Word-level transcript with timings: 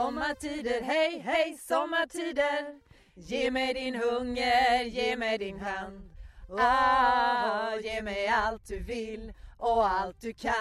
Sommartider, 0.00 0.80
hej 0.82 1.18
hej 1.18 1.58
sommartider 1.58 2.80
Ge 3.14 3.50
mig 3.50 3.74
din 3.74 3.94
hunger, 3.94 4.84
ge 4.84 5.16
mig 5.16 5.38
din 5.38 5.60
hand 5.60 6.10
ah, 6.58 7.76
Ge 7.76 8.02
mig 8.02 8.28
allt 8.28 8.68
du 8.68 8.78
vill 8.82 9.32
och 9.58 9.90
allt 9.90 10.20
du 10.20 10.32
kan 10.32 10.52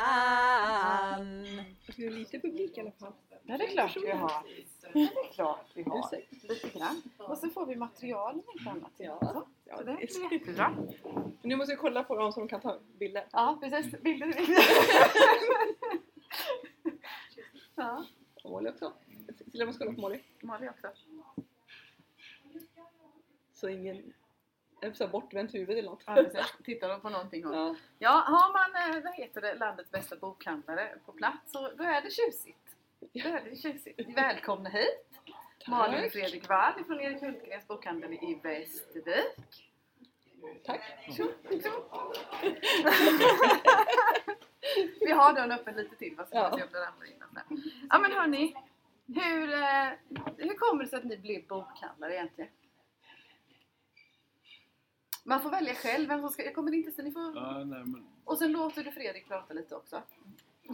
Det 1.96 2.06
är 2.06 2.10
lite 2.10 2.40
publik 2.40 2.78
i 2.78 2.82
alla 2.82 2.92
fall. 2.92 3.14
Ja, 3.46 3.58
det 3.58 3.64
är 3.64 3.68
klart 3.68 3.98
vi 4.04 4.12
har. 4.12 4.32
Det 4.94 5.00
är 5.00 5.34
klart 5.34 5.66
vi 5.74 5.84
har. 5.84 6.10
Lite 6.50 6.80
grann. 6.80 7.02
Och 7.18 7.38
så 7.38 7.50
får 7.50 7.66
vi 7.66 7.76
material 7.76 8.42
inte 8.58 8.70
annat. 8.70 8.92
Ja. 8.98 9.20
Så, 9.22 9.48
så 9.78 9.84
det 9.84 9.94
blir 9.94 10.34
jättebra. 10.34 10.76
Nu 11.42 11.56
måste 11.56 11.72
jag 11.72 11.80
kolla 11.80 12.04
på 12.04 12.16
dem 12.16 12.32
som 12.32 12.48
kan 12.48 12.62
ta 12.62 12.80
bilder. 13.00 13.26
Ja, 13.32 13.58
precis. 13.62 14.02
Bilder. 14.02 14.34
ja, 17.76 18.06
Och 18.44 18.52
Molly 18.52 18.72
också. 19.50 19.58
Cecilia 19.58 19.66
måste 19.66 19.80
kolla 19.80 19.96
på 19.96 20.02
Molly. 20.02 20.20
Molly 20.42 20.70
också. 20.70 20.88
Så 23.54 23.70
ingen 23.70 24.14
så 24.94 25.04
här 25.04 25.12
bortvänt 25.12 25.54
huvud 25.54 25.78
eller 25.78 25.90
något. 25.90 26.04
Ja. 26.06 26.46
Tittar 26.64 26.90
de 26.90 27.02
på 27.02 27.10
någonting 27.10 27.46
och 27.48 27.56
Ja. 27.56 27.76
Ja, 28.00 28.10
har 28.10 28.54
man 28.54 28.96
eh, 28.98 29.04
vad 29.04 29.14
heter 29.14 29.42
det, 29.42 29.56
landets 29.56 29.92
bästa 29.92 30.16
bokhandlare 30.16 30.98
på 31.06 31.12
plats 31.12 31.52
så 31.52 31.72
då 31.72 31.84
är 31.84 32.02
det 32.02 32.10
tjusigt. 32.12 32.76
Då 33.00 33.30
är 33.30 33.44
det 33.50 33.56
tjusigt. 33.56 34.18
Välkomna 34.18 34.70
hit! 34.70 35.06
Malin 35.68 36.06
och 36.06 36.12
Fredrik 36.12 36.50
Wall 36.50 36.84
från 36.88 37.00
Erik 37.00 37.22
Hultgrens 37.22 37.68
bokhandel 37.68 38.14
i 38.14 38.40
Västervik. 38.44 39.72
Tack. 40.66 40.82
Vi 45.00 45.12
har 45.12 45.34
dörren 45.34 45.52
öppen 45.52 45.76
lite 45.76 45.96
till 45.96 46.16
va, 46.16 46.26
så 46.26 46.30
Ja. 46.36 46.58
se 46.58 46.64
om 46.64 46.70
det 46.72 46.80
ramlar 46.80 47.06
in. 47.06 47.24
Ja 47.90 48.00
men 48.00 48.12
hörni, 48.12 48.56
hur, 49.16 49.54
eh, 49.54 49.90
hur 50.38 50.58
kommer 50.58 50.84
det 50.84 50.90
sig 50.90 51.00
att 51.00 51.06
ni 51.06 51.18
blev 51.18 51.48
bokhandlare 51.48 52.14
egentligen? 52.16 52.52
Man 55.26 55.42
får 55.42 55.50
välja 55.50 55.74
själv 55.74 56.10
vem 56.10 56.20
som 56.20 56.30
ska, 56.30 56.44
jag 56.44 56.56
kommer 56.56 56.74
inte 56.74 56.92
så 56.92 57.02
ni 57.02 57.12
får 57.12 57.36
Ja, 57.36 57.64
nej, 57.64 57.80
men 57.86 58.08
och 58.24 58.38
sen 58.38 58.52
låter 58.52 58.84
du 58.84 58.92
Fredrik 58.92 59.28
prata 59.28 59.54
lite 59.54 59.76
också. 59.76 60.02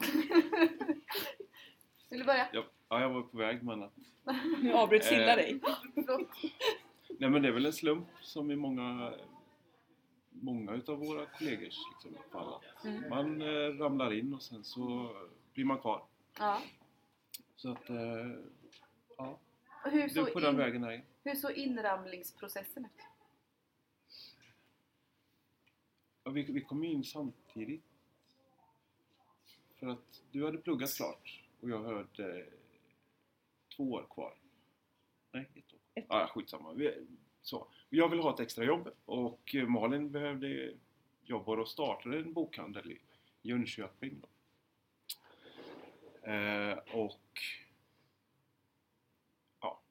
Vill 2.09 2.19
du 2.19 2.25
börja? 2.25 2.47
jag, 2.53 2.63
ja, 2.89 3.01
jag 3.01 3.09
var 3.09 3.21
på 3.21 3.37
väg 3.37 3.63
men 3.63 3.83
att... 3.83 3.93
Nu 4.61 4.73
avbryts 4.73 5.07
Silla 5.07 5.31
Eh. 5.31 5.35
dig. 5.35 5.61
Nej 7.19 7.29
men 7.29 7.41
det 7.41 7.47
är 7.47 7.51
väl 7.51 7.65
en 7.65 7.73
slump 7.73 8.07
som 8.21 8.51
i 8.51 8.55
många 8.55 9.13
Många 10.41 10.73
utav 10.73 10.99
våra 10.99 11.25
kollegors 11.25 11.77
liksom, 11.91 12.15
fall. 12.31 12.61
Mm. 12.85 13.09
Man 13.09 13.41
eh, 13.41 13.79
ramlar 13.79 14.13
in 14.13 14.33
och 14.33 14.41
sen 14.41 14.63
så 14.63 15.15
blir 15.53 15.65
man 15.65 15.77
kvar. 15.77 16.05
Ja. 16.39 16.61
Så 17.65 17.71
att... 17.71 17.89
Eh, 17.89 18.31
ja, 19.17 19.39
hur, 19.83 20.09
det 20.13 20.19
är 20.19 20.33
på 20.33 20.39
den 20.39 20.49
in, 20.49 20.57
vägen 20.57 20.83
är 20.83 21.03
hur 21.23 21.35
så 21.35 21.51
inramlingsprocessen 21.51 22.85
ut? 22.85 22.91
Ja, 26.23 26.31
vi, 26.31 26.43
vi 26.43 26.61
kom 26.61 26.83
ju 26.83 26.91
in 26.91 27.03
samtidigt. 27.03 27.83
För 29.75 29.87
att 29.87 30.21
du 30.31 30.45
hade 30.45 30.57
pluggat 30.57 30.93
klart 30.95 31.41
och 31.61 31.69
jag 31.69 31.83
hade 31.83 32.45
två 33.75 33.91
år 33.91 34.07
kvar. 34.09 34.33
Nej, 35.31 35.49
ett 35.55 35.73
år. 35.73 35.79
Ett 35.93 36.05
Ja, 36.09 36.27
skitsamma. 36.33 36.73
Vi, 36.73 37.07
så. 37.41 37.67
Jag 37.89 38.09
ville 38.09 38.21
ha 38.21 38.33
ett 38.33 38.39
extra 38.39 38.63
jobb 38.63 38.89
och 39.05 39.55
Malin 39.67 40.11
behövde 40.11 40.73
jobb 41.23 41.49
och 41.49 41.67
startade 41.67 42.17
en 42.17 42.33
bokhandel 42.33 42.91
i 42.91 42.99
Jönköping. 43.41 44.19
Då. 44.21 44.27
Eh, 46.25 46.77
och 46.93 47.39
ja, 49.61 49.81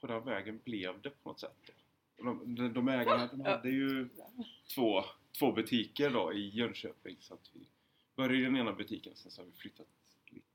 på 0.00 0.06
den 0.06 0.24
vägen 0.24 0.60
blev 0.64 1.00
det 1.00 1.10
på 1.10 1.28
något 1.28 1.40
sätt. 1.40 1.70
De, 2.16 2.54
de, 2.54 2.72
de 2.72 2.88
ägarna 2.88 3.26
de 3.26 3.40
hade 3.40 3.70
ju 3.70 4.08
två, 4.74 5.04
två 5.38 5.52
butiker 5.52 6.10
då 6.10 6.32
i 6.32 6.48
Jönköping 6.48 7.16
så 7.20 7.34
att 7.34 7.50
vi 7.52 7.68
började 8.16 8.38
i 8.38 8.42
den 8.42 8.56
ena 8.56 8.72
butiken 8.72 9.12
sen 9.16 9.30
så 9.30 9.40
har 9.42 9.46
vi 9.46 9.52
flyttat 9.52 9.86
lite 10.28 10.46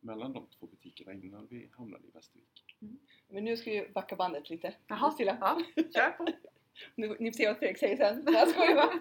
mellan 0.00 0.32
de 0.32 0.46
två 0.58 0.66
butikerna 0.66 1.12
innan 1.12 1.46
vi 1.50 1.68
hamnade 1.76 2.06
i 2.06 2.10
Västervik. 2.10 2.64
Men 3.28 3.44
nu 3.44 3.56
ska 3.56 3.70
vi 3.70 3.88
backa 3.94 4.16
bandet 4.16 4.50
lite. 4.50 4.74
Jaha, 4.86 5.10
Silla. 5.10 5.38
ja, 5.40 5.62
kör 5.94 6.10
på. 6.10 6.26
Nu, 6.94 7.16
ni 7.20 7.32
får 7.32 7.36
se 7.36 7.46
vad 7.46 7.58
Fredrik 7.58 7.78
säger 7.78 7.96
sen. 7.96 8.34
Jag 8.34 8.48
skojar 8.48 8.74
bara. 8.74 9.00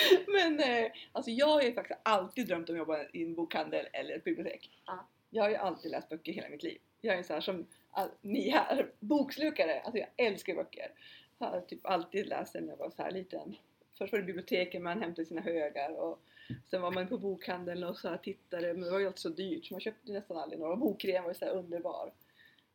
Men 0.26 0.60
eh, 0.60 0.92
alltså 1.12 1.30
jag 1.30 1.46
har 1.46 1.62
ju 1.62 1.74
faktiskt 1.74 2.00
alltid 2.02 2.46
drömt 2.46 2.68
om 2.68 2.74
att 2.74 2.78
jobba 2.78 3.04
i 3.12 3.22
en 3.22 3.34
bokhandel 3.34 3.86
eller 3.92 4.16
ett 4.16 4.24
bibliotek. 4.24 4.70
Ja. 4.86 5.08
Jag 5.30 5.42
har 5.42 5.50
ju 5.50 5.56
alltid 5.56 5.90
läst 5.90 6.08
böcker 6.08 6.32
hela 6.32 6.48
mitt 6.48 6.62
liv. 6.62 6.78
Jag 7.00 7.14
är 7.14 7.18
en 7.18 7.24
sån 7.24 7.34
här 7.34 7.40
som 7.40 7.66
all, 7.90 8.08
ni 8.20 8.50
här, 8.50 8.90
bokslukare. 9.00 9.80
Alltså 9.80 9.98
jag 9.98 10.08
älskar 10.16 10.54
böcker. 10.54 10.92
Jag 11.38 11.46
har 11.46 11.60
typ 11.60 11.86
alltid 11.86 12.26
läst 12.26 12.54
när 12.54 12.68
jag 12.68 12.76
var 12.76 12.90
så 12.90 13.02
här 13.02 13.10
liten. 13.10 13.56
Först 13.98 14.12
var 14.12 14.18
det 14.18 14.24
biblioteken 14.26 14.82
man 14.82 15.02
hämtade 15.02 15.26
sina 15.26 15.40
högar 15.40 15.90
och 16.00 16.22
sen 16.70 16.82
var 16.82 16.90
man 16.90 17.08
på 17.08 17.18
bokhandeln 17.18 17.84
och 17.84 17.98
så 17.98 18.08
här 18.08 18.16
tittade 18.16 18.74
men 18.74 18.82
det 18.82 18.90
var 18.90 18.98
ju 18.98 19.06
alltid 19.06 19.18
så 19.18 19.28
dyrt 19.28 19.64
så 19.64 19.74
man 19.74 19.80
köpte 19.80 20.12
nästan 20.12 20.36
aldrig 20.36 20.60
några. 20.60 20.76
Bokrean 20.76 21.24
var 21.24 21.30
ju 21.30 21.34
så 21.34 21.44
underbar. 21.44 22.12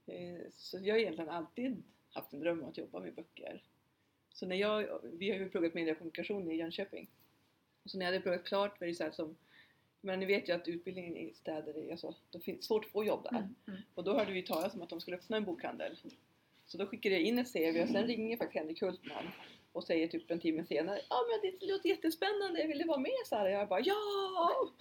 Eh, 0.05 0.45
Så 0.53 0.79
jag 0.81 0.93
har 0.95 0.99
egentligen 0.99 1.29
alltid 1.29 1.83
haft 2.09 2.33
en 2.33 2.39
dröm 2.39 2.63
om 2.63 2.69
att 2.69 2.77
jobba 2.77 2.99
med 2.99 3.13
böcker. 3.15 3.63
Så 4.39 4.45
när 4.45 4.55
jag, 4.55 4.99
vi 5.03 5.29
har 5.29 5.37
ju 5.37 5.49
pluggat 5.49 5.73
mediekommunikation 5.73 6.51
i 6.51 6.55
Jönköping. 6.55 7.07
Och 7.83 7.91
så 7.91 7.97
när 7.97 8.05
jag 8.05 8.11
hade 8.11 8.23
pluggat 8.23 8.43
klart 8.43 8.79
var 8.79 8.87
det 8.87 8.93
så 8.93 9.03
här 9.03 9.11
som 9.11 9.35
men 10.01 10.19
ni 10.19 10.25
vet 10.25 10.49
ju 10.49 10.53
att 10.53 10.67
utbildningen 10.67 11.17
i 11.17 11.33
städer 11.33 11.91
är 11.91 11.95
så, 11.95 12.15
det 12.31 12.39
finns 12.39 12.65
svårt 12.65 12.85
att 12.85 12.91
få 12.91 13.03
jobb 13.03 13.23
där. 13.23 13.29
Mm, 13.37 13.55
mm. 13.67 13.79
Och 13.95 14.03
då 14.03 14.13
hörde 14.13 14.31
vi 14.31 14.43
talas 14.43 14.73
om 14.73 14.81
att 14.81 14.89
de 14.89 15.01
skulle 15.01 15.17
öppna 15.17 15.37
en 15.37 15.45
bokhandel. 15.45 15.97
Så 16.65 16.77
då 16.77 16.87
skickade 16.87 17.15
jag 17.15 17.23
in 17.23 17.39
ett 17.39 17.53
CV 17.53 17.81
och 17.81 17.89
sen 17.89 18.07
ringer 18.07 18.37
faktiskt 18.37 18.59
Henrik 18.59 18.81
Hultman 18.81 19.23
och 19.71 19.83
säger 19.83 20.07
typ 20.07 20.31
en 20.31 20.39
timme 20.39 20.65
senare 20.65 21.01
Ja 21.09 21.25
men 21.29 21.51
det 21.59 21.65
låter 21.65 21.89
jättespännande, 21.89 22.59
jag 22.59 22.67
ville 22.67 22.85
vara 22.85 22.99
med 22.99 23.11
så 23.25 23.35
här. 23.35 23.49
Jag 23.49 23.67
bara 23.67 23.79
ja! 23.79 24.71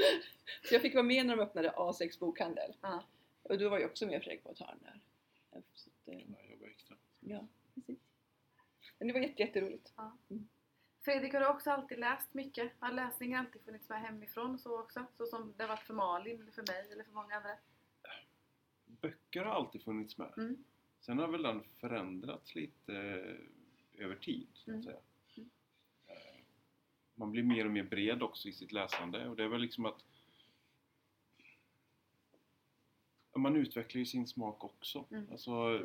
Så 0.68 0.74
jag 0.74 0.82
fick 0.82 0.94
vara 0.94 1.04
med 1.04 1.26
när 1.26 1.36
de 1.36 1.42
öppnade 1.42 1.70
A6 1.70 2.18
bokhandel. 2.18 2.72
Ja. 2.80 3.04
Och 3.42 3.58
då 3.58 3.68
var 3.68 3.78
jag 3.78 3.90
också 3.90 4.06
med 4.06 4.22
Fredrik 4.22 4.42
på 4.42 4.50
ett 4.50 4.58
hörn 4.58 4.78
där. 4.82 5.00
Så 5.74 5.90
eh, 6.06 6.18
Jag 6.18 6.50
jobbar 6.50 6.66
extra. 6.66 6.96
Ja. 7.20 7.46
Men 8.98 9.08
det 9.08 9.14
var 9.14 9.20
jätte, 9.20 9.42
jätteroligt. 9.42 9.92
Fredrik 11.04 11.32
har 11.32 11.40
du 11.40 11.46
också 11.48 11.70
alltid 11.70 11.98
läst 11.98 12.34
mycket? 12.34 12.72
Har 12.78 12.92
läsningen 12.92 13.40
alltid 13.40 13.62
funnits 13.62 13.88
med 13.88 14.00
hemifrån 14.00 14.54
och 14.54 14.60
så 14.60 14.80
också? 14.80 15.06
Så 15.16 15.26
som 15.26 15.54
det 15.56 15.62
har 15.62 15.68
varit 15.68 15.82
för 15.86 15.94
Malin, 15.94 16.40
eller 16.40 16.52
för 16.52 16.64
mig 16.72 16.92
eller 16.92 17.04
för 17.04 17.12
många 17.12 17.34
andra? 17.36 17.50
Böcker 18.84 19.44
har 19.44 19.52
alltid 19.54 19.82
funnits 19.82 20.18
med. 20.18 20.32
Mm. 20.36 20.64
Sen 21.00 21.18
har 21.18 21.28
väl 21.28 21.42
den 21.42 21.62
förändrats 21.80 22.54
lite 22.54 22.94
eh, 22.96 24.04
över 24.04 24.16
tid. 24.16 24.46
Så 24.54 24.70
att 24.70 24.74
Mm. 24.74 24.82
säga. 24.82 24.98
Mm. 25.36 25.50
Eh, 26.06 26.14
Man 27.14 27.30
blir 27.30 27.42
mer 27.42 27.64
och 27.64 27.70
mer 27.70 27.82
bred 27.82 28.22
också 28.22 28.48
i 28.48 28.52
sitt 28.52 28.72
läsande 28.72 29.28
och 29.28 29.36
det 29.36 29.44
är 29.44 29.48
väl 29.48 29.60
liksom 29.60 29.86
att 29.86 30.04
Ja, 33.32 33.38
man 33.40 33.56
utvecklar 33.56 33.98
ju 33.98 34.06
sin 34.06 34.26
smak 34.26 34.64
också. 34.64 35.04
Mm. 35.10 35.26
Alltså, 35.30 35.80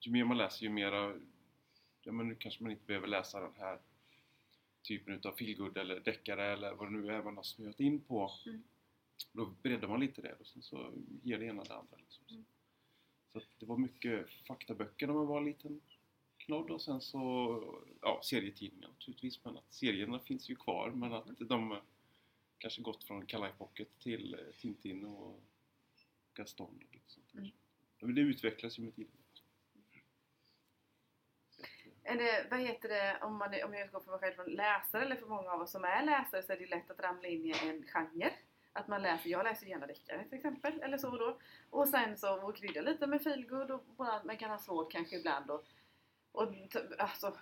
ju 0.00 0.12
mer 0.12 0.24
man 0.24 0.36
läser 0.36 0.62
ju 0.62 0.68
mera 0.70 1.14
ja, 2.08 2.12
men 2.12 2.28
nu 2.28 2.34
kanske 2.34 2.62
man 2.62 2.72
inte 2.72 2.86
behöver 2.86 3.06
läsa 3.06 3.40
den 3.40 3.54
här 3.58 3.78
typen 4.82 5.14
utav 5.14 5.32
feelgood 5.32 5.76
eller 5.76 6.00
deckare 6.00 6.52
eller 6.52 6.74
vad 6.74 6.86
det 6.86 6.98
nu 6.98 7.12
är 7.12 7.22
man 7.22 7.36
har 7.36 7.42
snöat 7.42 7.80
in 7.80 8.00
på. 8.00 8.32
Mm. 8.46 8.62
Då 9.32 9.46
breddar 9.62 9.88
man 9.88 10.00
lite 10.00 10.22
det 10.22 10.34
och 10.40 10.46
sen 10.46 10.62
så 10.62 10.92
ger 11.22 11.38
det 11.38 11.44
ena 11.44 11.64
det 11.64 11.74
andra. 11.74 11.96
Liksom. 11.96 12.26
Mm. 12.30 12.44
Så 13.32 13.40
det 13.58 13.66
var 13.66 13.76
mycket 13.76 14.30
faktaböcker 14.30 15.06
när 15.06 15.14
man 15.14 15.26
var 15.26 15.40
liten 15.40 15.80
knodd 16.36 16.70
och 16.70 16.82
sen 16.82 17.00
så 17.00 17.82
ja, 18.02 18.20
serietidningar 18.24 18.88
naturligtvis 18.88 19.44
men 19.44 19.56
att 19.56 19.74
serierna 19.74 20.18
finns 20.18 20.50
ju 20.50 20.56
kvar 20.56 20.90
men 20.90 21.12
att 21.12 21.38
de 21.38 21.72
eh, 21.72 21.78
kanske 22.58 22.82
gått 22.82 23.04
från 23.04 23.26
Kalle 23.26 23.52
Pocket 23.58 23.88
till 23.98 24.34
eh, 24.34 24.54
Tintin 24.60 25.04
och 25.04 25.40
Gaston 26.34 26.74
och 26.88 26.94
lite 26.94 27.10
sånt 27.10 27.32
där. 27.32 27.52
Mm. 28.00 28.14
Det 28.14 28.20
utvecklas 28.20 28.78
ju 28.78 28.82
med 28.82 28.96
tiden. 28.96 29.12
Eller 32.10 32.50
vad 32.50 32.60
heter 32.60 32.88
det, 32.88 33.18
om, 33.20 33.36
man, 33.36 33.48
om 33.64 33.74
jag 33.74 33.84
utgår 33.84 34.00
från 34.00 34.10
mig 34.10 34.20
själv 34.20 34.34
från 34.34 34.46
läsare 34.46 35.02
eller 35.02 35.16
för 35.16 35.26
många 35.26 35.50
av 35.50 35.60
oss 35.60 35.70
som 35.70 35.84
är 35.84 36.02
läsare 36.02 36.42
så 36.42 36.52
är 36.52 36.56
det 36.56 36.66
lätt 36.66 36.90
att 36.90 37.00
ramla 37.00 37.28
in 37.28 37.46
i 37.46 37.50
en 37.50 37.82
genre. 37.82 38.32
Att 38.72 38.88
man 38.88 39.02
läser, 39.02 39.30
jag 39.30 39.44
läser 39.44 39.66
gärna 39.66 39.86
deckare 39.86 40.24
till 40.24 40.38
exempel, 40.38 40.80
eller 40.82 40.98
så 40.98 41.16
då. 41.16 41.38
Och 41.70 41.88
sen 41.88 42.16
så 42.16 42.48
och 42.48 42.56
krydda 42.56 42.80
lite 42.80 43.06
med 43.06 43.22
feelgood 43.22 43.70
och 43.70 43.84
man 44.24 44.36
kan 44.36 44.50
ha 44.50 44.58
svårt 44.58 44.92
kanske 44.92 45.16
ibland 45.16 45.50
och, 45.50 45.64
och 46.32 46.48
alltså, 46.98 47.36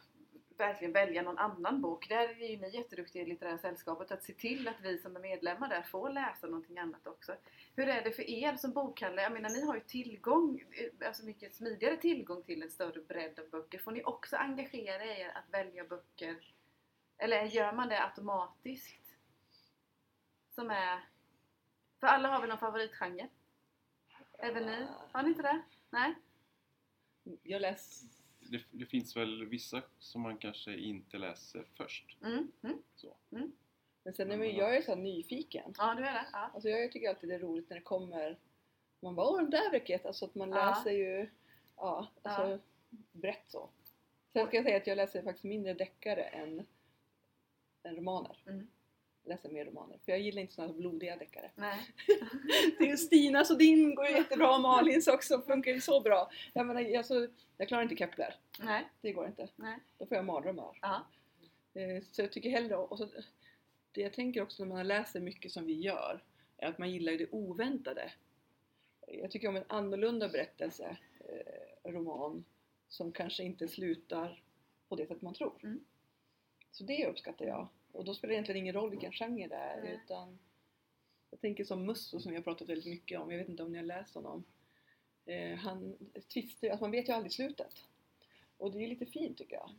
verkligen 0.60 0.92
välja 0.92 1.22
någon 1.22 1.38
annan 1.38 1.80
bok. 1.80 2.08
Där 2.08 2.28
är 2.28 2.48
ju 2.48 2.56
ni 2.56 2.76
jätteduktiga 2.76 3.22
i 3.22 3.26
Litterära 3.26 3.58
Sällskapet 3.58 4.10
att 4.10 4.24
se 4.24 4.32
till 4.32 4.68
att 4.68 4.80
vi 4.82 4.98
som 4.98 5.16
är 5.16 5.20
medlemmar 5.20 5.68
där 5.68 5.82
får 5.82 6.10
läsa 6.10 6.46
någonting 6.46 6.78
annat 6.78 7.06
också. 7.06 7.36
Hur 7.76 7.88
är 7.88 8.04
det 8.04 8.10
för 8.10 8.30
er 8.30 8.56
som 8.56 8.72
bokhandlare? 8.72 9.22
Jag 9.22 9.32
menar 9.32 9.50
ni 9.50 9.66
har 9.66 9.74
ju 9.74 9.80
tillgång, 9.80 10.64
eh, 10.70 11.08
alltså 11.08 11.24
mycket 11.24 11.54
smidigare 11.54 11.96
tillgång 11.96 12.42
till 12.42 12.62
en 12.62 12.70
större 12.70 13.00
bredd 13.00 13.38
av 13.38 13.48
böcker. 13.50 13.78
Får 13.78 13.92
ni 13.92 14.04
också 14.04 14.36
engagera 14.36 15.04
er 15.04 15.28
att 15.28 15.54
välja 15.54 15.84
böcker? 15.84 16.36
Eller 17.18 17.44
gör 17.44 17.72
man 17.72 17.88
det 17.88 18.04
automatiskt? 18.04 19.16
Som 20.50 20.70
är... 20.70 21.00
För 22.00 22.06
alla 22.06 22.28
har 22.28 22.40
väl 22.40 22.48
någon 22.48 22.58
favoritgenre? 22.58 23.28
Även 24.38 24.66
ni? 24.66 24.86
Har 25.12 25.22
ni 25.22 25.28
inte 25.28 25.42
det? 25.42 25.62
Nej? 25.90 26.14
Jag 27.42 27.60
läser... 27.60 28.15
Det, 28.50 28.64
det 28.70 28.86
finns 28.86 29.16
väl 29.16 29.46
vissa 29.46 29.82
som 29.98 30.20
man 30.20 30.38
kanske 30.38 30.76
inte 30.76 31.18
läser 31.18 31.64
först. 31.74 32.16
Mm. 32.22 32.52
Mm. 32.62 32.82
Så. 32.94 33.16
Men 34.02 34.14
sen 34.14 34.30
är 34.30 34.36
man, 34.36 34.50
jag 34.50 34.76
är 34.76 34.82
så 34.82 34.94
nyfiken. 34.94 35.74
Ja, 35.78 35.94
du 35.94 36.02
är 36.06 36.12
det? 36.12 36.26
Ja. 36.32 36.50
Alltså 36.54 36.68
jag 36.68 36.92
tycker 36.92 37.08
alltid 37.08 37.28
det 37.28 37.34
är 37.34 37.38
roligt 37.38 37.70
när 37.70 37.76
det 37.76 37.82
kommer 37.82 38.36
man 39.00 39.14
bara 39.14 39.28
åh 39.28 39.36
den 39.40 39.50
där 39.50 39.70
verket, 39.70 40.06
alltså 40.06 40.24
att 40.24 40.34
man 40.34 40.50
Ja. 40.50 40.66
läser 40.66 40.90
ju 40.90 41.30
ja, 41.76 42.08
alltså, 42.22 42.58
brett 43.12 43.50
så. 43.50 43.70
Sen 44.32 44.46
ska 44.46 44.56
jag 44.56 44.64
säga 44.64 44.76
att 44.76 44.86
jag 44.86 44.96
läser 44.96 45.22
faktiskt 45.22 45.44
mindre 45.44 45.74
deckare 45.74 46.22
än, 46.22 46.66
än 47.82 47.96
romaner. 47.96 48.38
Mm. 48.46 48.66
Läser 49.26 49.48
mer 49.48 49.64
romaner, 49.64 49.98
för 50.04 50.12
jag 50.12 50.20
gillar 50.20 50.42
inte 50.42 50.54
sådana 50.54 50.72
blodiga 50.72 51.16
deckare. 51.16 51.50
Nej. 51.54 51.80
Det 52.78 52.90
är 52.90 52.96
Stinas 52.96 53.50
och 53.50 53.58
din 53.58 53.94
går 53.94 54.06
ju 54.06 54.12
jättebra, 54.12 54.54
och 54.54 54.60
Malins 54.60 55.06
också, 55.08 55.40
funkar 55.42 55.72
ju 55.72 55.80
så 55.80 56.00
bra. 56.00 56.30
Jag 56.52 56.66
menar, 56.66 56.96
alltså, 56.96 57.28
jag 57.56 57.68
klarar 57.68 57.82
inte 57.82 57.96
Kepler, 57.96 58.34
Nej. 58.60 58.84
det 59.00 59.12
går 59.12 59.26
inte. 59.26 59.48
Nej. 59.56 59.78
Då 59.98 60.06
får 60.06 60.16
jag 60.16 60.24
mardrömmar. 60.24 60.78
Ja. 60.82 61.06
Eh, 61.74 62.02
Så 62.10 62.22
jag 62.22 62.32
tycker 62.32 62.50
hellre, 62.50 62.76
och 62.76 62.98
så, 62.98 63.08
det 63.92 64.00
jag 64.00 64.12
tänker 64.12 64.42
också 64.42 64.64
när 64.64 64.74
man 64.74 64.88
läser 64.88 65.20
mycket 65.20 65.52
som 65.52 65.66
vi 65.66 65.80
gör, 65.80 66.22
är 66.56 66.66
att 66.68 66.78
man 66.78 66.90
gillar 66.90 67.12
ju 67.12 67.18
det 67.18 67.30
oväntade. 67.30 68.12
Jag 69.06 69.30
tycker 69.30 69.48
om 69.48 69.56
en 69.56 69.64
annorlunda 69.66 70.28
berättelse, 70.28 70.96
eh, 71.20 71.90
roman, 71.92 72.44
som 72.88 73.12
kanske 73.12 73.42
inte 73.42 73.68
slutar 73.68 74.42
på 74.88 74.96
det 74.96 75.06
sätt 75.06 75.22
man 75.22 75.34
tror. 75.34 75.52
Mm. 75.62 75.80
Så 76.70 76.84
det 76.84 77.06
uppskattar 77.06 77.44
jag. 77.46 77.68
Och 77.96 78.04
då 78.04 78.14
spelar 78.14 78.28
det 78.28 78.34
egentligen 78.34 78.62
ingen 78.62 78.74
roll 78.74 78.90
vilken 78.90 79.12
genre 79.12 79.46
det 79.48 79.54
är, 79.54 79.82
Nej. 79.82 80.00
utan 80.04 80.38
jag 81.30 81.40
tänker 81.40 81.64
som 81.64 81.86
Musso 81.86 82.20
som 82.20 82.34
jag 82.34 82.44
pratat 82.44 82.68
väldigt 82.68 82.86
mycket 82.86 83.20
om, 83.20 83.30
jag 83.30 83.38
vet 83.38 83.48
inte 83.48 83.62
om 83.62 83.72
ni 83.72 83.78
har 83.78 83.84
läst 83.84 84.14
honom. 84.14 84.44
Eh, 85.24 85.56
han 85.56 85.96
tvistar 86.32 86.68
att 86.68 86.80
man 86.80 86.90
vet 86.90 87.08
ju 87.08 87.12
aldrig 87.12 87.32
slutet. 87.32 87.84
Och 88.56 88.72
det 88.72 88.84
är 88.84 88.88
lite 88.88 89.06
fint 89.06 89.38
tycker 89.38 89.56
jag. 89.56 89.70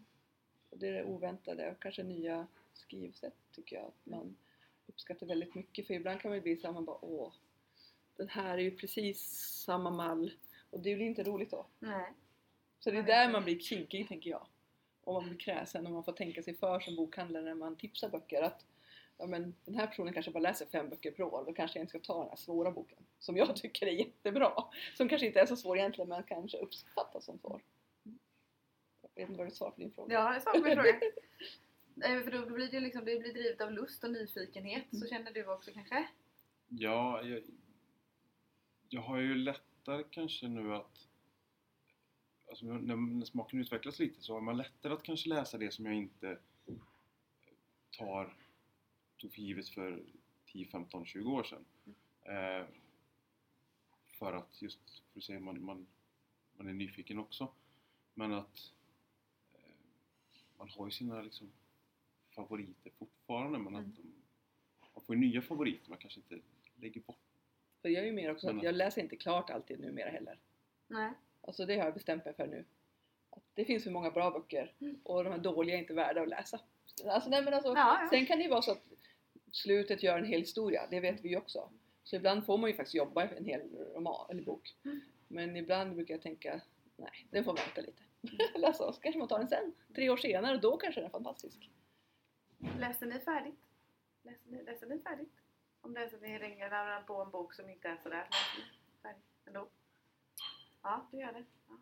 Och 0.70 0.78
det 0.78 0.88
är 0.88 0.92
det 0.92 1.04
oväntade 1.04 1.72
och 1.72 1.82
kanske 1.82 2.04
nya 2.04 2.48
skrivsätt 2.74 3.36
tycker 3.52 3.76
jag 3.76 3.86
att 3.86 4.06
man 4.06 4.38
uppskattar 4.88 5.28
väldigt 5.28 5.56
mycket. 5.56 5.88
För 5.88 5.94
ibland 5.94 6.22
kan 6.22 6.30
man 6.30 6.38
ju 6.38 6.42
bli 6.42 6.58
så 6.58 6.68
här, 6.68 6.74
man 6.74 6.86
bara 6.86 7.06
åh, 7.06 7.34
den 8.16 8.30
här 8.30 8.58
är 8.58 8.62
ju 8.62 8.78
precis 8.78 9.20
samma 9.66 9.90
mall. 9.90 10.34
Och 10.70 10.80
det 10.80 10.96
blir 10.96 11.06
inte 11.06 11.24
roligt 11.24 11.52
då. 11.52 11.66
Nej. 11.80 12.14
Så 12.80 12.92
det 12.92 12.98
är 12.98 13.04
där 13.04 13.32
man 13.32 13.44
blir 13.44 13.60
kinkig 13.60 14.08
tänker 14.08 14.30
jag. 14.30 14.48
Och 15.08 15.14
man 15.14 15.26
blir 15.26 15.38
kräsen 15.38 15.88
och 15.88 15.94
man 15.94 16.04
får 16.04 16.12
tänka 16.12 16.44
sig 16.44 16.56
för 16.56 16.80
som 16.80 16.96
bokhandlare 16.96 17.44
när 17.44 17.56
man 17.56 17.76
tipsar 17.76 18.10
böcker 18.10 18.42
att 18.42 18.66
ja, 19.18 19.26
men 19.26 19.56
den 19.66 19.76
här 19.76 19.88
personen 19.88 20.14
kanske 20.14 20.32
bara 20.32 20.40
läser 20.40 20.66
fem 20.66 20.90
böcker 20.90 21.12
per 21.12 21.24
år, 21.24 21.44
då 21.46 21.54
kanske 21.54 21.80
jag 21.80 21.84
inte 21.84 21.90
ska 21.90 22.00
ta 22.00 22.20
den 22.20 22.30
här 22.30 22.36
svåra 22.36 22.72
boken. 22.72 22.98
Som 23.20 23.38
jag 23.38 23.56
tycker 23.56 23.88
är 23.88 23.92
jättebra. 23.92 24.52
Som 24.98 25.10
kanske 25.10 25.28
inte 25.28 25.40
är 25.40 25.46
så 25.46 25.56
svår 25.56 25.78
egentligen 25.78 26.10
men 26.10 26.24
kanske 26.24 26.58
uppfattas 26.58 27.26
som 27.26 27.40
svår. 27.40 27.62
Jag 29.02 29.10
vet 29.16 29.30
inte 29.30 29.38
vad 29.38 29.48
du 29.48 29.52
svarar 29.52 29.72
på 29.72 29.82
din 29.82 29.92
fråga. 29.92 30.14
Ja, 30.14 30.34
jag 30.34 30.44
svarar 30.44 30.60
på 30.60 30.66
din 30.66 30.76
fråga. 30.76 31.00
Nej, 31.94 32.24
för 32.24 32.32
då 32.32 32.46
blir 32.46 32.72
det 32.72 32.80
liksom, 32.80 33.06
det 33.06 33.20
blir 33.20 33.34
drivet 33.34 33.62
av 33.62 33.72
lust 33.72 34.04
och 34.04 34.12
nyfikenhet. 34.12 34.86
Så 34.92 35.08
känner 35.08 35.32
du 35.32 35.46
också 35.46 35.72
kanske? 35.74 36.08
Ja, 36.68 37.24
jag, 37.24 37.44
jag 38.90 39.02
har 39.02 39.18
ju 39.18 39.36
lättare 39.36 40.04
kanske 40.12 40.48
nu 40.48 40.76
att 40.76 41.08
alltså 42.50 42.66
när, 42.66 42.96
när 42.96 43.26
smaken 43.26 43.60
utvecklas 43.60 44.00
lite 44.00 44.22
så 44.22 44.34
har 44.34 44.42
man 44.42 44.58
lättare 44.58 44.94
att 44.94 45.04
kanske 45.04 45.30
läsa 45.30 45.58
det 45.58 45.72
som 45.72 45.86
jag 45.86 45.96
inte 45.96 46.40
tar, 47.92 48.34
tog 49.18 49.34
för 49.34 49.42
givet 49.42 49.70
för 49.70 50.04
10, 50.46 50.66
15, 50.68 51.06
20 51.06 51.32
år 51.32 51.44
sedan. 51.44 51.66
Eh, 52.22 52.66
för 54.06 54.34
att 54.34 54.62
just, 54.62 55.04
för 55.12 55.20
att 55.20 55.24
säga, 55.24 55.40
man, 55.40 55.64
man, 55.66 55.88
man 56.58 56.68
är 56.68 56.74
nyfiken 56.74 57.20
också. 57.20 57.52
Men 58.14 58.34
att 58.34 58.74
eh, 59.54 59.60
man 60.58 60.70
har 60.70 60.86
ju 60.86 60.92
sina 60.92 61.22
liksom, 61.22 61.52
favoriter 62.30 62.92
fortfarande 62.98 63.60
men 63.60 63.76
Mm. 63.76 63.90
att 63.90 63.96
de, 63.96 64.14
man 64.94 65.04
får 65.04 65.16
ju 65.16 65.22
nya 65.22 65.42
favoriter 65.42 65.90
man 65.90 65.98
kanske 65.98 66.20
inte 66.20 66.40
lägger 66.76 67.02
bort. 67.02 67.18
För 67.82 67.90
jag 67.90 68.04
är 68.04 68.08
ju 68.08 68.14
mer 68.14 68.32
också 68.32 68.48
Men 68.48 68.58
att 68.58 68.64
jag 68.64 68.76
läser 68.76 69.02
inte 69.02 69.16
klart 69.16 69.50
alltid 69.50 69.80
numera 69.80 70.10
heller. 70.10 70.40
Nej. 70.88 71.14
Alltså 71.48 71.66
det 71.66 71.78
har 71.78 71.86
jag 71.86 71.94
bestämt 71.94 72.26
mig 72.26 72.34
för 72.34 72.48
nu. 72.48 72.66
Att 73.30 73.44
det 73.54 73.66
finns 73.66 73.84
för 73.84 73.92
många 73.92 74.12
bra 74.12 74.32
böcker 74.32 74.74
Mm. 74.82 75.00
och 75.04 75.24
de 75.24 75.30
här 75.30 75.40
dåliga 75.40 75.76
är 75.76 75.80
inte 75.80 75.94
värda 75.94 76.22
att 76.22 76.28
läsa. 76.28 76.60
Alltså, 77.06 77.30
nej, 77.30 77.44
men 77.44 77.54
alltså, 77.54 77.70
Ja, 77.70 78.00
ja. 78.02 78.08
Sen 78.10 78.26
kan 78.26 78.38
det 78.38 78.44
ju 78.44 78.50
vara 78.50 78.62
så 78.62 78.72
att 78.72 78.84
slutet 79.52 80.04
gör 80.04 80.18
en 80.18 80.26
hel 80.26 80.40
historia, 80.40 80.88
det 80.92 81.00
vet 81.00 81.22
vi 81.22 81.30
ju 81.30 81.38
också. 81.38 81.70
Så 82.04 82.16
ibland 82.16 82.46
får 82.46 82.58
man 82.58 82.70
ju 82.70 82.76
faktiskt 82.76 82.96
jobba 82.96 83.24
en 83.28 83.46
hel 83.46 83.62
roman 83.96 84.28
eller 84.30 84.42
bok. 84.42 84.76
Mm. 84.86 85.02
Men 85.28 85.56
ibland 85.56 85.96
brukar 85.96 86.14
jag 86.14 86.22
tänka, 86.22 86.62
nej, 86.98 87.28
den 87.32 87.44
får 87.44 87.54
vänta 87.54 87.82
lite. 87.82 88.04
Eller 88.56 88.72
så, 88.74 88.92
kanske 88.94 89.20
man 89.20 89.28
tar 89.28 89.40
den 89.40 89.48
sen, 89.48 89.74
tre 89.96 90.10
år 90.10 90.18
senare, 90.18 90.58
då 90.58 90.78
kanske 90.78 91.02
den 91.02 91.06
är 91.08 91.12
fantastisk. 91.12 91.70
Läser 92.80 93.06
ni 93.06 93.20
färdigt? 93.20 93.60
Läser 94.24 94.50
ni, 94.50 94.64
läser 94.64 94.88
ni 94.88 95.00
färdigt? 95.00 95.34
Om 95.82 95.94
det 95.94 96.02
är 96.02 96.08
så 96.10 96.16
att 96.16 96.22
ni 96.22 96.40
ringer 96.40 97.02
på 97.02 97.22
en 97.22 97.32
bok 97.32 97.54
som 97.54 97.70
inte 97.70 97.88
är 97.88 97.98
sådär. 98.04 98.28
Läser 98.30 98.58
ni 98.58 99.02
färdigt 99.02 99.24
ändå? 99.46 99.68
Ja, 100.90 101.08
du 101.12 101.18
gör 101.18 101.34
det. 101.34 101.44
Ja. 101.68 101.74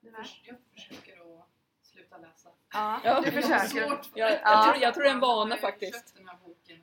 Du 0.00 0.10
med? 0.10 0.26
Jag 0.44 0.56
försöker 0.74 1.38
att 1.40 1.46
sluta 1.82 2.18
läsa. 2.18 2.48
Ja, 2.72 3.00
Ja. 3.04 3.20
du 3.20 3.30
Det 3.30 3.36
är 3.36 3.40
försöker. 3.42 3.88
svårt 3.88 4.10
Jag, 4.14 4.30
jag, 4.32 4.40
Ja. 4.44 4.70
tror, 4.72 4.82
jag 4.82 4.94
tror 4.94 5.04
det 5.04 5.10
är 5.10 5.14
en 5.14 5.20
vana 5.20 5.50
Jag 5.54 5.60
faktiskt. 5.60 5.94
köpt 5.94 6.14
den 6.14 6.28
här 6.28 6.36
boken. 6.44 6.78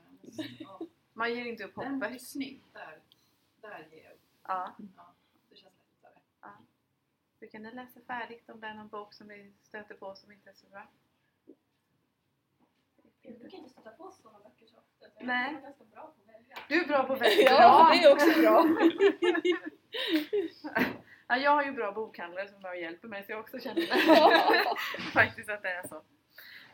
Ja. 0.59 0.79
Man 1.13 1.33
ger 1.33 1.45
inte 1.45 1.63
upp 1.63 1.75
Den 1.75 2.03
är 2.03 2.07
hoppet. 2.07 2.27
snygg. 2.27 2.63
Där, 2.73 2.99
där 3.61 3.87
ger 3.91 4.03
jag 4.03 4.13
upp. 4.13 4.19
Ja. 4.47 4.75
Ja, 4.97 5.13
det 5.49 5.55
känns 5.55 5.73
lättare. 6.03 6.53
Brukar 7.39 7.59
ni 7.59 7.71
läsa 7.73 7.99
färdigt 8.07 8.49
om 8.49 8.59
det 8.59 8.67
är 8.67 8.73
någon 8.73 8.87
bok 8.87 9.13
som 9.13 9.27
ni 9.27 9.53
stöter 9.63 9.95
på 9.95 10.15
som 10.15 10.31
inte 10.31 10.49
är 10.49 10.53
så 10.53 10.67
bra? 10.67 10.87
Jag 13.21 13.39
brukar 13.39 13.57
inte 13.57 13.69
stöta 13.69 13.89
på 13.91 14.11
sådana 14.11 14.39
böcker 14.39 14.65
så 14.67 14.77
ofta. 14.77 15.05
Jag 15.17 15.27
Nej. 15.27 15.55
är 15.55 15.61
ganska 15.61 15.83
bra 15.83 16.01
på 16.01 16.07
att 16.21 16.27
välja. 16.35 16.57
Du 16.67 16.83
är 16.83 16.87
bra 16.87 17.03
på 17.03 17.13
att 17.13 17.21
välja. 17.21 17.51
Ja, 17.51 17.91
det 17.93 17.99
är 18.07 18.13
också 18.13 18.39
bra. 18.41 18.65
Ja, 21.27 21.37
jag 21.37 21.51
har 21.51 21.63
ju 21.63 21.71
bra 21.71 21.91
bokhandlare 21.91 22.47
som 22.47 22.61
bara 22.61 22.75
hjälper 22.75 23.07
mig 23.07 23.23
så 23.23 23.31
jag 23.31 23.39
också 23.39 23.59
känner 23.59 23.81
faktiskt 25.13 25.49
att 25.49 25.61
det 25.61 25.69
är 25.69 25.87
så. 25.87 26.01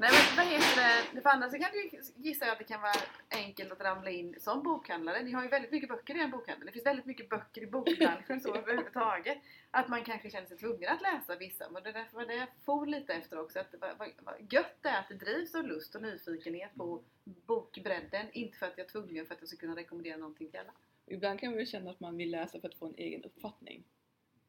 Nej 0.01 0.09
men 0.13 0.37
vad 0.37 0.45
heter 0.53 1.05
det? 1.13 1.21
För 1.21 1.29
andra 1.29 1.49
så 1.49 1.57
kan 1.57 1.69
du 1.71 1.99
gissa 2.15 2.51
att 2.51 2.57
det 2.57 2.63
kan 2.63 2.81
vara 2.81 2.93
enkelt 3.29 3.71
att 3.71 3.81
ramla 3.81 4.09
in 4.09 4.35
som 4.39 4.63
bokhandlare. 4.63 5.23
Ni 5.23 5.31
har 5.31 5.43
ju 5.43 5.49
väldigt 5.49 5.71
mycket 5.71 5.89
böcker 5.89 6.17
i 6.17 6.21
en 6.21 6.31
bokhandel. 6.31 6.65
Det 6.65 6.71
finns 6.71 6.85
väldigt 6.85 7.05
mycket 7.05 7.29
böcker 7.29 7.61
i 7.61 7.67
bokbranschen 7.67 8.41
så 8.41 8.55
överhuvudtaget. 8.55 9.37
Att 9.71 9.87
man 9.87 10.03
kanske 10.03 10.29
känner 10.29 10.47
sig 10.47 10.57
tvungen 10.57 10.89
att 10.89 11.01
läsa 11.01 11.35
vissa. 11.35 11.69
Men 11.69 11.83
det 11.83 11.89
är 11.89 11.93
därför 11.93 12.15
var 12.15 12.25
det 12.25 12.35
jag 12.35 12.47
for 12.65 12.85
lite 12.85 13.13
efter 13.13 13.39
också. 13.39 13.59
Att 13.59 13.75
vad, 13.81 13.97
vad, 13.97 14.09
vad 14.21 14.53
gött 14.53 14.77
det 14.81 14.89
är 14.89 14.99
att 14.99 15.09
det 15.09 15.15
drivs 15.15 15.55
av 15.55 15.63
lust 15.63 15.95
och 15.95 16.01
nyfikenhet 16.01 16.75
på 16.75 17.03
bokbredden. 17.23 18.25
Inte 18.31 18.57
för 18.57 18.65
att 18.65 18.77
jag 18.77 18.85
är 18.85 18.89
tvungen 18.89 19.25
för 19.25 19.33
att 19.33 19.41
jag 19.41 19.47
ska 19.47 19.57
kunna 19.57 19.75
rekommendera 19.75 20.17
någonting 20.17 20.51
till 20.51 20.59
alla. 20.59 20.73
Ibland 21.05 21.39
kan 21.39 21.51
man 21.51 21.59
ju 21.59 21.65
känna 21.65 21.91
att 21.91 21.99
man 21.99 22.17
vill 22.17 22.31
läsa 22.31 22.59
för 22.59 22.67
att 22.67 22.75
få 22.75 22.85
en 22.85 22.95
egen 22.97 23.23
uppfattning. 23.23 23.83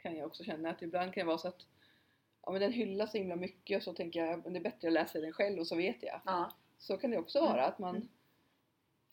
Kan 0.02 0.16
jag 0.16 0.26
också 0.26 0.44
känna 0.44 0.70
att 0.70 0.82
ibland 0.82 1.14
kan 1.14 1.20
det 1.20 1.26
vara 1.26 1.38
så 1.38 1.48
att 1.48 1.66
ja, 2.42 2.52
men 2.52 2.60
den 2.60 2.72
hyllas 2.72 3.10
så 3.12 3.18
himla 3.18 3.36
mycket 3.36 3.76
och 3.76 3.82
så 3.82 3.92
tänker 3.92 4.26
jag 4.26 4.44
men 4.44 4.52
det 4.52 4.58
är 4.58 4.62
bättre 4.62 4.88
att 4.88 4.94
läsa 4.94 5.20
den 5.20 5.32
själv 5.32 5.58
och 5.58 5.66
så 5.66 5.76
vet 5.76 6.02
jag. 6.02 6.20
Ja. 6.24 6.52
Så 6.78 6.96
kan 6.96 7.10
det 7.10 7.18
också 7.18 7.40
vara 7.40 7.64
att 7.66 7.78
man 7.78 7.96
Mm. 7.96 8.08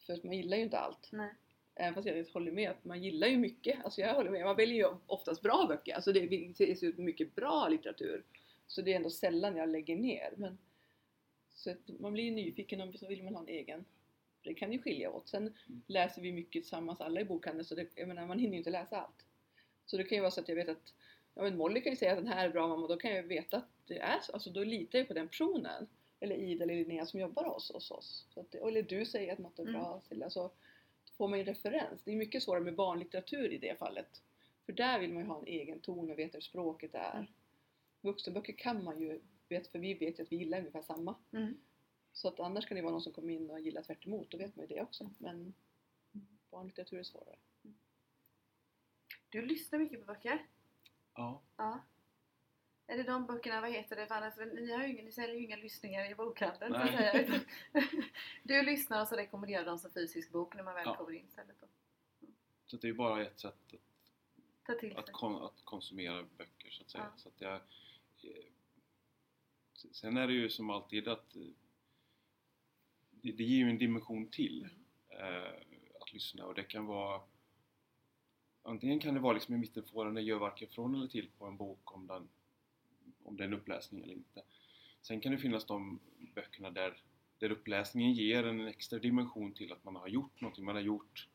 för 0.05 0.13
att 0.13 0.23
man 0.23 0.35
gillar 0.37 0.57
ju 0.57 0.63
inte 0.63 0.79
allt. 0.79 1.09
Nej. 1.11 1.33
Även 1.75 1.93
fast 1.93 2.07
jag 2.07 2.25
håller 2.33 2.51
med 2.51 2.69
att 2.69 2.85
man 2.85 3.03
gillar 3.03 3.27
ju 3.27 3.37
mycket. 3.37 3.85
Alltså 3.85 4.01
jag 4.01 4.13
håller 4.15 4.31
med. 4.31 4.45
Man 4.45 4.55
väljer 4.55 4.77
ju 4.77 4.95
oftast 5.05 5.41
bra 5.41 5.65
böcker. 5.69 5.95
Alltså 5.95 6.11
det 6.13 6.19
ges 6.19 6.83
ut 6.83 6.97
mycket 6.97 7.35
bra 7.35 7.67
litteratur. 7.67 8.23
Så 8.67 8.81
det 8.81 8.91
är 8.91 8.95
ändå 8.95 9.09
sällan 9.09 9.55
jag 9.55 9.69
lägger 9.69 9.95
ner. 9.95 10.33
Men, 10.37 10.57
så 11.53 11.71
att 11.71 11.99
man 11.99 12.13
blir 12.13 12.23
ju 12.23 12.31
nyfiken 12.31 12.81
och 12.81 12.95
så 12.95 13.07
vill 13.07 13.23
man 13.23 13.35
ha 13.35 13.41
en 13.41 13.47
egen. 13.47 13.85
Det 14.43 14.53
kan 14.53 14.71
ju 14.73 14.81
skilja 14.81 15.11
åt. 15.11 15.27
Sen 15.27 15.53
läser 15.87 16.21
vi 16.21 16.31
mycket 16.31 16.51
tillsammans 16.51 17.01
alla 17.01 17.21
i 17.21 17.25
bokhandeln 17.25 17.65
så 17.65 17.75
det, 17.75 17.87
jag 17.95 18.07
menar, 18.07 18.27
man 18.27 18.39
hinner 18.39 18.53
ju 18.53 18.57
inte 18.57 18.69
läsa 18.69 19.01
allt. 19.01 19.25
Så 19.89 19.97
det 19.97 20.03
kan 20.03 20.15
ju 20.15 20.21
vara 20.21 20.31
så 20.31 20.41
att 20.41 20.49
jag 20.49 20.55
vet 20.55 20.69
att 20.69 20.93
ja, 21.35 21.41
men 21.41 21.57
Molly 21.57 21.81
kan 21.81 21.91
ju 21.91 21.95
säga 21.95 22.11
att 22.11 22.17
den 22.17 22.27
här 22.27 22.45
är 22.45 22.49
bra 22.49 22.67
mamma 22.67 22.81
och 22.81 22.89
då 22.89 22.97
kan 22.97 23.11
jag 23.11 23.23
veta 23.23 23.57
att 23.57 23.69
det 23.87 23.99
är 23.99 24.19
så. 24.21 24.33
Alltså 24.33 24.49
då 24.49 24.63
litar 24.63 24.99
jag 24.99 25.07
på 25.07 25.13
den 25.13 25.27
personen. 25.27 25.87
Eller 26.19 26.35
Ida 26.35 26.63
eller 26.63 26.75
Linnea 26.75 27.05
som 27.05 27.19
jobbar 27.19 27.43
hos, 27.43 27.71
hos 27.71 27.91
oss. 27.91 28.25
Så 28.33 28.39
att, 28.39 28.55
eller 28.55 28.81
du 28.81 29.05
säger 29.05 29.33
att 29.33 29.39
något 29.39 29.59
är 29.59 29.65
bra. 29.65 30.01
Silla. 30.07 30.29
Så 30.29 30.41
då 30.41 30.51
får 31.17 31.27
man 31.27 31.39
ju 31.39 31.45
referens. 31.45 32.01
Det 32.03 32.11
är 32.11 32.15
mycket 32.15 32.43
svårare 32.43 32.63
med 32.63 32.75
barnlitteratur 32.75 33.53
i 33.53 33.57
det 33.57 33.79
fallet. 33.79 34.21
För 34.65 34.73
där 34.73 34.99
vill 34.99 35.13
man 35.13 35.23
ju 35.23 35.29
ha 35.29 35.39
en 35.39 35.47
egen 35.47 35.79
ton 35.79 36.11
och 36.11 36.19
veta 36.19 36.37
hur 36.37 36.41
språket 36.41 36.95
är. 36.95 37.13
Mm. 37.13 37.27
Vuxenböcker 38.01 38.53
kan 38.53 38.83
man 38.83 38.99
ju, 38.99 39.19
vet, 39.49 39.67
för 39.67 39.79
vi 39.79 39.93
vet 39.93 40.19
ju 40.19 40.23
att 40.23 40.31
vi 40.31 40.35
gillar 40.35 40.59
ungefär 40.59 40.81
samma. 40.81 41.15
Mm. 41.31 41.57
Så 42.13 42.27
att 42.27 42.39
annars 42.39 42.67
kan 42.67 42.75
det 42.75 42.81
vara 42.81 42.91
någon 42.91 43.01
som 43.01 43.13
kommer 43.13 43.33
in 43.33 43.49
och 43.49 43.59
gillar 43.59 43.81
tvärt 43.81 44.05
emot, 44.05 44.31
då 44.31 44.37
vet 44.37 44.55
man 44.55 44.65
ju 44.67 44.75
det 44.75 44.81
också. 44.81 45.09
Men 45.17 45.53
barnlitteratur 46.51 46.99
är 46.99 47.03
svårare. 47.03 47.35
Du 49.29 49.41
lyssnar 49.45 49.79
mycket 49.79 49.99
på 49.99 50.13
böcker? 50.13 50.45
Ja, 51.15 51.41
Ja. 51.57 51.83
Är 52.87 52.97
det 52.97 53.03
de 53.03 53.25
böckerna, 53.25 53.61
vad 53.61 53.71
heter 53.71 53.95
det? 53.95 54.07
För 54.07 54.15
annars, 54.15 54.37
ni, 54.37 54.71
har 54.71 54.83
ju 54.83 54.93
ingen, 54.93 55.05
ni 55.05 55.11
säljer 55.11 55.35
ju 55.35 55.45
inga 55.45 55.55
lyssningar 55.55 56.11
i 56.11 56.15
bokhandeln 56.15 56.73
så 56.73 56.87
säga. 56.97 57.41
Du 58.43 58.61
lyssnar 58.61 59.01
och 59.01 59.07
så 59.07 59.15
rekommenderar 59.15 59.65
de 59.65 59.79
som 59.79 59.91
fysisk 59.91 60.31
bok 60.31 60.55
när 60.55 60.63
man 60.63 60.75
väl 60.75 60.83
Ja. 60.85 60.95
kommer 60.95 61.11
in 61.11 61.25
istället. 61.25 61.55
Då. 61.61 61.67
så 62.65 62.77
det 62.77 62.89
är 62.89 62.93
bara 62.93 63.21
ett 63.25 63.39
sätt 63.39 63.55
att 64.63 64.97
att, 64.97 65.11
kon, 65.11 65.43
att 65.43 65.61
konsumera 65.65 66.23
böcker 66.37 66.69
så 66.69 66.81
att 66.83 66.89
säga. 66.89 67.03
Ja. 67.03 67.17
Så 67.17 67.27
att 67.29 67.41
jag, 67.41 67.53
eh, 67.55 68.45
sen 69.91 70.17
är 70.17 70.27
det 70.27 70.33
ju 70.33 70.49
som 70.49 70.69
alltid 70.69 71.07
att 71.07 71.35
eh, 71.35 71.41
det, 73.11 73.31
det 73.31 73.43
ger 73.43 73.57
ju 73.65 73.69
en 73.69 73.77
dimension 73.77 74.27
till 74.27 74.67
eh, 75.09 75.53
att 76.01 76.13
lyssna 76.13 76.45
och 76.45 76.53
det 76.55 76.63
kan 76.63 76.85
vara 76.85 77.21
Antingen 78.69 78.99
kan 78.99 79.13
det 79.13 79.19
vara 79.19 79.33
liksom 79.33 79.55
i 79.55 79.57
mitten 79.57 79.83
på 79.83 80.03
den, 80.03 80.13
det 80.13 80.21
gör 80.21 80.39
varken 80.39 80.67
från 80.67 80.95
eller 80.95 81.07
till 81.07 81.29
på 81.37 81.45
en 81.45 81.57
bok 81.57 81.95
om, 81.95 82.07
den, 82.07 82.29
om 83.23 83.37
det 83.37 83.43
är 83.43 83.47
en 83.47 83.53
uppläsning 83.53 84.01
eller 84.03 84.13
inte. 84.13 84.41
Sen 85.01 85.21
kan 85.21 85.31
det 85.31 85.37
finnas 85.37 85.65
de 85.65 85.99
böckerna 86.35 86.69
där, 86.71 87.01
där 87.39 87.51
uppläsningen 87.51 88.13
ger 88.13 88.43
en 88.43 88.67
extra 88.67 88.99
dimension 88.99 89.53
till 89.53 89.71
att 89.71 89.83
man 89.83 89.95
har 89.95 90.07
gjort 90.07 90.41
någonting. 90.41 90.65
Man 90.65 90.75
har 90.75 90.81
gjort 90.81 91.27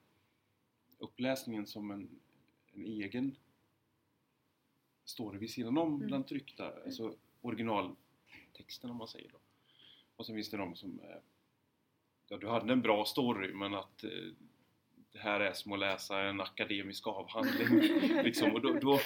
uppläsningen 0.99 1.67
som 1.67 1.91
en, 1.91 2.09
en 2.73 2.85
egen 2.85 3.37
story 5.05 5.38
vid 5.38 5.50
sidan 5.50 5.79
om 5.79 5.95
Mm. 5.95 6.11
den 6.11 6.25
tryckta, 6.25 6.83
alltså 6.85 7.17
originaltexten 7.41 8.91
om 8.91 8.97
man 8.97 9.09
säger 9.09 9.29
då. 9.29 9.38
Och 10.17 10.26
sen 10.26 10.35
finns 10.35 10.50
det 10.50 10.57
de 10.57 10.76
som 10.76 11.00
eh, 11.00 11.17
Ja, 12.29 12.37
du 12.37 12.49
hade 12.49 12.73
en 12.73 12.83
bra 12.83 13.05
story 13.05 13.55
men 13.55 13.75
att 13.75 14.05
eh, 14.05 14.11
det 15.14 15.21
här 15.21 15.40
är 15.40 15.52
som 15.52 15.73
att 15.73 15.78
läsa 15.78 16.21
en 16.21 16.40
akademisk 16.40 17.06
avhandling 17.06 17.68
liksom, 18.25 18.54
och 18.54 18.61
då, 18.61 18.73
då, 18.73 19.00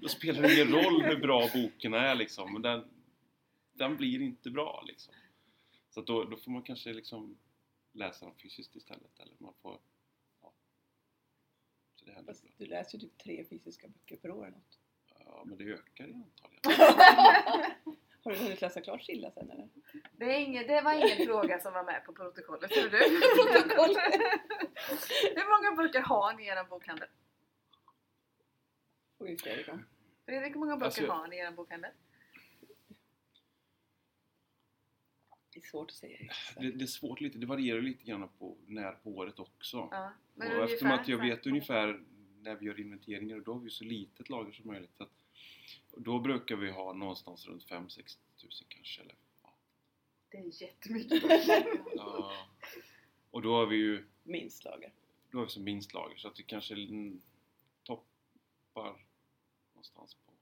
då 0.00 0.08
spelar 0.08 0.42
det 0.42 0.54
ingen 0.54 0.72
roll 0.72 1.02
hur 1.02 1.16
bra 1.16 1.48
boken 1.54 1.94
är 1.94 2.14
liksom, 2.14 2.62
den, 2.62 2.84
den 3.72 3.96
blir 3.96 4.20
inte 4.20 4.50
bra 4.50 4.84
liksom. 4.86 5.14
Så 5.90 6.00
då, 6.00 6.24
då 6.24 6.36
får 6.36 6.50
man 6.50 6.62
kanske 6.62 6.92
liksom 6.92 7.38
läsa 7.92 8.26
den 8.26 8.34
fysiskt 8.34 8.76
istället 8.76 9.20
eller 9.20 9.32
man 9.38 9.54
får 9.62 9.78
ja. 10.42 10.52
Så 11.94 12.04
det 12.04 12.24
Fast 12.26 12.44
du 12.56 12.66
läser 12.66 12.98
ju 12.98 13.08
typ 13.08 13.18
tre 13.18 13.44
fysiska 13.44 13.88
böcker 13.88 14.16
per 14.16 14.30
år 14.30 14.46
eller 14.46 14.56
något. 14.56 14.78
Ja, 15.24 15.42
men 15.46 15.58
det 15.58 15.64
ökar 15.64 16.08
i 16.08 16.12
antal. 16.12 16.52
Har 18.24 18.32
du 18.32 18.38
hunnit 18.38 18.60
läsa 18.60 18.80
klart 18.80 19.02
Silla 19.02 19.30
sen 19.30 19.50
eller? 19.50 19.68
Det, 20.12 20.24
är 20.24 20.38
ingen, 20.40 20.66
det 20.66 20.80
var 20.80 20.92
ingen 20.92 21.26
fråga 21.26 21.60
som 21.60 21.72
var 21.72 21.84
med 21.84 22.04
på 22.04 22.12
protokollet, 22.12 22.70
tror 22.70 22.90
du? 22.90 22.98
Hur 25.36 25.48
många 25.48 25.76
böcker 25.82 26.00
har 26.00 26.32
ni 26.32 26.44
i 26.44 26.46
er 26.46 26.64
bokhandel? 26.64 27.08
Och 29.18 29.28
ju 29.28 29.36
Fredrik. 29.36 29.66
Fredrik, 30.26 30.54
hur 30.54 30.60
många 30.60 30.76
böcker 30.76 30.84
Alltså- 30.84 31.06
har 31.06 31.28
ni 31.28 31.36
i 31.36 31.38
er 31.38 31.50
bokhandel? 31.50 31.90
Det 35.52 35.58
är 35.58 35.62
svårt 35.68 35.90
att 35.90 35.96
säga. 35.96 36.18
Det, 36.56 36.70
det 36.70 36.84
är 36.84 36.86
svårt 36.86 37.20
lite, 37.20 37.38
det 37.38 37.46
varierar 37.46 37.80
lite 37.80 38.04
grann 38.04 38.28
på 38.38 38.56
när 38.66 38.92
på 38.92 39.10
året 39.10 39.38
också. 39.38 39.88
Ja, 39.90 40.12
och 40.34 40.42
ungefär 40.42 40.64
eftersom 40.64 40.90
att 40.90 41.08
jag 41.08 41.18
vet 41.18 41.46
ungefär 41.46 42.00
när 42.40 42.54
vi 42.54 42.66
gör 42.66 42.80
inventeringar 42.80 43.36
och 43.36 43.42
då 43.42 43.52
har 43.52 43.60
vi 43.60 43.70
så 43.70 43.84
litet 43.84 44.28
lager 44.28 44.52
som 44.52 44.66
möjligt. 44.66 44.96
Så 44.96 45.02
att, 45.02 45.10
och 45.87 45.87
då 45.98 46.18
brukar 46.20 46.56
vi 46.56 46.70
ha 46.70 46.92
någonstans 46.92 47.46
runt 47.46 47.64
5-6 47.70 48.18
tusen 48.36 48.66
kanske. 48.68 49.00
Eller, 49.02 49.14
ja. 49.42 49.52
Det 50.30 50.38
är 50.38 50.62
jättemycket. 50.62 51.22
Ja. 51.96 52.32
Och 53.30 53.42
då 53.42 53.54
har 53.54 53.66
vi 53.66 53.76
ju 53.76 54.06
Minst 54.22 54.64
lager. 54.64 54.92
då 55.30 55.38
har 55.38 55.44
vi 55.44 55.50
som 55.50 55.64
minst 55.64 55.94
lager 55.94 56.16
så 56.16 56.28
att 56.28 56.38
vi 56.38 56.42
kanske 56.42 56.74
toppar 57.82 59.06
någonstans 59.74 60.14
på 60.14 60.32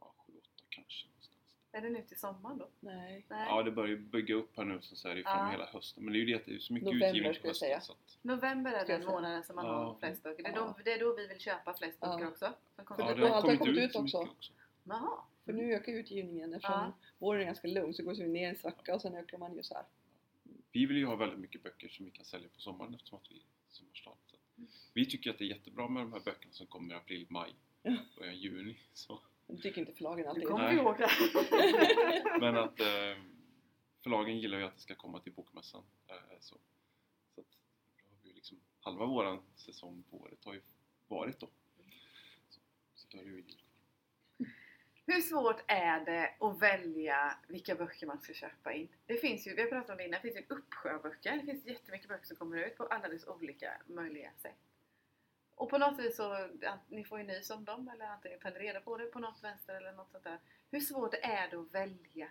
ja, 0.00 0.14
7-8 0.28 0.40
kanske. 0.68 1.06
Någonstans. 1.08 1.56
Är 1.74 1.80
det 1.80 1.90
nu 1.90 2.02
till 2.02 2.16
sommaren 2.18 2.58
då? 2.58 2.68
Nej. 2.80 3.24
Nej. 3.28 3.46
Ja, 3.48 3.62
det 3.62 3.70
börjar 3.70 3.88
ju 3.90 3.96
bygga 3.98 4.34
upp 4.34 4.56
här 4.56 4.64
nu 4.64 4.78
så, 4.82 4.96
så 4.96 5.08
det 5.08 5.22
fram 5.22 5.46
Ja. 5.46 5.50
hela 5.50 5.66
hösten. 5.66 6.04
Men 6.04 6.12
det 6.12 6.18
är 6.18 6.20
ju 6.20 6.26
det 6.26 6.34
att 6.34 6.46
det 6.46 6.54
är 6.54 6.58
så 6.58 6.72
mycket 6.72 6.86
November, 6.86 7.08
utgivning 7.08 7.34
skulle 7.34 7.42
på 7.42 7.48
jag 7.48 7.56
säga. 7.56 7.74
hösten. 7.76 7.96
Så 8.06 8.18
att, 8.18 8.24
November 8.24 8.72
är 8.72 8.86
den 8.86 9.04
månaden 9.04 9.44
som 9.44 9.56
man 9.56 9.66
Ja. 9.66 9.72
har 9.84 9.98
flest 9.98 10.22
böcker. 10.22 10.42
Det 10.42 10.48
är, 10.48 10.52
Ja. 10.54 10.60
då, 10.78 10.82
det 10.84 10.92
är 10.92 11.00
då 11.00 11.16
vi 11.16 11.26
vill 11.26 11.40
köpa 11.40 11.74
flest 11.74 11.98
Ja. 12.00 12.08
böcker 12.12 12.28
också. 12.28 12.52
Som 12.76 12.84
kommer 12.84 13.04
ja, 13.08 13.14
det- 13.14 13.28
har 13.28 13.42
kommit 13.42 13.58
kommit 13.58 13.76
ut 13.78 13.84
ut 13.84 13.92
så 13.92 14.02
också. 14.02 14.18
också. 14.18 14.52
Jaha. 14.84 15.18
För 15.44 15.52
nu 15.52 15.74
ökar 15.74 15.92
utgivningen 15.92 16.54
eftersom 16.54 16.74
Ja. 16.80 16.92
våren 17.18 17.40
är 17.40 17.44
ganska 17.44 17.68
lugn 17.68 17.94
så 17.94 18.02
går 18.02 18.14
vi 18.14 18.28
ner 18.28 18.48
en 18.48 18.56
svacka 18.56 18.94
och 18.94 19.00
sen 19.02 19.14
ökar 19.14 19.38
man 19.38 19.56
ju 19.56 19.62
så 19.62 19.74
här. 19.74 19.84
Vi 20.72 20.86
vill 20.86 20.96
ju 20.96 21.06
ha 21.06 21.16
väldigt 21.16 21.38
mycket 21.38 21.62
böcker 21.62 21.88
som 21.88 22.04
vi 22.04 22.10
kan 22.10 22.24
sälja 22.24 22.48
på 22.48 22.60
sommaren 22.60 22.94
eftersom 22.94 23.18
att 23.18 23.30
vi 23.30 23.34
är 23.36 23.42
sommarstad. 23.68 24.10
Så 24.26 24.36
att 24.36 24.90
vi 24.92 25.06
tycker 25.06 25.30
att 25.30 25.38
det 25.38 25.44
är 25.44 25.48
jättebra 25.48 25.88
med 25.88 26.02
de 26.02 26.12
här 26.12 26.20
böckerna 26.20 26.52
som 26.52 26.66
kommer 26.66 26.94
i 26.94 26.96
april, 26.96 27.26
maj, 27.28 27.54
Ja. 27.82 27.96
början 28.18 28.36
juni. 28.36 28.78
Så. 28.92 29.20
Men 29.46 29.56
det 29.56 29.62
tycker 29.62 29.80
inte 29.80 29.92
förlagen 29.92 30.28
alltid. 30.28 30.48
kommer 30.48 30.64
Nej. 30.64 30.74
vi 30.74 30.80
ihåg 30.80 30.98
det. 30.98 31.10
Men 32.40 32.56
att 32.56 32.80
eh, 32.80 33.22
förlagen 34.02 34.38
gillar 34.38 34.58
ju 34.58 34.64
att 34.64 34.74
det 34.74 34.80
ska 34.80 34.94
komma 34.94 35.20
till 35.20 35.32
bokmässan. 35.32 35.84
Eh, 36.08 36.16
så 36.40 36.56
så 37.34 37.40
att, 37.40 37.46
då 38.02 38.08
har 38.10 38.16
vi 38.22 38.28
ju 38.28 38.34
liksom, 38.34 38.60
halva 38.80 39.06
våran 39.06 39.42
säsong 39.54 40.04
på 40.10 40.16
året 40.16 40.44
har 40.44 40.54
ju 40.54 40.62
varit 41.08 41.40
då. 41.40 41.50
Så, 42.48 42.60
så 42.94 43.08
då 43.10 43.18
är 43.18 43.24
det 43.24 43.30
ju. 43.30 43.44
Hur 45.06 45.20
svårt 45.20 45.64
är 45.66 46.04
det 46.04 46.34
att 46.40 46.62
välja 46.62 47.38
vilka 47.48 47.74
böcker 47.74 48.06
man 48.06 48.20
ska 48.20 48.32
köpa 48.32 48.72
in? 48.72 48.88
Det 49.06 49.14
finns 49.14 49.46
ju, 49.46 49.54
vi 49.54 49.62
har 49.62 49.68
pratat 49.68 49.90
om 49.90 49.96
det 49.96 50.04
innan, 50.04 50.12
det 50.12 50.20
finns 50.20 50.36
ju 50.36 50.40
en 50.40 50.56
uppsjö 50.56 50.94
av 50.94 51.02
böcker. 51.02 51.36
Det 51.36 51.46
finns 51.46 51.66
jättemycket 51.66 52.08
böcker 52.08 52.26
som 52.26 52.36
kommer 52.36 52.56
ut 52.56 52.76
på 52.76 52.86
alldeles 52.86 53.26
olika 53.26 53.82
möjliga 53.86 54.30
sätt. 54.36 54.58
Och 55.54 55.70
på 55.70 55.78
något 55.78 55.98
vis 55.98 56.16
så, 56.16 56.32
att 56.66 56.90
ni 56.90 57.04
får 57.04 57.18
ju 57.18 57.24
nys 57.24 57.50
om 57.50 57.64
dem 57.64 57.88
eller 57.94 58.04
antingen 58.06 58.40
tar 58.40 58.50
ni 58.50 58.58
reda 58.58 58.80
på 58.80 58.96
det 58.96 59.04
på 59.06 59.18
något 59.18 59.42
vänster 59.44 59.74
eller 59.74 59.92
något 59.92 60.10
sånt 60.10 60.24
där. 60.24 60.38
Hur 60.70 60.80
svårt 60.80 61.14
är 61.14 61.48
det 61.50 61.56
att 61.56 61.74
välja? 61.74 62.28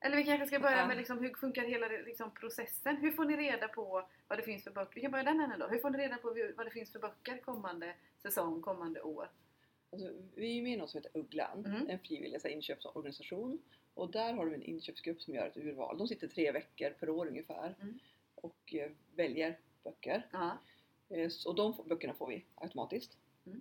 Eller 0.00 0.16
vi 0.16 0.24
kanske 0.24 0.46
ska 0.46 0.58
börja 0.58 0.76
Ja. 0.76 0.86
med 0.86 0.96
liksom, 0.96 1.18
hur 1.18 1.34
funkar 1.34 1.62
hela 1.62 1.88
liksom, 1.88 2.30
processen? 2.34 2.96
Hur 2.96 3.12
får 3.12 3.24
ni 3.24 3.36
reda 3.36 3.68
på 3.68 4.08
vad 4.28 4.38
det 4.38 4.42
finns 4.42 4.64
för 4.64 4.70
böcker? 4.70 4.94
Vi 4.94 5.00
kan 5.00 5.10
börja 5.10 5.24
den 5.24 5.40
änden 5.40 5.58
då. 5.60 5.66
Hur 5.66 5.78
får 5.78 5.90
ni 5.90 5.98
reda 5.98 6.16
på 6.16 6.28
vad 6.56 6.66
det 6.66 6.70
finns 6.70 6.92
för 6.92 6.98
böcker 6.98 7.38
kommande 7.38 7.94
säsong, 8.22 8.62
kommande 8.62 9.02
år? 9.02 9.30
Alltså, 9.92 10.08
vi 10.34 10.58
är 10.58 10.62
med 10.62 10.72
i 10.72 10.76
något 10.76 10.90
som 10.90 10.98
heter 10.98 11.18
Ugglan, 11.20 11.66
Mm. 11.66 11.90
en 11.90 11.98
frivillig 11.98 12.46
inköpsorganisation. 12.46 13.62
Och 13.94 14.10
där 14.10 14.32
har 14.32 14.46
de 14.46 14.54
en 14.54 14.62
inköpsgrupp 14.62 15.22
som 15.22 15.34
gör 15.34 15.46
ett 15.46 15.56
urval. 15.56 15.98
De 15.98 16.08
sitter 16.08 16.28
tre 16.28 16.52
veckor 16.52 16.90
per 16.90 17.10
år 17.10 17.26
ungefär 17.26 17.74
Mm. 17.80 17.98
och 18.34 18.74
eh, 18.74 18.90
väljer 19.16 19.58
böcker. 19.84 20.26
Ja. 20.32 20.58
Eh, 21.12 21.28
så- 21.28 21.48
och 21.48 21.54
de 21.54 21.74
böckerna 21.88 22.14
får 22.14 22.26
vi 22.26 22.44
automatiskt. 22.54 23.16
Mm. 23.46 23.60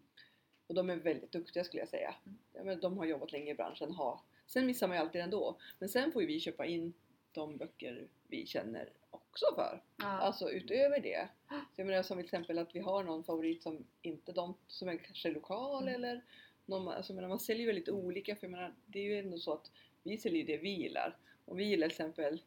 Och 0.67 0.75
de 0.75 0.89
är 0.89 0.95
väldigt 0.95 1.31
duktiga 1.31 1.63
skulle 1.63 1.81
jag 1.81 1.89
säga. 1.89 2.15
Mm. 2.25 2.37
Ja, 2.53 2.63
men 2.63 2.79
de 2.79 2.97
har 2.97 3.05
jobbat 3.05 3.31
länge 3.31 3.51
i 3.51 3.55
branschen. 3.55 3.91
Ha. 3.91 4.23
Sen 4.47 4.65
missar 4.65 4.87
man 4.87 4.97
ju 4.97 5.01
alltid 5.01 5.21
ändå. 5.21 5.57
Men 5.79 5.89
sen 5.89 6.11
får 6.11 6.21
ju 6.21 6.27
vi 6.27 6.39
köpa 6.39 6.65
in 6.65 6.93
de 7.31 7.57
böcker 7.57 8.07
vi 8.27 8.45
känner 8.45 8.89
också 9.09 9.45
för. 9.55 9.83
Ja. 9.97 10.05
Alltså 10.05 10.49
utöver 10.51 10.99
det. 10.99 11.27
Så 11.49 11.81
jag 11.81 11.87
menar 11.87 12.03
som 12.03 12.17
till 12.17 12.25
exempel 12.25 12.57
att 12.57 12.75
vi 12.75 12.79
har 12.79 13.03
någon 13.03 13.23
favorit 13.23 13.63
som 13.63 13.85
inte 14.01 14.31
de 14.31 14.53
som 14.67 14.89
är 14.89 14.97
kanske 14.97 15.31
lokal 15.31 15.83
Mm. 15.83 15.95
eller 15.95 16.21
någon, 16.65 16.87
alltså 16.87 17.13
menar, 17.13 17.27
man 17.29 17.39
säljer 17.39 17.67
ju 17.67 17.73
lite 17.73 17.91
olika 17.91 18.35
för 18.35 18.47
jag 18.47 18.51
menar, 18.51 18.73
det 18.85 18.99
är 18.99 19.03
ju 19.03 19.19
ändå 19.19 19.37
så 19.37 19.53
att 19.53 19.71
vi 20.03 20.17
säljer 20.17 20.45
det 20.45 20.57
vi 20.57 20.69
gillar. 20.69 21.17
Om 21.45 21.57
vi 21.57 21.63
gillar 21.63 21.87
till 21.87 21.93
exempel 21.93 22.41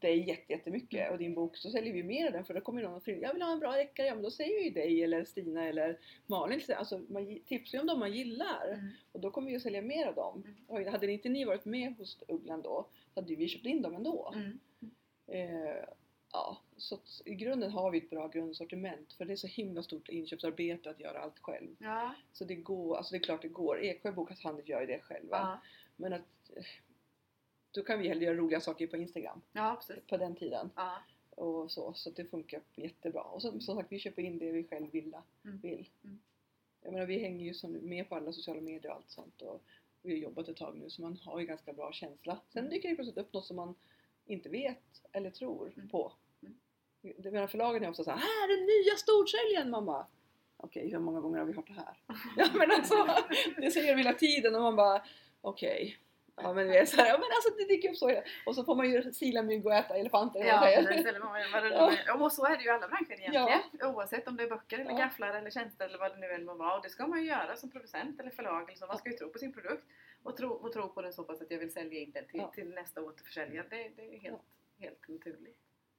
dig 0.00 0.28
jätte- 0.28 0.52
jättemycket 0.52 1.00
Mm. 1.00 1.12
och 1.12 1.18
din 1.18 1.34
bok 1.34 1.56
så 1.56 1.70
säljer 1.70 1.92
vi 1.92 2.02
mer 2.02 2.26
av 2.26 2.32
den 2.32 2.44
för 2.44 2.54
då 2.54 2.60
kommer 2.60 2.82
någon 2.82 2.94
och 2.94 3.02
frågar 3.04 3.20
jag 3.22 3.32
vill 3.32 3.42
ha 3.42 3.52
en 3.52 3.58
bra 3.58 3.72
deckare, 3.72 4.06
ja 4.06 4.14
men 4.14 4.22
då 4.22 4.30
säger 4.30 4.62
vi 4.64 4.70
dig 4.70 5.02
eller 5.04 5.24
Stina 5.24 5.64
eller 5.68 5.98
Malin. 6.26 6.60
Alltså 6.76 6.98
man 7.08 7.40
tipsar 7.46 7.78
ju 7.78 7.80
om 7.80 7.86
de 7.86 7.98
man 7.98 8.12
gillar 8.12 8.68
Mm. 8.74 8.88
och 9.12 9.20
då 9.20 9.30
kommer 9.30 9.50
vi 9.50 9.56
att 9.56 9.62
sälja 9.62 9.82
mer 9.82 10.06
av 10.06 10.14
dem. 10.14 10.42
Mm. 10.46 10.56
Och 10.86 10.92
hade 10.92 11.12
inte 11.12 11.28
ni 11.28 11.44
varit 11.44 11.64
med 11.64 11.94
hos 11.96 12.18
Ugglan 12.28 12.62
då 12.62 12.86
så 13.14 13.20
hade 13.20 13.34
vi 13.34 13.48
köpt 13.48 13.66
in 13.66 13.82
dem 13.82 13.94
ändå. 13.94 14.32
Mm. 14.34 14.58
Eh, 15.26 15.84
ja, 16.32 16.58
så 16.76 16.98
i 17.24 17.34
grunden 17.34 17.70
har 17.70 17.90
vi 17.90 17.98
ett 17.98 18.10
bra 18.10 18.28
grundsortiment 18.28 19.12
för 19.12 19.24
det 19.24 19.32
är 19.32 19.36
så 19.36 19.46
himla 19.46 19.82
stort 19.82 20.08
inköpsarbete 20.08 20.90
att 20.90 21.00
göra 21.00 21.18
allt 21.18 21.38
själv. 21.38 21.76
Ja. 21.78 22.14
Så 22.32 22.44
det 22.44 22.54
går, 22.54 22.96
alltså 22.96 23.12
det 23.12 23.18
är 23.18 23.22
klart 23.22 23.42
det 23.42 23.48
går. 23.48 23.80
Eksjö 23.82 24.12
Bokhandel 24.12 24.68
gör 24.68 24.80
ju 24.80 24.86
det 24.86 25.00
själva. 25.00 25.36
Ja. 25.36 25.60
Men 25.96 26.12
att 26.12 26.50
eh, 26.56 26.62
då 27.70 27.82
kan 27.82 27.98
vi 27.98 28.08
hellre 28.08 28.24
göra 28.24 28.36
roliga 28.36 28.60
saker 28.60 28.86
på 28.86 28.96
Instagram 28.96 29.40
ja, 29.52 29.80
på 30.08 30.16
den 30.16 30.34
tiden. 30.36 30.70
Ja. 30.76 30.92
Och 31.30 31.70
så, 31.70 31.92
så 31.94 32.10
det 32.10 32.24
funkar 32.24 32.60
jättebra. 32.74 33.22
Och 33.22 33.42
som, 33.42 33.60
som 33.60 33.76
sagt, 33.76 33.92
vi 33.92 33.98
köper 33.98 34.22
in 34.22 34.38
det 34.38 34.52
vi 34.52 34.64
själv 34.64 34.90
vill. 34.90 35.14
Mm. 35.44 35.58
vill. 35.58 35.88
Mm. 36.04 36.18
Jag 36.82 36.92
menar, 36.92 37.06
vi 37.06 37.18
hänger 37.18 37.44
ju 37.46 37.54
som, 37.54 37.72
med 37.72 38.08
på 38.08 38.14
alla 38.16 38.32
sociala 38.32 38.60
medier 38.60 38.90
och 38.90 38.96
allt 38.96 39.10
sånt. 39.10 39.42
Och 39.42 39.62
vi 40.02 40.10
har 40.12 40.18
jobbat 40.18 40.48
ett 40.48 40.56
tag 40.56 40.76
nu 40.76 40.90
så 40.90 41.02
man 41.02 41.16
har 41.24 41.40
ju 41.40 41.46
ganska 41.46 41.72
bra 41.72 41.92
känsla. 41.92 42.38
Sen 42.48 42.60
Mm. 42.60 42.70
dyker 42.74 42.88
det 42.88 42.94
plötsligt 42.94 43.18
upp 43.18 43.32
något 43.32 43.46
som 43.46 43.56
man 43.56 43.74
inte 44.26 44.48
vet 44.48 45.02
eller 45.12 45.30
tror 45.30 45.72
Mm. 45.76 45.88
på. 45.88 46.12
Mm. 46.42 46.54
Det 47.18 47.30
menar 47.30 47.46
förlagen 47.46 47.84
är 47.84 47.90
ofta 47.90 48.04
så 48.04 48.10
här, 48.10 48.18
är 48.18 48.56
den 48.56 48.66
nya 48.66 48.96
storsäljaren 48.96 49.70
mamma! 49.70 50.06
Okej, 50.56 50.88
hur 50.90 50.98
många 50.98 51.20
gånger 51.20 51.38
har 51.38 51.46
vi 51.46 51.52
hört 51.52 51.66
det 51.66 51.72
här? 51.72 51.96
ja 52.36 52.48
men 52.54 52.70
alltså, 52.70 52.94
det 53.56 53.70
säger 53.70 53.96
de 53.96 54.02
hela 54.02 54.14
tiden 54.18 54.54
och 54.54 54.62
man 54.62 54.76
bara, 54.76 55.02
okej. 55.40 55.98
Ja 56.42 56.52
men 56.54 56.68
vi 56.68 56.76
är 56.76 56.84
så 56.86 56.96
här, 56.96 57.06
ja 57.06 57.12
men 57.18 57.22
alltså 57.36 57.50
det 57.58 57.64
dyker 57.74 57.88
upp 57.90 57.96
så. 57.96 58.22
Och 58.46 58.54
så 58.54 58.64
får 58.64 58.74
man 58.74 58.90
ju 58.90 59.12
sila 59.12 59.42
mygg 59.42 59.66
och 59.66 59.74
äta 59.74 59.94
elefanter. 59.96 60.40
Ja, 60.44 60.60
det 60.60 61.70
Ja. 61.70 61.92
Ja, 62.06 62.14
och 62.24 62.32
så 62.32 62.44
är 62.46 62.56
det 62.56 62.62
ju 62.62 62.68
i 62.68 62.70
alla 62.72 62.88
branscher 62.88 63.12
egentligen. 63.12 63.94
Oavsett 63.94 64.28
om 64.28 64.36
det 64.36 64.42
är 64.42 64.48
böcker 64.48 64.78
eller 64.78 64.90
Ja. 64.90 64.98
gafflar 64.98 65.34
eller 65.34 65.50
tjänster 65.50 65.84
eller 65.86 65.98
vad 65.98 66.12
det 66.12 66.18
nu 66.18 66.26
än 66.26 66.44
må 66.44 66.54
vara. 66.54 66.76
Och 66.76 66.82
det 66.82 66.88
ska 66.90 67.06
man 67.06 67.20
ju 67.20 67.26
göra 67.26 67.56
som 67.56 67.70
producent 67.70 68.20
eller 68.20 68.30
förlag. 68.30 68.62
Eller 68.68 68.76
så. 68.78 68.86
Man 68.86 68.98
ska 68.98 69.10
ju 69.10 69.16
tro 69.16 69.28
på 69.28 69.38
sin 69.38 69.52
produkt 69.52 69.84
och 70.22 70.36
tro, 70.36 70.48
och 70.50 70.72
tro 70.72 70.88
på 70.88 71.02
den 71.02 71.12
så 71.12 71.24
pass 71.24 71.40
att 71.42 71.50
jag 71.50 71.58
vill 71.58 71.72
sälja 71.72 71.98
in 72.00 72.10
den 72.12 72.24
till, 72.26 72.40
Ja. 72.40 72.50
till 72.54 72.68
nästa 72.68 73.02
återförsäljare. 73.02 73.66
Det, 73.70 73.88
det 73.96 74.14
är 74.14 74.18
helt, 74.20 74.42
helt 74.78 75.08
naturligt. 75.08 75.58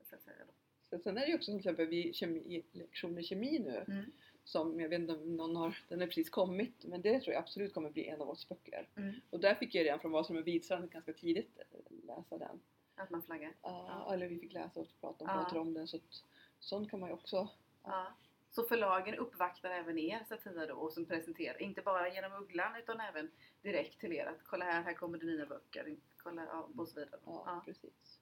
Så 0.09 0.15
att 0.15 0.21
säga 0.21 0.35
då. 0.47 0.53
Så 0.97 1.03
Sen 1.03 1.17
är 1.17 1.21
det 1.21 1.27
ju 1.27 1.35
också 1.35 1.51
till 1.51 1.57
exempel 1.59 1.87
vid 1.87 2.15
kemi, 2.15 2.63
lektioner 2.71 3.19
i 3.21 3.23
kemi 3.23 3.59
nu 3.59 3.83
Mm. 3.87 4.11
Som 4.49 4.79
jag 4.79 4.89
vet 4.89 4.99
inte 4.99 5.13
om 5.13 5.35
någon 5.35 5.55
har, 5.55 5.77
den 5.87 5.99
har 5.99 6.07
precis 6.07 6.29
kommit 6.29 6.85
men 6.85 7.01
det 7.01 7.19
tror 7.19 7.33
jag 7.33 7.41
absolut 7.43 7.73
kommer 7.73 7.89
bli 7.89 8.07
en 8.07 8.21
av 8.21 8.29
oss 8.29 8.49
böcker. 8.49 8.89
Mm. 8.95 9.15
Och 9.29 9.39
där 9.39 9.55
fick 9.55 9.75
jag 9.75 9.85
redan 9.85 9.99
från 9.99 10.11
Vasarum 10.11 10.41
och 10.41 10.47
Vitstrand 10.47 10.91
ganska 10.91 11.13
tidigt 11.13 11.59
eh, 11.59 12.05
läsa 12.07 12.37
den. 12.37 12.59
Att 12.95 13.09
man 13.09 13.23
flaggar. 13.23 13.53
Ja. 13.61 14.13
Eller 14.13 14.27
vi 14.27 14.39
fick 14.39 14.53
läsa 14.53 14.79
och 14.79 14.87
prata 15.01 15.23
om, 15.23 15.27
prata 15.29 15.59
om 15.59 15.73
den 15.73 15.87
så 15.87 15.97
att, 15.97 16.23
sånt 16.59 16.89
kan 16.91 16.99
man 16.99 17.09
ju 17.09 17.13
också 17.13 17.49
Ja. 17.83 18.13
Så 18.51 18.63
förlagen 18.63 19.15
uppvaktar 19.15 19.69
även 19.69 19.97
er 19.97 20.23
satira 20.29 20.65
då 20.65 20.75
och 20.75 20.93
som 20.93 21.05
presenterar, 21.05 21.61
inte 21.61 21.81
bara 21.81 22.13
genom 22.13 22.43
Ugglan 22.43 22.75
utan 22.75 22.99
även 22.99 23.31
direkt 23.61 23.99
till 23.99 24.13
er 24.13 24.25
att 24.25 24.43
kolla 24.43 24.65
här, 24.65 24.81
här 24.83 24.93
kommer 24.93 25.17
det 25.17 25.25
nya 25.25 25.45
böcker, 25.45 25.97
kolla 26.17 26.45
ja, 26.45 26.69
och 26.77 26.87
så 26.87 26.99
vidare. 26.99 27.19
Ja, 27.25 27.43
Ja. 27.45 27.61
precis. 27.65 28.19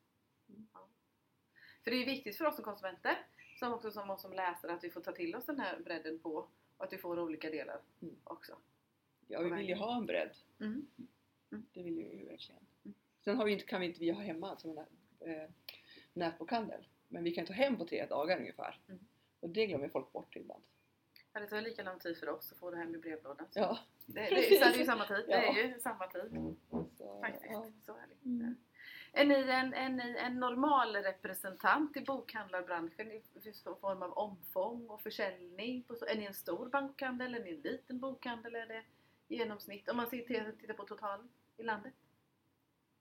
För 1.83 1.91
det 1.91 1.97
är 2.01 2.05
viktigt 2.05 2.37
för 2.37 2.45
oss 2.45 2.55
som 2.55 2.63
konsumenter, 2.65 3.25
som 3.59 3.73
också 3.73 3.91
som 3.91 4.09
oss 4.09 4.21
som 4.21 4.33
läsare, 4.33 4.73
att 4.73 4.83
vi 4.83 4.89
får 4.89 5.01
ta 5.01 5.11
till 5.11 5.35
oss 5.35 5.45
den 5.45 5.59
här 5.59 5.79
bredden 5.79 6.19
på 6.19 6.47
och 6.77 6.85
att 6.85 6.93
vi 6.93 6.97
får 6.97 7.19
olika 7.19 7.49
delar 7.49 7.81
Mm. 8.01 8.15
också. 8.23 8.57
Ja, 9.27 9.41
vi 9.41 9.49
vill 9.49 9.69
ju 9.69 9.75
ha 9.75 9.97
en 9.97 10.05
bredd. 10.05 10.35
Mm. 10.59 10.87
Det 11.49 11.83
vill 11.83 11.95
vi 11.95 12.17
ju 12.19 12.25
verkligen. 12.25 12.61
Mm. 12.85 12.95
Sen 13.23 13.37
har 13.37 13.45
vi 13.45 13.51
inte, 13.51 13.65
kan 13.65 13.81
vi 13.81 13.87
inte 13.87 13.99
vi 13.99 14.09
ha 14.11 14.21
hemma 14.21 14.57
som 14.57 14.77
en 14.77 14.77
äh, 15.33 15.49
nätbokhandel. 16.13 16.87
Men 17.07 17.23
vi 17.23 17.31
kan 17.31 17.45
ta 17.45 17.53
hem 17.53 17.77
på 17.77 17.85
tre 17.85 18.05
dagar 18.05 18.39
ungefär. 18.39 18.79
Mm. 18.87 18.99
Och 19.39 19.49
det 19.49 19.67
glömmer 19.67 19.89
folk 19.89 20.11
bort 20.11 20.35
ibland. 20.35 20.63
Ja, 21.33 21.39
det 21.39 21.47
tar 21.47 21.61
lika 21.61 21.83
lång 21.83 21.99
tid 21.99 22.17
för 22.17 22.29
oss 22.29 22.51
att 22.51 22.57
få 22.57 22.71
det 22.71 22.77
hem 22.77 22.95
i 22.95 22.97
brevlådan. 22.97 23.47
Så 23.51 23.59
Ja, 23.59 23.79
det, 24.05 24.13
det, 24.13 24.55
är- 24.55 24.59
så 24.59 24.65
är 24.65 24.71
det 24.71 24.77
ju 24.79 24.85
samma 24.85 25.07
tid. 25.07 25.25
Det 25.27 25.31
Ja. 25.31 25.59
är 25.59 25.67
ju 25.67 25.79
samma 25.79 26.07
tid 26.07 26.55
så, 26.97 27.21
faktiskt. 27.21 27.45
ja. 27.51 27.71
Så 27.85 27.91
är 27.97 28.07
det. 28.07 28.55
Är 29.17 29.25
ni 29.25 29.35
en, 29.35 29.73
är 29.73 29.89
ni 29.89 30.15
en 30.17 30.39
normal 30.39 30.95
representant 30.95 31.97
i 31.97 32.01
bokhandlarbranschen 32.01 33.11
i 33.11 33.15
i 33.15 33.53
form 33.81 34.01
av 34.01 34.11
omfång 34.17 34.87
och 34.89 35.01
försäljning? 35.01 35.83
På 35.83 35.93
är 35.93 36.15
ni 36.15 36.25
en 36.25 36.33
stor 36.33 36.69
bokhandel? 36.69 37.35
Är 37.35 37.39
ni 37.43 37.49
en 37.49 37.61
liten 37.61 37.99
bokhandel? 37.99 38.55
Är 38.55 38.67
det 38.67 38.83
genomsnitt? 39.27 39.89
Om 39.89 39.97
man 39.97 40.09
ser 40.09 40.21
till, 40.21 40.57
tittar 40.59 40.73
på 40.73 40.83
total 40.83 41.27
i 41.57 41.63
landet? 41.63 41.93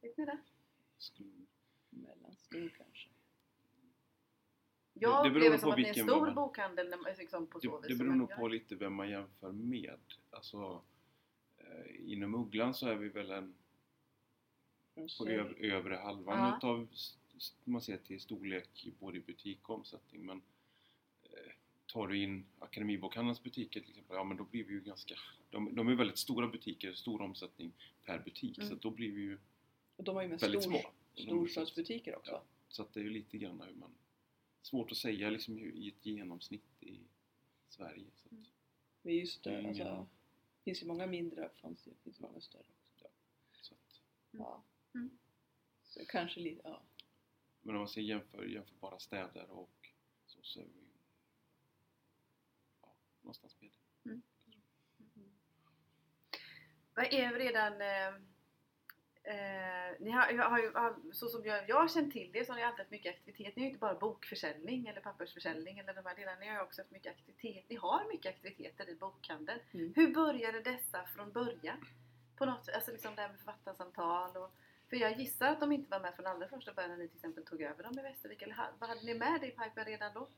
Vet 0.01 0.17
ni 0.17 0.25
det? 0.25 0.39
Mellanstor 1.91 2.69
kanske. 2.79 3.09
Jag 4.95 5.25
Det 5.25 5.31
beror 5.31 5.37
upplever 5.37 5.57
på 5.57 5.61
som 5.61 5.71
att 5.71 5.77
ni 5.79 5.85
är 5.85 5.89
en 5.89 5.95
stor 6.09 6.21
man- 6.27 6.35
bokhandel 6.35 6.89
när 6.91 6.97
man- 6.97 7.13
liksom 7.19 7.47
på 7.47 7.61
så 7.61 7.81
Det, 7.81 7.89
vis. 7.89 7.99
det 7.99 8.05
beror 8.05 8.15
nog 8.17 8.31
på 8.37 8.49
lite 8.49 8.75
vem 8.75 8.95
man 8.95 9.09
jämför 9.11 9.53
med. 9.53 10.01
Alltså, 10.31 10.83
eh, 11.59 12.13
inom 12.13 12.35
Ugglan 12.35 12.75
så 12.75 12.89
är 12.89 12.95
vi 12.95 13.09
väl 13.09 13.31
en 13.31 13.55
på 15.19 15.29
öv, 15.29 15.55
övre 15.59 15.95
halvan 15.95 16.39
Ja. 16.39 16.57
utav 16.57 16.89
man 17.65 17.81
ser 17.81 17.97
till 17.97 18.21
storlek 18.21 18.87
i 18.87 18.91
både 19.01 19.21
butik 19.21 19.69
och 19.69 19.75
omsättning. 19.75 20.27
Men 20.27 20.43
eh, 21.23 21.53
tar 21.87 22.07
du 22.09 22.23
in 22.23 22.45
Akademibokhandelns 22.59 23.43
butiker 23.43 23.81
till 23.81 23.91
exempel, 23.91 24.17
ja 24.17 24.25
men 24.25 24.37
då 24.37 24.45
blir 24.45 24.65
vi 24.65 24.73
ju 24.73 24.81
ganska... 24.81 25.15
De, 25.51 25.75
de 25.75 25.89
är 25.89 25.95
väldigt 25.95 26.19
stora 26.19 26.49
butiker, 26.49 26.93
stor 26.93 27.23
omsättning 27.23 27.73
per 28.05 28.19
butik. 28.19 28.59
Mm. 28.59 28.71
Så 28.71 28.75
då 28.75 28.91
blir 28.91 29.13
vi 29.13 29.21
ju 29.21 29.39
Och 29.97 30.05
de 30.05 30.15
har 30.17 30.23
ju 30.23 30.29
med 30.29 30.41
väldigt 30.41 30.63
stor, 30.63 30.71
små. 30.73 30.91
storstadsbutiker 31.15 32.17
också. 32.17 32.31
Ja. 32.33 32.43
Så 32.69 32.83
att 32.83 32.93
det 32.95 33.01
är 33.01 33.05
ju 33.05 33.11
lite 33.11 33.39
grann 33.39 33.61
hur 33.67 33.75
man... 33.75 33.91
Svårt 34.63 34.91
att 34.93 34.97
säga 34.99 35.31
liksom 35.31 35.59
i 35.59 35.89
ett 35.89 36.07
genomsnitt 36.07 36.83
i 36.83 36.99
Sverige. 37.69 38.05
Så 38.17 38.29
Mm. 38.31 38.43
att, 38.43 38.49
Vi 39.03 39.17
är 39.17 39.21
ju 39.21 39.27
större. 39.27 39.59
Mm. 39.59 39.69
Alltså, 39.69 39.85
det 40.59 40.65
finns 40.65 40.83
ju 40.83 40.87
många 40.87 41.07
mindre, 41.07 41.51
ju, 41.63 41.75
finns 42.05 42.21
ju 42.21 42.23
många 42.23 42.41
större 42.41 42.63
också. 42.83 43.07
så 43.61 43.75
att, 43.75 44.01
Ja. 44.31 44.63
Mm. 44.97 45.19
Så 45.83 46.07
kanske 46.07 46.41
lite, 46.41 46.61
ja. 46.65 46.83
men 47.61 47.75
om 47.75 47.81
man 47.81 47.89
ser 47.89 48.01
jämför, 48.01 48.45
jämförbara 48.45 48.99
städer 48.99 49.51
och 49.51 49.93
så, 50.27 50.43
så 50.43 50.61
är 50.61 50.65
vi 50.65 50.89
ja, 52.83 52.97
någonstans 53.23 53.57
med. 53.61 53.71
Vad 56.97 57.13
är 57.13 57.33
redan... 57.33 57.81
Eh, 57.81 58.09
eh, 59.35 59.95
ni 60.01 60.11
har, 60.11 60.39
har 60.39 60.59
ju, 60.59 60.73
har, 60.75 61.13
så 61.13 61.29
som 61.29 61.45
jag, 61.45 61.69
jag 61.69 61.77
har 61.77 61.89
känt 61.89 62.13
till 62.13 62.33
det 62.33 62.45
så 62.45 62.53
har 62.53 62.57
ni 62.57 62.65
alltid 62.65 62.79
haft 62.79 62.91
mycket 62.91 63.15
aktivitet. 63.15 63.57
Ni 63.57 63.63
har 63.63 63.67
ju 63.67 63.69
inte 63.69 63.81
bara 63.81 63.95
bokförsäljning 63.95 64.87
eller 64.87 65.01
pappersförsäljning 65.01 65.79
eller 65.79 65.95
de 65.95 66.07
här 66.07 66.17
delarna. 66.17 66.39
Ni 66.41 66.47
har 66.49 66.55
ju 66.55 66.63
också 66.63 66.81
haft 66.81 66.91
mycket 66.91 67.13
aktivitet. 67.13 67.65
Ni 67.69 67.77
har 67.77 68.09
mycket 68.09 68.35
aktiviteter 68.35 68.89
i 68.89 68.95
bokhandeln. 68.95 69.61
Mm. 69.73 69.93
Hur 69.97 70.15
började 70.15 70.61
dessa 70.61 71.07
från 71.07 71.33
början? 71.33 71.87
På 72.37 72.47
något, 72.47 72.69
alltså 72.69 72.93
liksom 72.93 73.15
det 73.15 73.23
här 73.23 73.29
med 73.29 73.39
författarsamtal 73.39 74.37
och 74.37 74.51
för 74.91 74.97
jag 74.97 75.19
gissar 75.21 75.47
att 75.53 75.61
de 75.61 75.73
inte 75.73 75.91
var 75.91 76.01
med 76.01 76.15
från 76.15 76.27
allra 76.27 76.49
första 76.49 76.73
början 76.75 76.91
när 76.91 76.99
ni 76.99 77.09
till 77.09 77.17
exempel 77.17 77.45
tog 77.45 77.63
över 77.63 77.83
dem 77.83 77.99
i 77.99 78.03
Västervik. 78.03 78.43
Eller 78.43 78.57
vad 78.79 78.89
hade 78.89 79.03
ni 79.03 79.15
med 79.15 79.41
det 79.41 79.47
i 79.47 79.51
pipen 79.51 79.85
redan 79.85 80.15
då? 80.15 80.29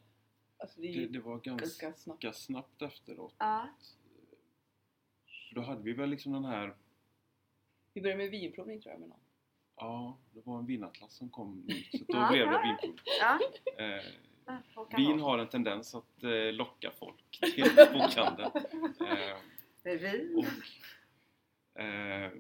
Alltså 0.58 0.80
det 0.80 0.92
Det, 0.92 1.06
det 1.06 1.18
var 1.20 1.38
ganska, 1.38 1.87
ganska 1.87 1.92
snabbt. 1.92 2.37
snabbt 2.37 2.82
efteråt. 2.82 3.34
Ja. 3.38 3.68
Då 5.54 5.61
hade 5.61 5.82
vi 5.82 5.92
väl 5.92 6.11
liksom 6.11 6.32
den 6.32 6.44
här, 6.44 6.76
Vi 7.92 8.00
började 8.00 8.22
med 8.22 8.30
vinprovning 8.30 8.80
tror 8.82 8.92
jag 8.92 9.00
med 9.00 9.08
någon. 9.08 9.20
ja, 9.76 10.18
det 10.32 10.40
var 10.46 10.58
en 10.58 10.66
vinatlas 10.66 11.14
som 11.14 11.30
kom 11.30 11.61
nytt. 11.61 11.90
Så 11.90 11.98
då 12.12 12.28
blev 12.30 12.46
det 12.50 12.62
vinprovning. 12.62 12.98
ja. 13.20 13.38
Eh, 13.84 14.96
vin 14.96 15.20
har 15.20 15.38
en 15.38 15.48
tendens 15.48 15.94
att 15.94 16.22
eh, 16.22 16.52
locka 16.52 16.90
folk 16.98 17.38
till 17.54 17.64
bokhandeln. 17.92 18.50
Eh, 19.84 19.92
vin. 19.98 20.46
och, 21.74 21.80
eh, 21.80 22.32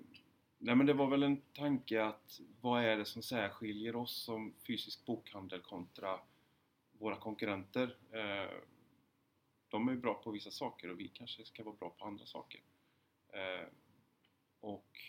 nej 0.58 0.74
men 0.74 0.86
det 0.86 0.92
var 0.92 1.06
väl 1.06 1.22
en 1.22 1.40
tanke 1.40 2.04
att 2.04 2.40
vad 2.60 2.84
är 2.84 2.96
det 2.96 3.04
som 3.04 3.22
särskiljer 3.22 3.96
oss 3.96 4.22
som 4.22 4.54
fysisk 4.66 5.06
bokhandel 5.06 5.60
kontra 5.60 6.20
våra 6.98 7.16
konkurrenter? 7.16 7.96
Eh, 8.12 8.52
de 9.68 9.88
är 9.88 9.92
ju 9.92 9.98
bra 9.98 10.14
på 10.14 10.30
vissa 10.30 10.50
saker 10.50 10.90
och 10.90 11.00
vi 11.00 11.08
kanske 11.08 11.44
ska 11.44 11.64
vara 11.64 11.76
bra 11.76 11.90
på 11.90 12.04
andra 12.04 12.26
saker. 12.26 12.60
Eh, 13.28 13.66
och 14.60 15.00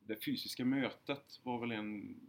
det 0.00 0.24
fysiska 0.24 0.64
mötet 0.64 1.40
var 1.42 1.58
väl 1.58 1.72
en 1.72 2.20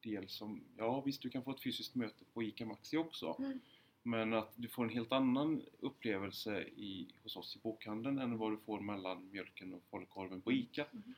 del 0.00 0.28
som, 0.28 0.64
ja 0.76 1.00
visst 1.00 1.22
du 1.22 1.30
kan 1.30 1.44
få 1.44 1.50
ett 1.50 1.62
fysiskt 1.62 1.94
möte 1.94 2.24
på 2.24 2.42
ICA 2.42 2.66
Maxi 2.66 2.96
också. 2.96 3.36
Mm. 3.38 3.60
Men 4.02 4.34
att 4.34 4.52
du 4.56 4.68
får 4.68 4.84
en 4.84 4.90
helt 4.90 5.12
annan 5.12 5.62
upplevelse 5.80 6.62
i, 6.62 7.08
hos 7.22 7.36
oss 7.36 7.56
i 7.56 7.58
bokhandeln 7.58 8.18
än 8.18 8.38
vad 8.38 8.52
du 8.52 8.58
får 8.58 8.80
mellan 8.80 9.30
mjölken 9.30 9.74
och 9.74 9.82
folkkorven 9.90 10.40
på 10.40 10.52
ICA. 10.52 10.84
Mm. 10.92 11.14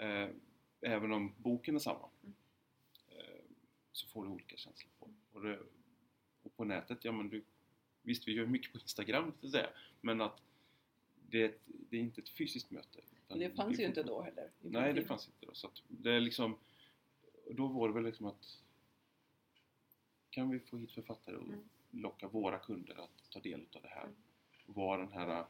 Eh, 0.00 0.28
även 0.80 1.12
om 1.12 1.32
boken 1.38 1.74
är 1.74 1.78
samma. 1.78 2.08
Mm. 2.22 2.34
Eh, 3.08 3.40
så 3.92 4.06
får 4.08 4.24
du 4.24 4.30
olika 4.30 4.56
känslor 4.56 4.90
på 4.98 5.10
och, 5.32 5.42
det, 5.44 5.58
och 6.42 6.56
på 6.56 6.64
nätet, 6.64 7.04
ja 7.04 7.12
men 7.12 7.28
du 7.28 7.44
Visst, 8.02 8.28
vi 8.28 8.32
gör 8.32 8.46
mycket 8.46 8.72
på 8.72 8.78
Instagram 8.78 9.32
så 9.40 9.50
säga, 9.50 9.70
men 10.00 10.20
att 10.20 10.42
det, 11.28 11.42
är 11.42 11.48
ett- 11.48 11.60
det 11.66 11.96
är 11.96 12.00
inte 12.00 12.20
ett 12.20 12.28
fysiskt 12.28 12.70
möte. 12.70 13.00
det 13.28 13.50
fanns 13.50 13.78
ju 13.80 13.84
inte 13.84 14.02
då 14.02 14.22
heller. 14.22 14.50
Nej, 14.60 14.92
det 14.92 15.04
fanns 15.04 15.26
inte 15.28 15.46
då. 15.46 15.54
Så 15.54 15.70
det 15.88 16.12
är 16.12 16.20
liksom, 16.20 16.56
då 17.50 17.66
var 17.66 17.88
det 17.88 17.94
väl 17.94 18.04
liksom 18.04 18.26
att 18.26 18.58
kan 20.30 20.50
vi 20.50 20.58
få 20.60 20.76
hit 20.76 20.92
författare 20.92 21.36
och 21.36 21.46
Mm. 21.46 21.68
locka 21.90 22.28
våra 22.28 22.58
kunder 22.58 22.94
att 23.04 23.30
ta 23.30 23.40
del 23.40 23.66
av 23.72 23.82
det 23.82 23.88
här. 23.88 24.02
Mm. 24.04 24.16
Vara 24.66 24.98
den 25.02 25.12
här, 25.12 25.44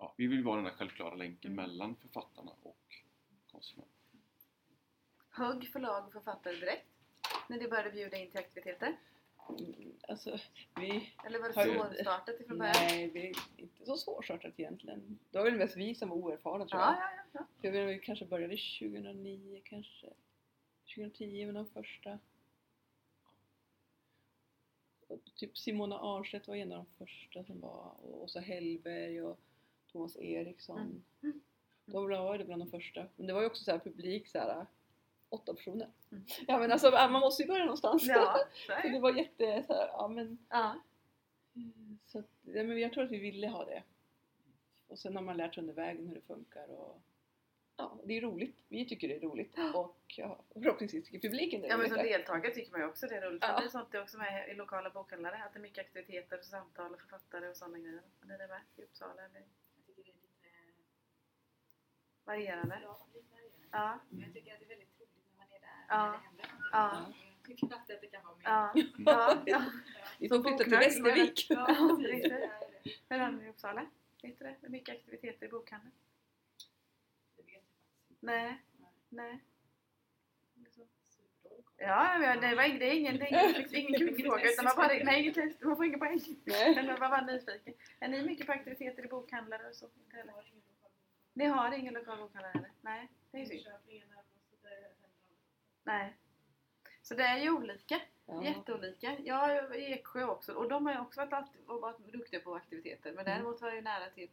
ja, 0.00 0.14
vi 0.16 0.26
vill 0.26 0.44
vara 0.44 0.56
den 0.56 0.64
här 0.66 0.72
självklara 0.72 1.14
länken 1.14 1.52
Mm. 1.52 1.64
mellan 1.66 1.96
författarna 1.96 2.52
och 2.62 2.76
konsumenten. 3.52 3.94
Högg 5.30 5.68
förlag 5.72 6.06
och 6.06 6.12
författare 6.12 6.54
direkt? 6.56 6.86
När 7.48 7.58
ni 7.58 7.68
började 7.68 7.90
bjuda 7.90 8.16
in 8.16 8.30
till 8.30 8.40
aktiviteter? 8.40 8.96
Mm, 9.58 9.92
Alltså, 10.08 10.38
vi... 10.76 11.12
Eller 11.26 11.38
var 11.40 11.48
det 11.48 11.54
svårstartat 11.54 12.40
ifrån 12.40 12.58
början? 12.58 12.74
Nej, 12.78 13.10
vi 13.10 13.20
är 13.26 13.32
inte 13.56 13.86
så 13.86 13.96
svårstartat 13.96 14.60
egentligen. 14.60 15.18
Det 15.30 15.38
var 15.38 15.44
väl 15.44 15.58
mest 15.58 15.76
vi 15.76 15.94
som 15.94 16.08
var 16.08 16.16
oerfarna 16.16 16.66
tror 16.66 16.80
Ja, 16.80 16.86
jag. 16.94 17.02
ja, 17.02 17.10
ja. 17.32 17.40
ja. 17.40 17.46
Jag 17.62 17.72
vet, 17.72 17.88
vi 17.88 17.98
kanske 18.04 18.24
började 18.24 18.56
2009 18.56 19.60
kanske. 19.64 20.06
2010 20.94 21.46
med 21.46 21.54
de 21.54 21.66
första. 21.66 22.18
Och 25.08 25.20
typ 25.34 25.58
Simona 25.58 25.98
Arnstedt 25.98 26.48
var 26.48 26.54
en 26.56 26.72
av 26.72 26.78
de 26.78 26.86
första 27.06 27.44
som 27.44 27.60
var. 27.60 27.94
Och 28.02 28.22
Åsa 28.22 28.40
Hellberg 28.40 29.22
och 29.22 29.40
Thomas 29.92 30.16
Eriksson. 30.16 30.78
Mm. 30.80 31.02
Mm. 31.22 31.40
De 31.84 32.08
var 32.08 32.38
det 32.38 32.44
bland 32.44 32.62
de 32.62 32.70
första. 32.70 33.06
Men 33.16 33.26
det 33.26 33.32
var 33.32 33.40
ju 33.40 33.46
också 33.46 33.64
så 33.64 33.70
här 33.70 33.78
publik 33.78 34.28
så 34.28 34.38
här 34.38 34.66
åtta 35.28 35.54
personer. 35.54 35.88
Mm. 36.10 36.24
Ja 36.46 36.58
men 36.58 36.72
alltså 36.72 36.90
man 36.90 37.12
måste 37.12 37.42
ju 37.42 37.48
börja 37.48 37.64
någonstans. 37.64 38.02
Ja, 38.06 38.38
så 38.82 38.88
det 38.88 38.98
var 39.00 39.12
jätte 39.16 39.64
så 39.66 39.72
här, 39.72 39.86
ja 39.88 40.08
men 40.08 40.38
Ja. 40.50 40.80
så 42.06 42.18
att, 42.18 42.26
ja, 42.42 42.62
men 42.62 42.78
jag 42.80 42.92
tror 42.92 43.04
att 43.04 43.10
vi 43.10 43.18
ville 43.18 43.48
ha 43.48 43.64
det. 43.64 43.82
Och 44.86 44.98
sen 44.98 45.16
har 45.16 45.22
man 45.22 45.36
lärt 45.36 45.54
sig 45.54 45.60
under 45.60 45.74
vägen 45.74 46.06
hur 46.06 46.14
det 46.14 46.20
funkar 46.20 46.68
och 46.68 47.02
ja, 47.76 47.98
det 48.04 48.16
är 48.16 48.20
roligt. 48.20 48.56
Vi 48.68 48.88
tycker 48.88 49.08
det 49.08 49.14
är 49.16 49.20
roligt 49.20 49.54
och 49.74 49.96
ja, 50.16 50.42
förhoppningsvis 50.52 51.04
tycker 51.04 51.28
publiken 51.28 51.60
det 51.60 51.66
är 51.66 51.70
Ja 51.70 51.76
men 51.76 51.88
som 51.88 51.96
roligt. 51.98 52.12
deltagare 52.12 52.54
tycker 52.54 52.72
man 52.72 52.80
ju 52.80 52.86
också 52.86 53.06
det 53.06 53.16
är 53.16 53.22
roligt. 53.30 53.42
Ja. 53.42 53.48
Ja. 53.52 53.60
Det 53.60 53.66
är 53.66 53.68
sånt 53.68 53.92
det 53.92 53.98
är 53.98 54.02
också 54.02 54.18
med 54.18 54.48
i 54.48 54.54
lokala 54.54 54.90
bokhandlare. 54.90 55.44
Att 55.44 55.52
det 55.52 55.58
är 55.58 55.62
mycket 55.62 55.84
aktiviteter 55.86 56.38
och 56.38 56.44
samtal 56.44 56.94
och 56.94 57.00
författare 57.00 57.48
och 57.48 57.56
sådana 57.56 57.78
grejer. 57.78 58.02
Är 58.22 58.38
det 58.38 58.46
med 58.48 58.60
i 58.76 58.82
Uppsala 58.82 59.22
eller 59.24 59.40
Jag 59.40 59.86
tycker 59.86 60.02
det 60.02 60.10
är 60.10 60.14
lite, 60.14 60.26
varierande? 62.24 62.80
ja. 63.70 64.00
Men 64.08 64.20
jag 64.20 64.32
tycker 64.34 64.52
att 64.52 64.58
det 64.60 64.64
är 64.64 64.68
väldigt 64.68 65.00
roligt 65.00 65.10
när 65.30 65.38
man 65.38 65.46
är 65.56 65.60
där 65.60 65.86
Ja. 65.88 66.20
när 66.36 66.42
det. 66.42 66.48
Ja. 66.72 67.12
Jag 67.48 67.58
tycker 67.58 67.74
alltid 67.76 67.96
att 67.96 68.00
det 68.02 68.06
kan 68.06 68.24
vara 68.24 68.36
mer. 68.36 68.44
Ja. 68.44 68.72
Ja. 68.98 69.42
ja. 69.46 69.64
Vi 70.18 70.28
får 70.28 70.42
flytta 70.42 70.64
till 70.64 70.72
Västervik. 70.72 71.46
Ja, 71.50 71.66
precis. 71.66 72.22
Det 72.22 72.34
är 72.34 72.50
det. 73.08 73.26
Hur 73.36 73.46
i 73.46 73.48
Uppsala? 73.48 73.86
Vet 74.22 74.38
du 74.38 74.44
det? 74.44 74.56
Hur 74.60 74.68
mycket 74.68 74.94
aktiviteter 74.96 75.46
i 75.46 75.48
bokhandeln? 75.48 75.92
Det 77.36 77.42
vet 77.42 77.52
jag 77.52 77.62
faktiskt 77.62 78.10
inte. 78.10 78.26
Nej. 78.26 78.62
Nej. 79.08 79.40
Ja, 81.82 82.18
men 82.18 82.40
det, 82.40 82.54
var, 82.54 82.62
det 82.78 82.84
är 82.84 82.94
ingen, 82.94 83.16
det 83.18 83.32
är 83.32 83.48
ingen, 83.48 83.74
ingen 83.74 84.00
kuggfråga 84.08 84.50
utan 84.52 84.64
man 84.64 84.76
bara, 84.76 84.88
nej 84.88 85.22
inget 85.22 85.34
test, 85.34 85.62
man 85.62 85.76
får 85.76 85.84
ingen 85.84 85.98
poäng. 85.98 86.20
Nej. 86.44 86.74
Men 86.74 86.86
jag 86.86 86.98
var 86.98 87.08
bara 87.08 87.24
nyfiken. 87.26 87.74
Är 88.00 88.08
ni 88.08 88.22
mycket 88.22 88.46
på 88.46 88.52
aktiviteter 88.52 89.04
i 89.04 89.08
bokhandlar 89.08 89.68
och 89.68 89.74
så? 89.74 89.86
Inte 90.04 90.16
heller? 90.16 90.32
har 90.32 90.42
ingen 90.42 90.62
lokal 90.68 90.90
bokhandel. 90.92 91.19
Ni 91.32 91.44
har 91.44 91.72
ingen 91.72 91.94
lokal 91.94 92.18
bokhandel 92.18 92.50
heller? 92.54 92.70
Nej, 92.80 93.08
det 93.30 93.36
är 93.38 93.40
ju 93.40 93.46
synd. 93.46 93.66
Nej. 95.84 96.16
Så 97.02 97.14
det 97.14 97.22
är 97.24 97.38
ju 97.38 97.50
olika. 97.50 98.00
Ja. 98.26 98.44
Jätteolika. 98.44 99.16
Jag 99.20 99.50
är 99.56 99.74
i 99.76 99.92
Eksjö 99.92 100.24
också 100.24 100.52
och 100.54 100.68
de 100.68 100.86
har 100.86 100.92
ju 100.94 101.00
också 101.00 101.20
varit, 101.20 101.32
alltid, 101.32 101.60
varit 101.66 101.98
duktiga 101.98 102.40
på 102.40 102.54
aktiviteter. 102.54 103.12
Men 103.12 103.26
Mm. 103.26 103.34
däremot 103.34 103.60
var 103.60 103.68
jag 103.68 103.76
ju 103.76 103.82
nära 103.82 104.10
till 104.10 104.30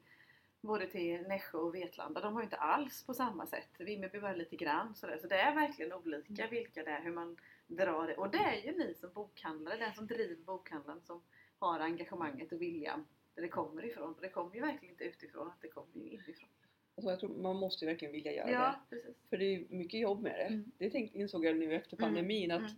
både 0.61 0.87
till 0.87 1.21
Nässjö 1.21 1.57
och 1.57 1.75
Vetlanda. 1.75 2.21
De 2.21 2.33
har 2.33 2.41
ju 2.41 2.45
inte 2.45 2.57
alls 2.57 3.05
på 3.05 3.13
samma 3.13 3.47
sätt. 3.47 3.69
Vimmerby 3.79 4.19
var 4.19 4.35
lite 4.35 4.55
grann 4.55 4.95
sådär. 4.95 5.17
Så 5.17 5.27
det 5.27 5.35
är 5.39 5.55
verkligen 5.55 5.93
olika 5.93 6.33
Mm. 6.43 6.49
vilka 6.49 6.83
det 6.83 6.91
är, 6.91 7.01
hur 7.01 7.11
man 7.11 7.37
drar 7.67 8.07
det. 8.07 8.15
Och 8.17 8.29
det 8.29 8.37
är 8.37 8.55
ju 8.65 8.77
ni 8.77 8.93
som 8.93 9.13
bokhandlare, 9.13 9.77
den 9.77 9.93
som 9.93 10.07
driver 10.07 10.35
bokhandeln 10.35 11.01
som 11.01 11.21
har 11.59 11.79
engagemanget 11.79 12.51
och 12.51 12.61
viljan 12.61 13.07
där 13.35 13.41
det 13.41 13.49
kommer 13.49 13.85
ifrån. 13.85 14.13
Och 14.15 14.21
det 14.21 14.29
kommer 14.29 14.55
ju 14.55 14.61
verkligen 14.61 14.93
inte 14.93 15.03
utifrån, 15.03 15.47
att 15.47 15.61
det 15.61 15.67
kommer 15.69 15.93
ju 15.95 16.09
inifrån. 16.09 16.49
Alltså 16.97 17.09
jag 17.09 17.19
tror 17.19 17.29
man 17.29 17.55
måste 17.55 17.85
ju 17.85 17.91
verkligen 17.91 18.11
vilja 18.11 18.33
göra 18.33 18.45
det. 18.45 18.51
Ja, 18.51 18.75
precis. 18.89 19.15
För 19.29 19.37
det 19.37 19.55
är 19.55 19.65
mycket 19.69 19.99
jobb 19.99 20.21
med 20.21 20.33
det. 20.33 20.53
Mm. 20.53 20.71
Det 20.77 20.89
tänk, 20.89 21.15
insåg 21.15 21.45
jag 21.45 21.57
nu 21.57 21.75
efter 21.75 21.97
Mm, 21.97 22.05
pandemin 22.05 22.51
att 22.51 22.59
mm. 22.59 22.71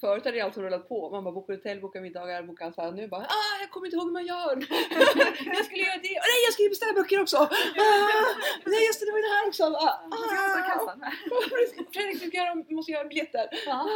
Förut 0.00 0.24
hade 0.24 0.36
det 0.36 0.40
alltid 0.40 0.62
rullat 0.62 0.88
på. 0.88 1.10
Man 1.10 1.24
bara 1.24 1.34
bokar 1.34 1.54
hotell, 1.54 1.80
bokar 1.80 2.00
middagar, 2.00 2.42
bokar 2.42 2.66
allt 2.66 2.76
här. 2.76 2.92
Nu 2.92 3.08
bara 3.08 3.20
ah, 3.20 3.56
jag 3.60 3.70
kommer 3.70 3.86
inte 3.86 3.96
ihåg 3.96 4.06
hur 4.06 4.12
man 4.12 4.26
gör. 4.26 4.56
jag 5.56 5.64
skulle 5.64 5.82
göra 5.82 6.00
det. 6.08 6.16
Och 6.22 6.28
nej, 6.32 6.40
jag 6.46 6.52
ska 6.54 6.62
ju 6.62 6.68
beställa 6.68 6.92
böcker 6.92 7.20
också. 7.20 7.36
Ah, 8.66 8.70
nej, 8.72 8.86
just 8.86 9.00
det, 9.00 9.06
det 9.06 9.12
var 9.12 9.18
ju 9.18 9.24
det 9.28 9.34
här 9.36 9.48
också. 9.48 9.64
Ah, 9.64 10.00
ah. 10.10 10.94
Fredrik, 11.92 12.20
du 12.20 12.38
göra, 12.38 12.54
måste 12.54 12.92
göra 12.92 13.08
biljetter. 13.08 13.48
Ah. 13.68 13.86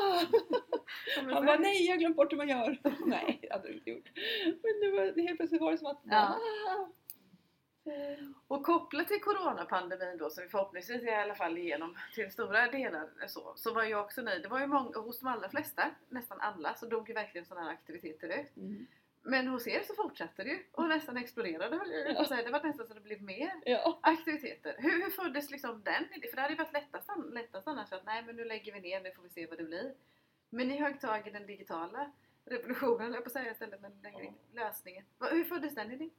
Han 1.17 1.47
bara 1.47 1.59
nej, 1.59 1.87
jag 1.87 1.93
har 1.93 1.99
glömt 1.99 2.17
bort 2.17 2.33
hur 2.33 2.37
man 2.37 2.49
gör. 2.49 2.79
nej, 3.07 3.39
det 3.43 3.53
hade 3.53 3.69
du 3.69 3.75
inte 3.75 3.91
gjort. 3.91 4.11
Men 4.45 4.73
nu 4.81 4.91
var 4.97 5.13
det 5.17 5.23
helt 5.23 5.37
plötsligt 5.37 5.61
var 5.61 5.73
det 5.73 5.79
som 5.79 5.87
att 5.87 6.03
ah. 6.11 6.39
Och 8.49 8.65
kopplat 8.65 9.09
till 9.09 9.21
coronapandemin 9.21 10.19
då, 10.19 10.31
som 10.31 10.43
vi 10.45 10.49
förhoppningsvis 10.51 11.03
är 11.03 11.07
i 11.07 11.15
alla 11.15 11.35
fall 11.35 11.59
igenom 11.59 11.97
till 12.15 12.31
stora 12.33 12.67
delar 12.71 13.09
så, 13.27 13.53
så 13.57 13.75
var 13.75 13.83
jag 13.85 14.01
också 14.05 14.23
nöjd. 14.23 14.43
Det 14.43 14.49
var 14.49 14.61
ju 14.61 14.67
många, 14.67 14.99
hos 14.99 15.21
de 15.21 15.27
allra 15.27 15.49
flesta, 15.49 15.91
nästan 16.09 16.41
alla, 16.41 16.75
så 16.75 16.87
dog 16.87 17.09
ju 17.09 17.15
verkligen 17.15 17.45
sådana 17.47 17.67
här 17.67 17.73
aktiviteter 17.73 18.29
ut. 18.41 18.57
Mm. 18.57 18.87
Men 19.25 19.47
hos 19.49 19.67
er 19.67 19.83
så 19.87 19.95
fortsatte 19.95 20.43
det 20.45 20.51
ju 20.51 20.59
och 20.73 20.89
nästan 20.89 21.17
exploderade 21.17 21.77
höll 21.77 21.91
jag 21.91 22.17
på 22.17 22.23
att 22.23 22.29
säga. 22.29 22.43
Det 22.43 22.51
var 22.51 22.63
nästan 22.63 22.87
så 22.87 22.95
det 22.95 23.01
blev 23.01 23.23
mer 23.23 23.53
Ja. 23.65 23.99
aktiviteter. 24.03 24.75
Hur, 24.79 25.03
hur 25.03 25.11
föddes 25.11 25.51
liksom 25.51 25.83
den 25.85 26.05
idén? 26.15 26.31
För 26.31 26.37
det 26.37 26.43
hade 26.43 26.55
ju 26.55 26.59
varit 26.59 26.73
lättast, 26.73 27.11
lättast 27.33 27.69
annars 27.69 27.93
att 27.93 28.05
nej 28.07 28.23
men 28.23 28.37
nu 28.37 28.45
lägger 28.45 28.73
vi 28.73 28.81
ner, 28.81 29.01
nu 29.01 29.13
får 29.13 29.23
vi 29.23 29.29
se 29.29 29.47
vad 29.47 29.59
det 29.59 29.65
blir. 29.65 29.95
Men 30.51 30.69
ni 30.69 30.77
högg 30.77 31.01
tag 31.01 31.27
i 31.29 31.31
den 31.31 31.47
digitala 31.47 32.13
revolutionen, 32.45 33.13
jag 33.13 33.23
på 33.25 33.29
att 33.29 33.33
säga 33.33 33.51
istället, 33.53 33.81
men 33.81 34.03
den 34.03 34.13
Ja. 34.13 34.33
lösningen. 34.53 35.05
Hur 35.31 35.45
föddes 35.45 35.75
den 35.75 35.91
idén? 35.93 36.11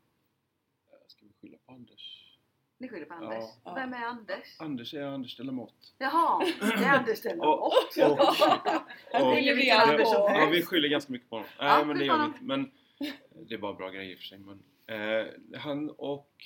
Ska 1.08 1.26
vi 1.26 1.34
skylla 1.42 1.58
på 1.66 1.72
Anders? 1.72 2.30
Ni 2.78 2.90
skyller 2.90 3.06
på. 3.06 3.14
Anders. 3.14 3.44
Ja. 3.64 3.74
Vem 3.74 3.94
är 3.94 4.06
Anders? 4.06 4.60
Anders 4.60 4.94
är 4.94 5.04
Anders 5.04 5.38
Delamott. 5.38 5.94
Jaha, 5.98 6.46
det 6.60 6.66
är 6.66 6.98
Anders 6.98 7.12
Och, 7.12 7.18
Stenlund. 7.18 7.50
och, 7.50 7.66
och, 7.66 7.72
Han 9.14 9.36
skyller 9.36 9.56
vi 9.56 9.68
ja, 9.68 10.50
vi 10.52 10.62
skyller 10.66 10.90
ganska 10.90 11.12
mycket 11.12 11.30
på 11.30 11.36
honom. 11.36 11.50
Nej, 11.60 11.68
Ja, 11.70 11.86
men 11.86 11.98
det 11.98 12.06
gör 12.06 12.20
vi 12.20 12.26
inte. 12.26 12.44
Men 12.44 12.72
eh, 13.00 13.14
det 13.48 13.54
är 13.54 13.58
bara 13.58 13.74
bra 13.74 13.90
grejer 13.90 14.12
i 14.12 14.16
och 14.16 14.20
för 14.20 14.26
sig. 14.26 14.40
Men, 14.40 14.64
eh, 14.88 15.60
han 15.60 15.90
och 15.90 16.46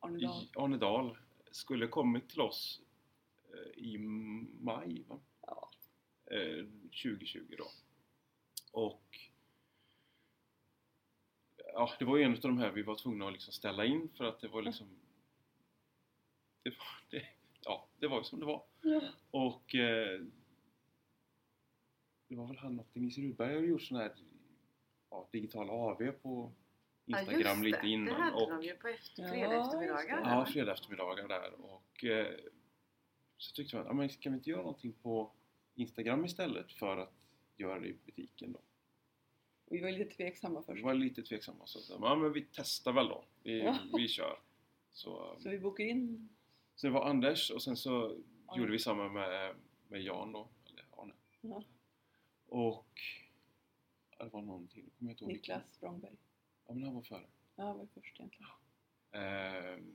Arne 0.00 0.18
Dahl. 0.18 0.48
Arne 0.56 0.76
Dahl 0.76 1.18
skulle 1.50 1.86
kommit 1.86 2.28
till 2.28 2.40
oss 2.40 2.80
eh, 3.54 3.84
i 3.84 3.98
maj 4.60 5.04
va? 5.08 5.18
Ja. 5.46 5.70
Eh, 6.30 6.64
2020 7.02 7.54
då. 7.58 7.64
Och 8.72 9.18
ja, 11.78 11.90
det 11.98 12.04
var 12.04 12.16
ju 12.16 12.22
en 12.22 12.32
av 12.32 12.40
de 12.40 12.58
här 12.58 12.70
vi 12.70 12.82
var 12.82 12.94
tvungna 12.94 13.26
att 13.26 13.32
liksom 13.32 13.52
ställa 13.52 13.84
in 13.84 14.08
för 14.16 14.24
att 14.24 14.40
det 14.40 14.48
var 14.48 14.62
liksom 14.62 14.86
det 16.62 16.70
var, 16.70 16.86
det, 17.10 17.26
ja, 17.64 17.88
det 17.98 18.06
var 18.06 18.18
ju 18.18 18.24
som 18.24 18.40
det 18.40 18.46
var. 18.46 18.62
Ja. 18.82 19.00
Och 19.30 19.74
eh, 19.74 20.20
det 22.28 22.36
var 22.36 22.46
väl 22.46 22.56
han 22.56 22.78
och 22.78 22.88
Denise 22.92 23.20
Rudberg 23.20 23.54
har 23.54 23.62
gjort 23.62 23.82
sån 23.82 23.96
här 23.96 24.12
ja, 25.10 25.28
digital 25.32 25.70
AV 25.70 26.12
på 26.22 26.52
Instagram 27.06 27.58
ja, 27.58 27.64
lite 27.64 27.80
det. 27.82 27.88
innan. 27.88 28.06
Det 28.06 28.12
hade 28.14 28.36
och, 28.36 28.50
de 28.50 28.62
ju 28.62 28.74
på 28.74 28.88
efter, 28.88 29.22
Ja, 29.22 29.28
fredag 29.28 29.60
eftermiddagar. 29.60 30.16
just 30.16 30.24
det. 30.24 30.30
Ja, 30.30 30.46
fredag 30.46 30.72
eftermiddagar 30.72 31.28
där 31.28 31.52
och 31.60 32.04
eh, 32.04 32.34
så 33.36 33.54
tyckte 33.54 33.76
man, 33.76 33.86
ja, 33.86 33.92
men 33.92 34.08
kan 34.08 34.32
vi 34.32 34.38
inte 34.38 34.50
göra 34.50 34.62
någonting 34.62 34.92
på 34.92 35.32
Instagram 35.74 36.24
istället 36.24 36.72
för 36.72 36.96
att 36.96 37.12
göra 37.56 37.80
det 37.80 37.88
i 37.88 37.96
butiken 38.06 38.52
då? 38.52 38.60
Vi 39.70 39.80
var 39.80 39.90
lite 39.90 40.10
tveksamma 40.16 40.60
Vi 40.60 40.66
först. 40.66 40.84
var 40.84 40.94
lite 40.94 41.22
tveksamma 41.22 41.66
så 41.66 41.78
att, 41.78 42.00
ja 42.00 42.14
men 42.16 42.32
vi 42.32 42.46
testar 42.52 42.92
väl 42.92 43.08
då. 43.08 43.24
Vi, 43.42 43.62
Ja. 43.62 43.78
vi 43.96 44.08
kör. 44.08 44.38
Så, 44.92 45.36
Så 45.38 45.50
vi 45.50 45.58
bokade 45.58 45.88
in 45.88 46.28
så 46.74 46.86
det 46.86 46.92
var 46.92 47.04
Anders 47.04 47.50
och 47.50 47.62
sen 47.62 47.76
så 47.76 48.04
Arne. 48.04 48.58
gjorde 48.60 48.72
vi 48.72 48.78
samma 48.78 49.08
med, 49.08 49.56
med 49.88 50.02
Jan 50.02 50.32
då, 50.32 50.48
eller 50.66 50.84
Arne. 50.96 51.14
Ja. 51.40 51.64
Och 52.48 53.00
ja, 54.18 54.24
det 54.24 54.30
var 54.30 54.42
någon 54.42 54.66
till, 54.68 54.84
jag 54.84 54.92
kommer 54.98 55.10
inte 55.10 55.24
ihåg 55.24 55.32
vilken. 55.32 55.58
Niklas 55.58 55.74
Språngberg. 55.74 56.16
Ja 56.66 56.74
men 56.74 56.82
han 56.84 56.94
var 56.94 57.02
före. 57.02 57.26
Ja, 57.56 57.64
han 57.64 57.78
var 57.78 57.86
först 57.94 58.20
egentligen. 58.20 58.50
Ehm, 59.12 59.94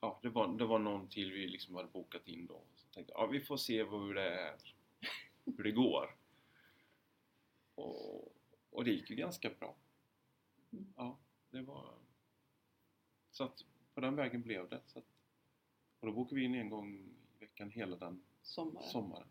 ja, 0.00 0.18
det 0.22 0.28
var, 0.28 0.58
det 0.58 0.64
var 0.64 0.78
någon 0.78 1.08
till 1.08 1.32
vi 1.32 1.48
liksom 1.48 1.74
hade 1.74 1.88
bokat 1.88 2.28
in 2.28 2.46
då. 2.46 2.62
Så 2.76 2.86
tänkte 2.88 3.12
jag, 3.12 3.22
ja 3.22 3.26
vi 3.26 3.40
får 3.40 3.56
se 3.56 3.82
vad- 3.82 4.00
hur 4.06 4.14
det 4.14 4.30
är, 4.40 4.54
hur 5.44 5.64
det 5.64 5.72
går. 5.72 6.16
Och, 7.74 8.33
och 8.74 8.84
det 8.84 8.90
gick 8.90 9.10
ju 9.10 9.16
ganska 9.16 9.50
bra. 9.50 9.74
Mm. 10.72 10.86
Ja, 10.96 11.18
det 11.50 11.60
var... 11.62 11.94
Så 13.30 13.44
att 13.44 13.64
på 13.94 14.00
den 14.00 14.16
vägen 14.16 14.42
blev 14.42 14.68
det. 14.68 14.80
Så 14.86 14.98
att, 14.98 15.04
och 16.00 16.06
då 16.06 16.12
bokade 16.12 16.40
vi 16.40 16.44
in 16.44 16.54
en 16.54 16.70
gång 16.70 16.94
i 16.94 17.04
veckan 17.40 17.70
hela 17.70 17.96
den 17.96 18.22
Sommaren. 18.42 18.88
sommaren. 18.90 19.26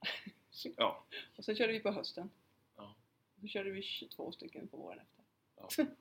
Så, 0.50 0.68
ja, 0.76 1.04
Och 1.36 1.44
sen 1.44 1.56
körde 1.56 1.72
vi 1.72 1.80
på 1.80 1.90
hösten. 1.90 2.30
Ja. 2.76 2.94
Och 3.34 3.40
så 3.40 3.46
körde 3.46 3.70
vi 3.70 3.82
22 3.82 4.32
stycken 4.32 4.68
på 4.68 4.76
våren 4.76 4.98
efter. 5.00 5.24
ja. 5.56 5.68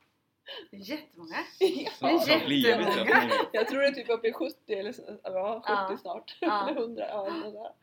Jättemånga. 0.72 1.36
Så 2.00 2.08
rätt 2.08 2.50
Jättemånga. 2.52 3.22
många. 3.22 3.32
Jag 3.54 3.68
tror 3.68 3.82
det 3.82 3.88
är 3.88 3.92
typ 3.92 4.10
uppe 4.10 4.28
i 4.28 4.34
70 4.34 4.74
eller 4.74 4.92
så, 4.94 5.20
ja, 5.24 5.62
70 5.88 5.94
Ja. 5.94 5.98
snart. 6.02 6.38
Ja. 6.42 6.70
Eller 6.70 6.82
100, 6.82 7.08
ja. 7.10 7.76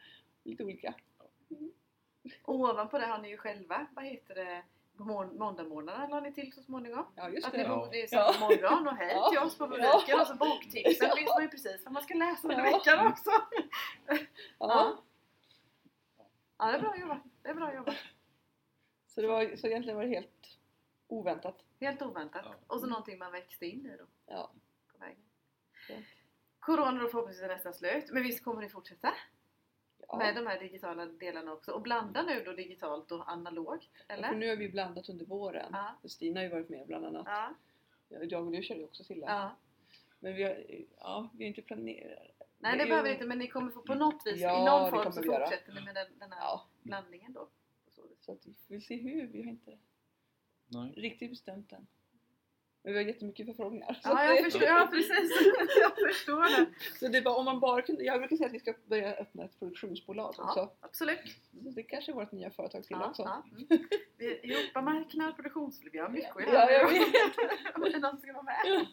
Lite 0.44 0.64
olika. 0.64 0.94
Och 2.42 2.54
ovanpå 2.54 2.98
det 2.98 3.06
har 3.06 3.18
ni 3.18 3.28
ju 3.28 3.36
själva, 3.36 3.86
vad 3.94 4.04
heter 4.04 4.34
det, 4.34 4.62
måndagmorgnarna 5.38 6.06
la 6.08 6.20
ni 6.20 6.32
till 6.32 6.52
så 6.52 6.62
småningom. 6.62 7.06
Ja, 7.16 7.28
just 7.28 7.46
Att 7.46 7.52
det. 7.52 7.58
ni 7.58 7.64
Ja. 7.64 7.88
det 7.92 8.02
är 8.02 8.06
så 8.06 8.16
Ja. 8.16 8.34
morgon 8.40 8.88
och 8.88 8.96
hej 8.96 9.12
Ja. 9.14 9.28
till 9.30 9.38
oss 9.38 9.58
på 9.58 9.66
butiken 9.66 10.00
Ja. 10.08 10.20
och 10.20 10.26
så 10.26 10.34
boktipsen 10.34 11.08
vet 11.16 11.28
man 11.28 11.42
ju 11.42 11.48
precis 11.48 11.84
vad 11.84 11.92
man 11.92 12.02
ska 12.02 12.14
läsa 12.14 12.48
den 12.48 12.58
Ja. 12.58 12.64
veckan 12.64 13.06
också. 13.06 13.30
Ja. 14.06 14.16
Ja. 14.58 15.02
Ja, 16.58 16.66
det 16.66 16.72
är 16.76 16.80
bra 16.80 16.96
jobbat. 16.96 17.18
Det 17.42 17.48
är 17.48 17.54
bra 17.54 17.74
jobbat. 17.74 17.96
Så, 19.06 19.20
det 19.20 19.26
var, 19.28 19.56
så 19.56 19.66
egentligen 19.66 19.96
var 19.96 20.04
det 20.04 20.10
helt 20.14 20.58
oväntat. 21.08 21.56
Helt 21.80 22.02
oväntat. 22.02 22.42
Ja. 22.44 22.54
Och 22.66 22.80
så 22.80 22.86
någonting 22.86 23.18
man 23.18 23.32
växte 23.32 23.66
in 23.66 23.86
i 23.86 23.96
då 23.96 24.04
Ja. 24.26 24.50
på 24.92 24.98
vägen. 24.98 25.22
Ja. 25.88 25.94
Corona 26.60 27.02
då 27.02 27.08
förhoppningsvis 27.08 27.44
är 27.44 27.48
nästan 27.48 27.74
slut. 27.74 28.10
Men 28.10 28.22
visst 28.22 28.44
kommer 28.44 28.60
ni 28.62 28.68
fortsätta 28.68 29.08
Ja. 29.08 29.14
Med 30.18 30.34
de 30.34 30.46
här 30.46 30.60
digitala 30.60 31.06
delarna 31.06 31.52
också? 31.52 31.72
Och 31.72 31.82
blanda 31.82 32.22
nu 32.22 32.42
då 32.44 32.52
digitalt 32.52 33.12
och 33.12 33.30
analogt? 33.30 33.88
För 34.06 34.14
Eller? 34.14 34.34
nu 34.34 34.48
har 34.48 34.56
vi 34.56 34.68
blandat 34.68 35.08
under 35.08 35.24
våren. 35.24 35.68
Ja. 35.72 35.94
För 36.00 36.08
Stina 36.08 36.40
har 36.40 36.44
ju 36.44 36.50
varit 36.50 36.68
med 36.68 36.86
bland 36.86 37.06
annat. 37.06 37.26
Ja. 37.26 37.54
Jag 38.08 38.46
och 38.46 38.52
du 38.52 38.62
körde 38.62 38.80
ju 38.80 38.86
också 38.86 39.04
Silla. 39.04 39.26
ja. 39.26 39.56
Men 40.20 40.34
vi 40.34 40.42
har, 40.42 40.64
ja, 40.98 41.28
vi 41.32 41.44
har 41.44 41.48
inte 41.48 41.62
planerat. 41.62 42.18
Nej 42.58 42.78
Det 42.78 42.84
det 42.84 42.88
behöver 42.88 43.08
ju- 43.08 43.12
ni 43.12 43.14
inte 43.14 43.26
men 43.26 43.38
ni 43.38 43.48
kommer 43.48 43.70
få 43.70 43.80
på 43.82 43.94
något 43.94 44.26
vis, 44.26 44.40
Ja, 44.40 44.62
i 44.62 44.64
någon 44.64 44.90
form 44.90 45.12
så 45.12 45.20
vi 45.20 45.26
fortsätter 45.26 45.72
ni 45.74 45.80
med 45.80 45.94
den, 45.94 46.06
den 46.18 46.32
här 46.32 46.40
Ja, 46.40 46.66
blandningen 46.82 47.32
då. 47.32 47.48
Så 47.88 48.02
så 48.20 48.32
att 48.32 48.46
vi 48.46 48.54
får 48.54 48.80
se 48.80 48.96
hur. 48.96 49.26
Vi 49.26 49.42
har 49.42 49.50
inte 49.50 49.78
Nej. 50.66 50.92
riktigt 50.96 51.30
bestämt 51.30 51.72
än. 51.72 51.86
Men 52.82 52.92
vi 52.92 52.98
har 52.98 53.06
jättemycket 53.06 53.46
förfrågningar. 53.46 54.00
Ja, 54.02 54.24
jag 54.24 54.36
det, 54.36 54.42
förstår, 54.50 54.62
ja 54.62 54.88
precis. 54.92 55.32
jag 55.80 56.08
förstår 56.08 56.42
det. 56.60 56.66
så 56.98 57.08
det 57.08 57.22
bara 57.22 57.34
om 57.34 57.44
man 57.44 57.60
bara 57.60 57.82
kunde, 57.82 58.04
jag 58.04 58.18
brukar 58.20 58.36
säga 58.36 58.46
att 58.46 58.52
vi 58.54 58.58
ska 58.60 58.74
börja 58.86 59.14
öppna 59.14 59.44
ett 59.44 59.58
produktionsbolag 59.58 60.34
Ja, 60.38 60.44
också. 60.44 60.70
absolut. 60.80 61.20
Så 61.64 61.70
det 61.70 61.82
kanske 61.82 62.12
är 62.12 62.14
vårt 62.14 62.32
nya 62.32 62.50
företag 62.50 62.84
till 62.84 62.96
Ja, 63.00 63.08
också. 63.08 63.22
ja. 63.22 63.44
Mm. 64.20 64.32
Europamarknad, 64.42 65.36
produktionsliv, 65.36 65.92
vi 65.92 65.98
har 65.98 66.08
mycket 66.08 66.36
att 66.36 66.42
Ja, 66.46 66.70
göra. 66.70 66.72
jag 66.72 66.90
Om 67.74 67.82
det 67.92 67.98
någon 67.98 68.18
ska 68.18 68.32
vara 68.32 68.42
med. 68.42 68.86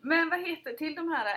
Men 0.00 0.28
vad 0.30 0.40
heter, 0.48 0.72
till 0.72 0.94
de 0.94 1.08
här, 1.08 1.36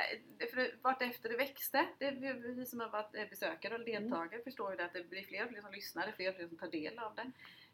för 0.51 0.75
vart 0.81 1.01
efter 1.01 1.29
det 1.29 1.37
växte, 1.37 1.85
det 1.99 2.11
vi- 2.11 2.65
som 2.65 2.79
har 2.79 2.89
varit 2.89 3.29
besökare 3.29 3.75
och 3.75 3.85
deltagare 3.85 4.41
förstår 4.43 4.71
ju 4.71 4.77
det 4.77 4.85
att 4.85 4.93
det 4.93 5.09
blir 5.09 5.23
fler 5.23 5.43
och 5.43 5.49
fler 5.49 5.61
som 5.61 5.71
lyssnar, 5.71 6.11
fler 6.15 6.29
och 6.29 6.35
fler 6.35 6.47
som 6.47 6.57
tar 6.57 6.67
del 6.67 6.99
av 6.99 7.15
det. 7.15 7.31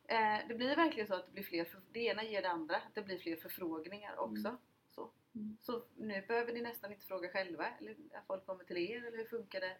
Eh, 0.07 0.47
det 0.47 0.55
blir 0.55 0.75
verkligen 0.75 1.07
så 1.07 1.13
att 1.15 1.25
det 1.25 1.31
blir 1.31 1.43
fler, 1.43 1.65
för, 1.65 1.81
det 1.91 1.99
ena 1.99 2.23
ger 2.23 2.41
det 2.41 2.49
andra, 2.49 2.75
att 2.75 2.95
det 2.95 3.01
blir 3.01 3.17
fler 3.17 3.35
förfrågningar 3.35 4.17
också. 4.19 4.47
Mm. 4.47 4.57
Så. 4.95 5.09
Mm. 5.35 5.57
så 5.61 5.83
nu 5.95 6.21
behöver 6.27 6.53
ni 6.53 6.61
nästan 6.61 6.91
inte 6.91 7.05
fråga 7.05 7.29
själva, 7.29 7.69
eller 7.79 7.95
att 8.13 8.27
folk 8.27 8.45
kommer 8.45 8.63
till 8.63 8.77
er, 8.77 9.05
eller 9.05 9.17
hur 9.17 9.25
funkar 9.25 9.61
det? 9.61 9.77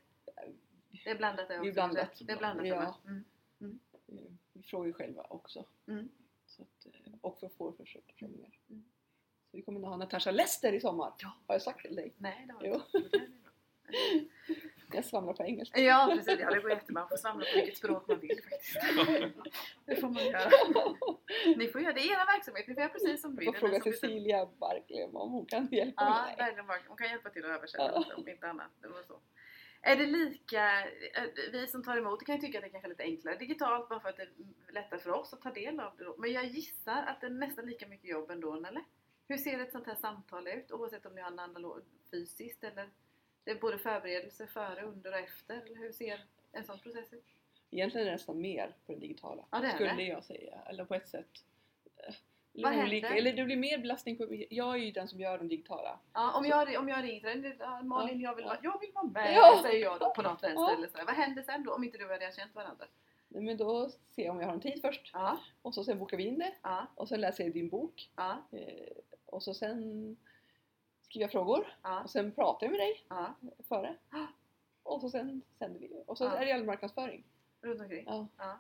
Det 1.04 1.10
är 1.10 1.16
blandat 1.16 1.48
det 1.48 1.54
Det 1.54 1.58
är 1.58 1.62
också. 1.62 1.74
blandat. 1.74 2.22
Det 2.26 2.34
är 2.34 2.38
blandat 2.38 2.68
Ja. 2.68 2.96
ja. 3.06 3.12
mm. 3.60 3.80
Eh, 4.08 4.32
Vi 4.54 4.64
frågar 4.64 4.88
ju 4.88 4.94
själva 4.94 5.24
också. 5.30 5.66
Mm. 5.88 6.10
Så 6.46 6.62
att, 6.62 6.86
eh, 6.86 7.14
och 7.22 7.40
för 7.40 7.50
får 7.50 7.72
förfrågningar. 7.72 8.60
Mm. 8.70 8.84
Så 9.52 9.58
vi 9.58 9.62
kommer 9.62 9.80
att 9.80 9.86
ha 9.86 9.98
Natasha 9.98 10.32
Lester 10.32 10.74
i 10.74 10.80
sommar. 10.80 11.14
Ja. 11.18 11.34
Har 11.48 11.56
jag 11.56 11.62
sagt 11.62 11.82
till 11.82 11.96
dig? 11.96 12.14
Nej, 12.18 12.46
det 12.48 12.54
har 12.54 12.64
jag 12.64 12.82
inte. 12.94 13.22
Jag 14.96 15.06
svamlar 15.06 15.34
på 15.34 15.44
engelska. 15.44 15.80
Ja 15.80 16.08
precis, 16.16 16.40
ja, 16.40 16.50
det 16.50 16.60
går 16.60 16.72
jättebra. 16.72 17.02
Man 17.02 17.10
får 17.10 17.18
svamla 17.18 17.46
på 17.46 17.52
vilket 17.60 17.78
språk 17.78 18.08
man 18.08 18.20
vill 18.20 18.40
faktiskt. 18.50 18.76
Det 19.86 19.96
får 19.96 20.10
man 20.10 20.26
göra. 20.26 20.50
Ni 21.58 21.68
får 21.68 21.82
göra 21.82 21.94
det 21.94 22.02
i 22.02 22.08
era 22.12 22.26
verksamhet, 22.26 22.68
ni 22.68 22.74
får 22.74 22.82
göra 22.82 22.92
precis 22.94 23.22
som 23.22 23.36
ni 23.36 23.46
Jag 23.46 23.52
vill. 23.52 23.60
får 23.62 23.68
Det 23.68 23.76
är 23.76 23.80
fråga. 23.82 23.94
Cecilia 23.96 24.46
Barklöv 24.60 25.16
om 25.16 25.32
hon 25.32 25.46
kan 25.46 25.68
hjälpa 25.72 26.04
Ja, 26.38 26.46
mig. 26.46 26.64
bara- 26.68 26.80
Hon 26.88 26.98
kan 26.98 27.10
hjälpa 27.10 27.30
till 27.30 27.46
att 27.46 27.52
översätta 27.52 27.84
Ja. 28.08 28.16
om 28.18 28.28
inte 28.28 28.48
annat. 28.48 28.72
Det 28.82 28.88
var 28.88 29.04
så. 29.04 29.20
Är 29.82 29.96
det 29.96 30.06
lika, 30.06 30.82
eh, 30.88 31.24
vi 31.52 31.68
som 31.68 31.84
tar 31.84 31.98
emot 31.98 32.26
kan 32.26 32.36
ju 32.36 32.42
tycka 32.42 32.58
att 32.58 32.64
det 32.64 32.70
kanske 32.70 32.88
är 32.88 32.90
lite 32.90 33.04
enklare 33.04 33.36
digitalt 33.38 33.90
bara 33.90 34.00
för 34.00 34.10
att 34.10 34.18
det 34.18 34.24
är 34.24 34.30
lättare 34.74 35.00
för 35.00 35.10
oss 35.12 35.34
att 35.34 35.42
ta 35.42 35.52
del 35.52 35.80
av 35.80 35.98
det 35.98 36.04
då. 36.04 36.16
Men 36.18 36.32
jag 36.32 36.46
gissar 36.46 37.04
att 37.08 37.22
det 37.22 37.28
är 37.28 37.32
nästan 37.32 37.66
lika 37.66 37.88
mycket 37.88 38.10
jobb 38.10 38.32
ändå, 38.32 38.54
eller? 38.54 38.84
Hur 39.28 39.38
ser 39.38 39.60
ett 39.60 39.72
sånt 39.72 39.88
här 39.88 39.96
samtal 39.96 40.48
ut 40.48 40.72
oavsett 40.72 41.06
om 41.06 41.16
ni 41.16 41.22
har 41.22 41.32
en 41.32 41.40
analog 41.40 41.82
fysiskt 42.12 42.64
eller 42.64 42.90
det 43.46 43.52
är 43.52 43.56
både 43.56 43.78
förberedelse 43.78 44.48
före, 44.48 44.82
under 44.82 45.12
och 45.12 45.18
efter? 45.20 45.62
Eller 45.66 45.76
hur 45.76 45.92
ser 45.92 46.20
en 46.52 46.66
sån 46.66 46.80
process 46.80 47.14
ut? 47.14 47.26
Egentligen 47.72 48.08
är 48.08 48.12
det 48.12 48.16
nästan 48.16 48.42
mer 48.42 48.76
på 48.86 48.92
det 48.94 49.00
digitala. 49.00 49.46
Ja, 49.52 49.60
det 49.60 49.72
skulle 49.72 49.94
det. 49.94 50.04
jag 50.04 50.24
säga. 50.24 50.58
Eller 50.70 50.86
på 50.86 50.96
ett 50.96 51.08
sätt. 51.08 51.28
eh, 51.98 52.14
Vad 52.54 52.74
olika. 52.78 53.08
händer? 53.08 53.20
Eller 53.22 53.34
det 53.34 53.44
blir 53.44 53.58
mer 53.58 53.78
belastning 53.78 54.18
på... 54.18 54.46
Jag 54.50 54.74
är 54.74 54.78
ju 54.80 54.92
den 54.92 55.08
som 55.08 55.20
gör 55.20 55.38
de 55.38 55.48
digitala. 55.48 56.00
Ja, 56.14 56.38
om, 56.38 56.46
jag, 56.46 56.76
om 56.80 56.90
jag 56.90 57.04
ringer 57.04 57.32
till 57.32 57.42
dig, 57.42 57.56
ja, 57.60 57.82
Malin 57.84 58.22
jag 58.22 58.36
vill, 58.36 58.46
Ja. 58.46 58.58
jag 58.64 58.80
vill 58.80 58.92
vara 58.94 59.06
med, 59.06 59.34
Ja. 59.36 59.60
säger 59.66 59.82
jag 59.84 60.00
då 60.00 60.14
på 60.14 60.22
något 60.22 60.44
vänster 60.44 60.90
Ja. 60.98 61.04
Vad 61.06 61.16
händer 61.16 61.42
sen 61.44 61.64
då 61.64 61.74
om 61.74 61.84
inte 61.84 61.98
du 61.98 62.06
och 62.06 62.12
jag 62.12 62.20
har 62.22 62.32
känt 62.32 62.56
varandra? 62.56 62.86
Nej, 63.28 63.44
Men 63.44 63.58
då 63.58 63.90
ser 63.90 64.24
jag 64.26 64.32
om 64.36 64.40
jag 64.40 64.48
har 64.48 64.54
en 64.54 64.60
tid 64.62 64.82
först. 64.82 65.10
Ja, 65.14 65.40
Och 65.62 65.74
så 65.74 65.84
sen 65.84 66.00
bokar 66.00 66.18
vi 66.18 66.24
in 66.24 66.40
det. 66.40 66.54
ja, 66.62 66.88
Och 66.96 67.08
sen 67.10 67.22
läser 67.22 67.44
jag 67.44 67.54
din 67.54 67.70
bok. 67.70 68.10
ja, 68.16 68.38
Eh, 68.52 68.92
och 69.26 69.44
så 69.44 69.54
sen 69.54 70.18
skriver 71.16 71.24
jag 71.24 71.32
frågor. 71.32 71.78
ja, 71.82 72.04
Och 72.04 72.10
sen 72.10 72.32
pratar 72.32 72.66
jag 72.68 72.72
med 72.72 72.80
dig 72.80 73.06
ja. 73.10 73.36
före. 73.68 73.96
Och 74.84 75.02
så 75.02 75.10
sen 75.10 75.42
sänder 75.60 75.80
vi. 75.80 76.04
Och 76.08 76.18
så 76.18 76.24
Ja. 76.24 76.38
är 76.38 76.46
det 76.46 76.52
all 76.52 76.64
marknadsföring. 76.66 77.24
Runt 77.62 77.82
omkring. 77.82 78.04
Ja. 78.08 78.28
Ja. 78.38 78.60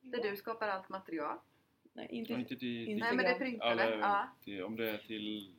Där 0.00 0.22
du 0.30 0.36
skapar 0.36 0.68
allt 0.68 0.88
material. 0.88 1.38
Nej, 1.92 2.08
inte... 2.10 2.32
Ja, 2.32 2.38
inte 2.38 2.56
till, 2.56 2.88
Inte 2.88 3.04
Nej 3.04 3.16
men 3.16 3.24
det 3.24 3.30
är 3.30 3.44
Instagram. 3.44 3.76
printade. 3.78 3.98
Ja. 3.98 4.28
till, 4.44 4.62
om 4.64 4.76
det 4.76 4.90
är 4.90 4.98
till 4.98 5.54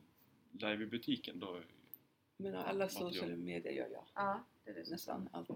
live 0.52 0.84
i 0.84 0.86
butiken 0.86 1.40
då 1.40 1.60
Men 2.36 2.54
alla 2.54 2.84
Material. 2.84 2.90
sociala 2.90 3.36
medier 3.36 3.72
gör 3.72 3.88
jag. 3.92 4.04
ja, 4.14 4.44
det 4.64 4.70
är 4.70 4.74
det 4.74 4.90
Nästan 4.90 5.28
allt. 5.32 5.48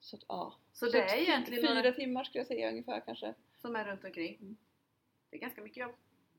Så 0.00 0.16
att, 0.16 0.22
ja. 0.28 0.54
Så 0.72 0.86
det 0.86 1.02
är 1.02 1.16
egentligen 1.18 1.62
Fyra 1.62 1.74
några 1.74 1.92
timmar 1.92 2.24
skulle 2.24 2.40
jag 2.40 2.46
säga 2.46 2.68
ungefär 2.70 3.00
kanske. 3.06 3.34
som 3.54 3.76
är 3.76 3.84
runt 3.84 4.04
omkring. 4.04 4.36
Mm. 4.40 4.56
Det 5.30 5.36
är 5.36 5.40
ganska 5.40 5.62
mycket 5.62 5.76
jobb 5.76 5.94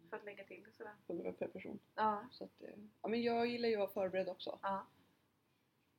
för 0.10 0.18
att 0.18 0.26
lägga 0.26 0.44
till 0.44 0.66
sådär. 0.78 0.94
Per, 1.08 1.32
per 1.32 1.48
person. 1.48 1.80
Ja, 1.96 2.24
Så 2.32 2.44
att, 2.44 2.62
eh, 2.64 2.70
ja, 3.02 3.08
men 3.10 3.22
jag 3.22 3.48
gillar 3.48 3.70
ju 3.70 3.76
att 3.76 3.80
vara 3.80 3.90
förberedd 3.90 4.30
också. 4.30 4.60
ja. 4.62 4.88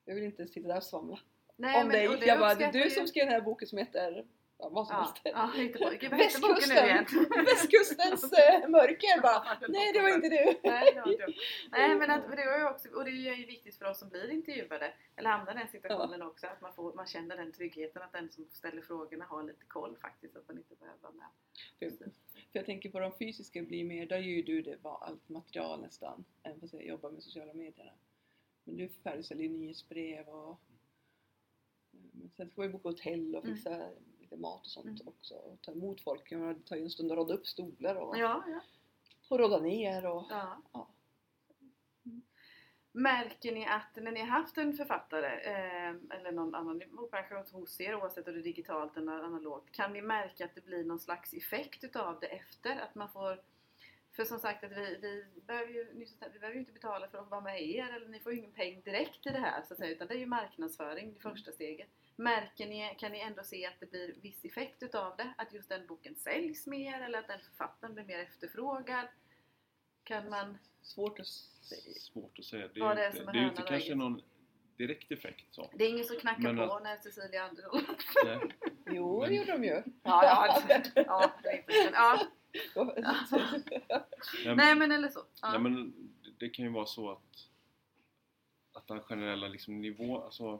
Jag 0.04 0.14
vill 0.14 0.24
inte 0.24 0.46
sitta 0.46 0.68
där 0.68 0.76
och 0.76 0.82
svamla. 0.82 1.18
Nej, 1.56 1.82
om 1.82 1.88
men, 1.88 1.96
dig. 1.96 2.18
det 2.20 2.26
Jag 2.26 2.38
bara, 2.38 2.54
det 2.54 2.64
är 2.64 2.72
du 2.72 2.90
som 2.90 3.06
skrev 3.06 3.24
den 3.26 3.34
här 3.34 3.40
boken 3.40 3.68
som 3.68 3.78
heter 3.78 4.26
ja, 4.58 4.68
vad 4.68 4.86
som 4.86 4.96
Ja, 4.96 5.02
helst. 5.02 5.20
ja 5.24 5.50
igen? 6.84 7.44
Västkustens 7.44 8.32
eh, 8.32 8.68
mörker 8.68 9.20
bara. 9.22 9.58
Nej 9.68 9.92
det 9.92 10.00
var 10.02 10.08
inte 10.08 10.28
du. 10.28 10.68
Nej, 10.68 10.92
det 10.94 11.00
var 11.00 11.12
inte. 11.12 11.26
Nej 11.70 11.94
men 11.94 12.10
att, 12.10 12.30
det, 12.36 12.58
ju 12.58 12.64
också, 12.68 12.88
och 12.88 13.04
det 13.04 13.10
är 13.10 13.34
ju 13.34 13.46
viktigt 13.46 13.76
för 13.78 13.84
oss 13.84 13.98
som 13.98 14.08
blir 14.08 14.30
intervjuade, 14.30 14.94
eller 15.16 15.30
hamnar 15.30 15.52
i 15.52 15.58
den 15.58 15.68
situationen 15.68 16.22
också, 16.22 16.46
att 16.46 16.60
man, 16.60 16.72
får, 16.72 16.94
man 16.94 17.06
känner 17.06 17.36
den 17.36 17.52
tryggheten 17.52 18.02
att 18.02 18.12
den 18.12 18.30
som 18.30 18.48
ställer 18.52 18.82
frågorna 18.82 19.24
har 19.24 19.42
lite 19.42 19.64
koll 19.64 19.96
faktiskt, 19.96 20.36
att 20.36 20.48
man 20.48 20.58
inte 20.58 20.74
behöver 20.74 20.98
vara 21.00 21.12
med. 21.12 21.26
För, 22.52 22.58
jag 22.58 22.66
tänker 22.66 22.90
på 22.90 22.98
de 23.00 23.12
fysiska 23.18 23.62
blir 23.62 23.84
mer, 23.84 24.06
där 24.06 24.18
gör 24.18 24.24
ju 24.36 24.42
du 24.42 24.62
det 24.62 24.76
var 24.82 24.98
allt 25.04 25.28
material 25.28 25.80
nästan. 25.80 26.24
Även 26.42 26.60
fast 26.60 26.72
jag 26.74 26.84
jobbar 26.86 27.10
med 27.10 27.22
sociala 27.22 27.54
medierna. 27.54 27.92
Men 28.64 28.76
du 28.76 28.88
färdigställer 28.88 29.48
nyhetsbrev 29.48 30.28
och 30.28 30.60
men 31.90 32.30
sen 32.36 32.50
ska 32.50 32.62
vi 32.62 32.68
boka 32.68 32.88
hotell 32.88 33.36
och 33.36 33.44
Mm. 33.44 33.56
fixa 33.56 33.90
lite 34.20 34.36
mat 34.36 34.60
och 34.60 34.66
sånt 34.70 34.86
Mm. 35.00 35.08
också. 35.08 35.34
Och 35.34 35.60
ta 35.62 35.72
emot 35.72 36.00
folk. 36.00 36.30
Det 36.30 36.54
tar 36.64 36.76
ju 36.76 36.82
en 36.82 36.90
stund 36.90 37.12
att 37.12 37.16
råda 37.18 37.34
upp 37.34 37.46
stolar 37.46 37.94
och, 37.94 38.18
Ja, 38.18 38.44
ja. 38.48 38.60
och 39.28 39.38
råda 39.38 39.60
ner 39.60 40.06
och 40.06 40.24
ja. 40.30 40.62
ja. 40.72 40.88
Märker 42.92 43.52
ni 43.52 43.66
att 43.66 43.96
när 43.96 44.12
ni 44.12 44.20
har 44.20 44.26
haft 44.26 44.58
en 44.58 44.76
författare 44.76 45.26
eh, 45.26 45.94
eller 46.10 46.32
någon 46.32 46.54
annan 46.54 46.82
bokmänniska 46.90 47.44
hos 47.52 47.80
er, 47.80 47.94
oavsett 47.94 48.28
om 48.28 48.34
det 48.34 48.40
är 48.40 48.42
digitalt 48.42 48.96
eller 48.96 49.12
analogt, 49.12 49.72
kan 49.72 49.92
ni 49.92 50.02
märka 50.02 50.44
att 50.44 50.54
det 50.54 50.64
blir 50.64 50.84
någon 50.84 51.00
slags 51.00 51.34
effekt 51.34 51.84
utav 51.84 52.20
det 52.20 52.26
efter? 52.26 52.80
Att 52.80 52.94
man 52.94 53.12
får 53.12 53.40
för 54.18 54.24
som 54.24 54.38
sagt 54.38 54.64
att 54.64 54.72
vi, 54.72 54.98
vi, 55.02 55.24
behöver 55.46 55.72
ju, 55.72 55.84
vi 56.32 56.38
behöver 56.38 56.54
ju 56.54 56.60
inte 56.60 56.72
betala 56.72 57.08
för 57.08 57.18
att 57.18 57.30
vara 57.30 57.40
med 57.40 57.62
er 57.62 57.92
eller 57.94 58.08
ni 58.08 58.20
får 58.20 58.32
ju 58.32 58.38
ingen 58.38 58.52
peng 58.52 58.80
direkt 58.80 59.26
i 59.26 59.30
det 59.30 59.38
här 59.38 59.62
så 59.62 59.74
att 59.74 59.78
säga, 59.78 59.92
utan 59.92 60.08
det 60.08 60.14
är 60.14 60.18
ju 60.18 60.26
marknadsföring, 60.26 61.14
det 61.14 61.20
första 61.20 61.52
steget. 61.52 61.88
Märker 62.16 62.66
ni, 62.66 62.96
kan 62.98 63.12
ni 63.12 63.20
ändå 63.20 63.42
se 63.42 63.66
att 63.66 63.80
det 63.80 63.90
blir 63.90 64.14
viss 64.22 64.44
effekt 64.44 64.82
utav 64.82 65.16
det? 65.16 65.34
Att 65.38 65.52
just 65.52 65.68
den 65.68 65.86
boken 65.86 66.14
säljs 66.14 66.66
mer 66.66 67.00
eller 67.00 67.18
att 67.18 67.28
den 67.28 67.40
författaren 67.40 67.94
blir 67.94 68.04
mer 68.04 68.18
efterfrågad? 68.18 69.06
Kan 70.08 70.30
man... 70.30 70.58
Svårt 70.82 71.18
att 71.20 71.26
säga. 71.26 71.94
svårt 71.94 72.38
att 72.38 72.44
säga. 72.44 72.68
Det 72.74 72.80
är, 72.80 72.84
Ja, 72.84 72.94
det 72.94 73.02
är 73.04 73.10
inte, 73.10 73.20
en 73.20 73.26
det 73.32 73.38
är 73.38 73.48
inte 73.48 73.62
kanske 73.62 73.94
någon 73.94 74.22
direkt 74.76 75.12
effekt 75.12 75.54
så. 75.54 75.70
Det 75.74 75.84
är 75.84 75.88
ingen 75.90 76.04
som 76.04 76.16
knackar 76.16 76.42
Men 76.52 76.56
på 76.68 76.74
att- 76.74 76.82
när 76.82 76.96
Cecilia 76.96 77.42
Andersson... 77.42 77.80
Nej. 78.24 78.38
Jo, 78.90 79.20
det 79.22 79.26
Men- 79.28 79.36
gjorde 79.36 79.52
de 79.52 79.64
ju. 79.64 79.70
Ja, 79.70 79.82
ja, 80.02 80.62
det- 80.68 80.92
ja, 80.96 81.32
det 81.42 81.48
är 81.48 81.58
inte- 81.58 81.92
ja. 81.92 82.26
Nej, 84.44 84.56
Nej 84.56 84.74
men 84.74 84.92
eller 84.92 85.08
så. 85.08 85.20
Ja. 85.42 85.50
Nej, 85.50 85.60
men 85.60 85.74
det- 86.22 86.30
det 86.38 86.48
kan 86.48 86.64
ju 86.64 86.70
vara 86.70 86.86
så 86.86 87.10
att 87.10 87.48
att 88.72 88.86
den 88.86 89.00
generella 89.00 89.48
liksom 89.48 89.80
nivå, 89.80 90.20
alltså 90.24 90.58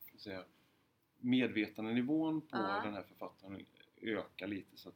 ska 0.00 0.12
jag 0.12 0.20
säga, 0.20 0.44
medvetandenivån 1.18 2.40
på 2.40 2.56
Ja. 2.56 2.80
den 2.84 2.94
här 2.94 3.02
författaren 3.02 3.66
ökar 4.02 4.46
lite 4.46 4.76
så 4.76 4.88
att 4.88 4.94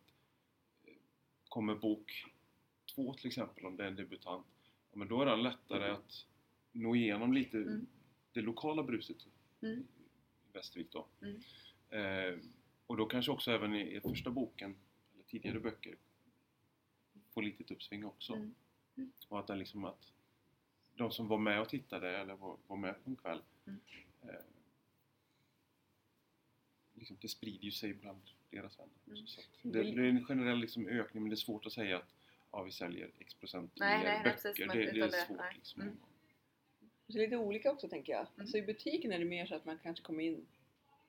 kommer 1.49 1.75
bok 1.75 2.25
två 2.94 3.14
till 3.14 3.26
exempel 3.26 3.66
om 3.66 3.76
det 3.76 3.83
är 3.85 3.88
en 3.88 3.96
debutant 3.96 4.46
ja, 4.90 4.98
men 4.98 5.09
då 5.09 5.22
är 5.22 5.26
det 5.26 5.37
lättare 5.37 5.90
att 5.90 6.26
nå 6.72 6.96
igenom 6.96 7.33
lite 7.33 7.57
Mm. 7.59 7.87
det 8.33 8.40
lokala 8.40 8.83
bruset 8.83 9.26
Mm. 9.62 9.79
i 9.79 10.53
Västervik 10.53 10.92
då. 10.92 11.07
Mm. 11.20 11.40
Eh, 11.90 12.38
och 12.87 12.96
då 12.96 13.07
kanske 13.07 13.33
också 13.33 13.50
även 13.50 13.74
i, 13.74 13.96
i 13.96 14.00
första 14.00 14.31
boken, 14.31 14.76
eller 15.14 15.24
tidigare 15.24 15.61
böcker, 15.61 15.96
får 17.31 17.42
lite 17.42 17.74
uppsving 17.74 18.05
också. 18.05 18.33
Mm. 18.35 18.55
Mm. 18.96 19.12
Och 19.29 19.38
att, 19.40 19.46
det 19.46 19.57
liksom 19.57 19.85
att 19.85 20.12
de 20.94 21.11
som 21.11 21.29
var 21.29 21.38
med 21.38 21.61
och 21.61 21.68
tittade 21.68 22.18
eller 22.18 22.35
var, 22.35 22.57
var 22.66 22.76
med 22.76 23.05
på 23.05 23.11
en 23.11 23.16
kväll 23.16 23.42
Mm. 23.66 23.81
eh, 24.22 24.35
liksom, 26.94 27.16
det 27.20 27.29
sprider 27.29 27.64
ju 27.64 27.70
sig 27.70 27.94
bland 27.94 28.20
deras 28.50 28.79
vänner. 28.79 28.92
Mm. 29.07 29.26
Så 29.26 29.40
det, 29.62 29.83
det 29.83 30.03
är 30.03 30.09
en 30.09 30.24
generell 30.24 30.59
liksom 30.59 30.87
ökning 30.88 31.22
men 31.22 31.31
det 31.31 31.35
är 31.35 31.37
svårt 31.37 31.66
att 31.66 31.72
säga 31.72 31.96
att 31.98 32.14
ja, 32.53 32.63
vi 32.63 32.73
säljer 32.73 33.11
x 33.19 33.35
procent 33.35 33.73
Nej, 33.77 33.99
mer 33.99 34.05
nej, 34.05 34.15
nej, 34.15 34.25
böcker. 34.25 34.37
precis, 34.49 34.67
men 34.67 34.77
det, 34.77 34.85
det 34.93 35.01
är 35.01 35.07
det- 35.07 35.13
svårt 35.13 35.39
nej. 35.39 35.55
liksom. 35.55 35.83
Mm. 35.83 35.97
Det 37.07 37.19
är 37.19 37.23
lite 37.23 37.37
olika 37.37 37.73
också 37.73 37.89
tänker 37.89 38.13
jag. 38.13 38.21
Mm. 38.21 38.31
Alltså 38.41 38.57
i 38.57 38.63
butiken 38.63 39.13
är 39.13 39.19
det 39.19 39.25
mer 39.25 39.47
så 39.47 39.55
att 39.55 39.65
man 39.65 39.79
kanske 39.83 40.05
kommer 40.05 40.25
in 40.25 40.47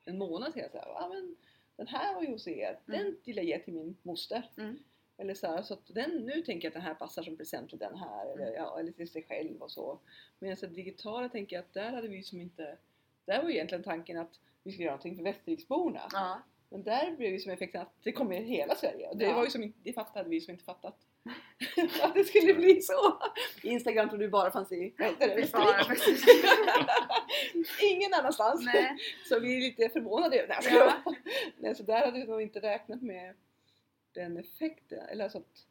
en 0.04 0.18
månad 0.18 0.48
och 0.48 0.54
säger 0.54 0.70
ja 0.72 1.10
men 1.14 1.36
den 1.76 1.86
här 1.86 2.14
var 2.14 2.22
ju 2.22 2.28
hos 2.30 2.48
er, 2.48 2.78
den 2.86 3.16
vill 3.24 3.36
jag 3.36 3.44
ge 3.46 3.58
till 3.58 3.74
min 3.74 3.96
moster. 4.02 4.50
Mm. 4.56 4.78
Eller 5.16 5.34
så, 5.34 5.46
här, 5.46 5.62
så 5.62 5.74
att 5.74 5.86
den, 5.94 6.10
nu 6.10 6.42
tänker 6.42 6.66
jag 6.66 6.70
att 6.70 6.74
den 6.74 6.82
här 6.82 6.94
passar 6.94 7.22
som 7.22 7.36
present 7.36 7.68
till 7.70 7.78
den 7.78 7.96
här 7.96 8.26
eller, 8.32 8.42
Mm. 8.46 8.54
ja, 8.54 8.78
eller 8.80 8.92
till 8.92 9.08
sig 9.10 9.22
själv 9.22 9.62
och 9.62 9.70
så. 9.70 9.98
Men 10.38 10.56
så 10.56 10.66
digitala 10.66 11.28
tänker 11.28 11.56
jag 11.56 11.62
att 11.64 11.72
där 11.74 11.92
hade 11.92 12.08
vi 12.08 12.22
som 12.22 12.40
inte, 12.40 12.78
där 13.24 13.42
var 13.42 13.48
ju 13.48 13.54
egentligen 13.54 13.84
tanken 13.84 14.18
att 14.18 14.40
vi 14.62 14.72
skulle 14.72 14.84
göra 14.84 14.94
någonting 14.94 15.16
för 15.16 15.22
Västerviksborna. 15.22 16.08
Ja. 16.12 16.42
Men 16.70 16.82
där 16.82 17.16
blev 17.16 17.32
ju 17.32 17.38
som 17.38 17.52
effekten 17.52 17.80
att 17.82 17.92
det 18.02 18.12
kommer 18.12 18.36
i 18.40 18.42
hela 18.44 18.74
Sverige 18.74 19.08
och 19.08 19.16
det 19.16 19.24
Ja. 19.24 19.34
var 19.34 19.44
ju 19.44 19.50
som 19.50 19.62
inte, 19.62 19.78
det 19.82 19.92
fattade 19.92 20.28
vi 20.28 20.40
som 20.40 20.52
inte 20.52 20.64
fattat. 20.64 21.06
att 22.02 22.14
det 22.14 22.24
skulle 22.24 22.54
bli 22.54 22.80
så! 22.82 23.18
Instagram 23.62 24.08
trodde 24.08 24.24
du 24.24 24.30
bara 24.30 24.50
fanns 24.50 24.72
i, 24.72 24.94
precis. 25.88 26.24
Ingen 27.82 28.14
annanstans! 28.14 28.64
Nej. 28.64 28.96
Så 29.28 29.40
vi 29.40 29.56
är 29.56 29.60
lite 29.60 29.88
förvånade 29.88 30.46
här. 30.48 30.76
Ja. 30.76 31.02
Nej, 31.56 31.74
så 31.74 31.82
där 31.82 32.04
hade 32.06 32.18
vi 32.18 32.24
nog 32.26 32.42
inte 32.42 32.60
räknat 32.60 33.02
med 33.02 33.34
den 34.12 34.36
effekten. 34.36 34.98
Eller 35.08 35.28
så 35.28 35.38
att, 35.38 35.66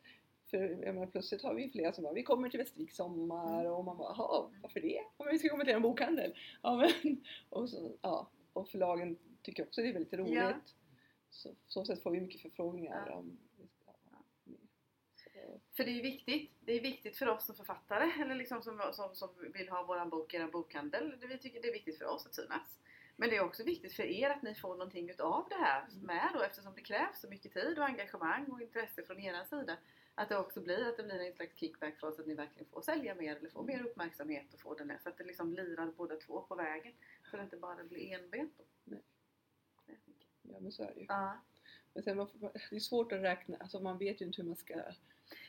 för 0.49 0.75
menar, 0.75 1.05
plötsligt 1.07 1.41
har 1.43 1.53
vi 1.53 1.69
flera 1.69 1.93
som 1.93 2.03
bara, 2.03 2.13
vi 2.13 2.23
kommer 2.23 2.49
till 2.49 2.59
Västervik 2.59 2.91
sommar 2.91 3.65
och 3.65 3.85
man 3.85 3.97
bara, 3.97 4.15
jaha, 4.17 4.49
varför 4.61 4.79
det? 4.79 5.01
Ja, 5.17 5.25
men 5.25 5.33
vi 5.33 5.39
ska 5.39 5.49
komma 5.49 5.65
till 5.65 5.73
en 5.73 5.81
bokhandel. 5.81 6.35
Ja, 6.61 6.75
men, 7.03 7.23
och, 7.49 7.69
så, 7.69 7.91
ja, 8.01 8.29
och 8.53 8.69
förlagen 8.69 9.17
tycker 9.41 9.63
också 9.63 9.81
det 9.81 9.89
är 9.89 9.93
väldigt 9.93 10.13
roligt. 10.13 10.35
Ja. 10.35 10.53
så, 11.29 11.55
så 11.67 11.85
sätt 11.85 12.03
får 12.03 12.11
vi 12.11 12.21
mycket 12.21 12.41
förfrågningar 12.41 13.03
Ja. 13.07 13.13
om 13.15 13.37
vi 13.57 13.67
ska 13.67 13.85
ha 13.85 13.97
med. 14.43 14.57
Så, 15.15 15.60
För 15.73 15.83
det 15.83 15.91
är 15.99 16.01
viktigt. 16.03 16.51
Det 16.59 16.71
är 16.73 16.81
viktigt 16.81 17.17
för 17.17 17.27
oss 17.29 17.45
som 17.45 17.55
författare 17.55 18.11
eller 18.21 18.35
liksom 18.35 18.61
som, 18.61 18.81
som, 18.93 19.15
som 19.15 19.29
vill 19.53 19.69
ha 19.69 19.83
våran 19.83 20.09
bok 20.09 20.33
i 20.33 20.37
en 20.37 20.51
bokhandel. 20.51 21.15
Det- 21.19 21.27
Vi 21.27 21.37
tycker 21.37 21.61
det 21.61 21.67
är 21.67 21.73
viktigt 21.73 21.97
för 21.97 22.05
oss 22.05 22.25
att 22.25 22.35
synas. 22.35 22.77
Men 23.15 23.29
det 23.29 23.35
är 23.35 23.43
också 23.43 23.63
viktigt 23.63 23.93
för 23.93 24.03
er 24.03 24.29
att 24.29 24.41
ni 24.41 24.55
får 24.55 24.69
någonting 24.69 25.09
utav 25.09 25.45
det 25.49 25.55
här 25.55 25.81
Mm. 25.91 26.05
med 26.05 26.29
då 26.33 26.41
eftersom 26.41 26.73
det 26.75 26.81
krävs 26.81 27.21
så 27.21 27.27
mycket 27.29 27.53
tid 27.53 27.79
och 27.79 27.85
engagemang 27.85 28.45
och 28.51 28.61
intresse 28.61 29.03
från 29.03 29.19
er 29.19 29.43
sida. 29.43 29.77
Att 30.15 30.29
det 30.29 30.37
också 30.37 30.61
blir 30.61 30.87
att 30.89 30.97
det 30.97 31.03
blir 31.03 31.19
en 31.19 31.33
slags 31.33 31.55
kickback 31.59 31.99
för 31.99 32.07
oss 32.07 32.19
att 32.19 32.27
ni 32.27 32.33
verkligen 32.33 32.69
får 32.71 32.81
sälja 32.81 33.15
mer 33.15 33.35
eller 33.35 33.49
får 33.49 33.63
mer 33.63 33.85
uppmärksamhet 33.85 34.53
och 34.53 34.59
få 34.59 34.73
den 34.75 34.87
där. 34.87 34.99
Så 35.03 35.09
att 35.09 35.17
det 35.17 35.23
liksom 35.23 35.53
lirar 35.53 35.85
båda 35.97 36.15
två 36.15 36.41
på 36.41 36.55
vägen. 36.55 36.93
Så 37.31 37.37
det 37.37 37.43
inte 37.43 37.57
bara 37.57 37.83
blir 37.83 38.13
enbent 38.13 38.57
då. 38.57 38.63
Nej. 38.83 39.01
Ja 40.41 40.59
men 40.59 40.71
så 40.71 40.83
är 40.83 40.93
det 40.93 40.99
ju. 40.99 41.05
Ja. 41.09 41.41
Men 41.93 42.03
sen 42.03 42.17
man 42.17 42.27
får, 42.27 42.39
det 42.69 42.75
är 42.75 42.79
svårt 42.79 43.11
att 43.11 43.21
räkna, 43.21 43.57
alltså 43.57 43.79
man 43.79 43.97
vet 43.97 44.21
ju 44.21 44.25
inte 44.25 44.41
hur 44.41 44.47
man 44.47 44.55
ska... 44.57 44.73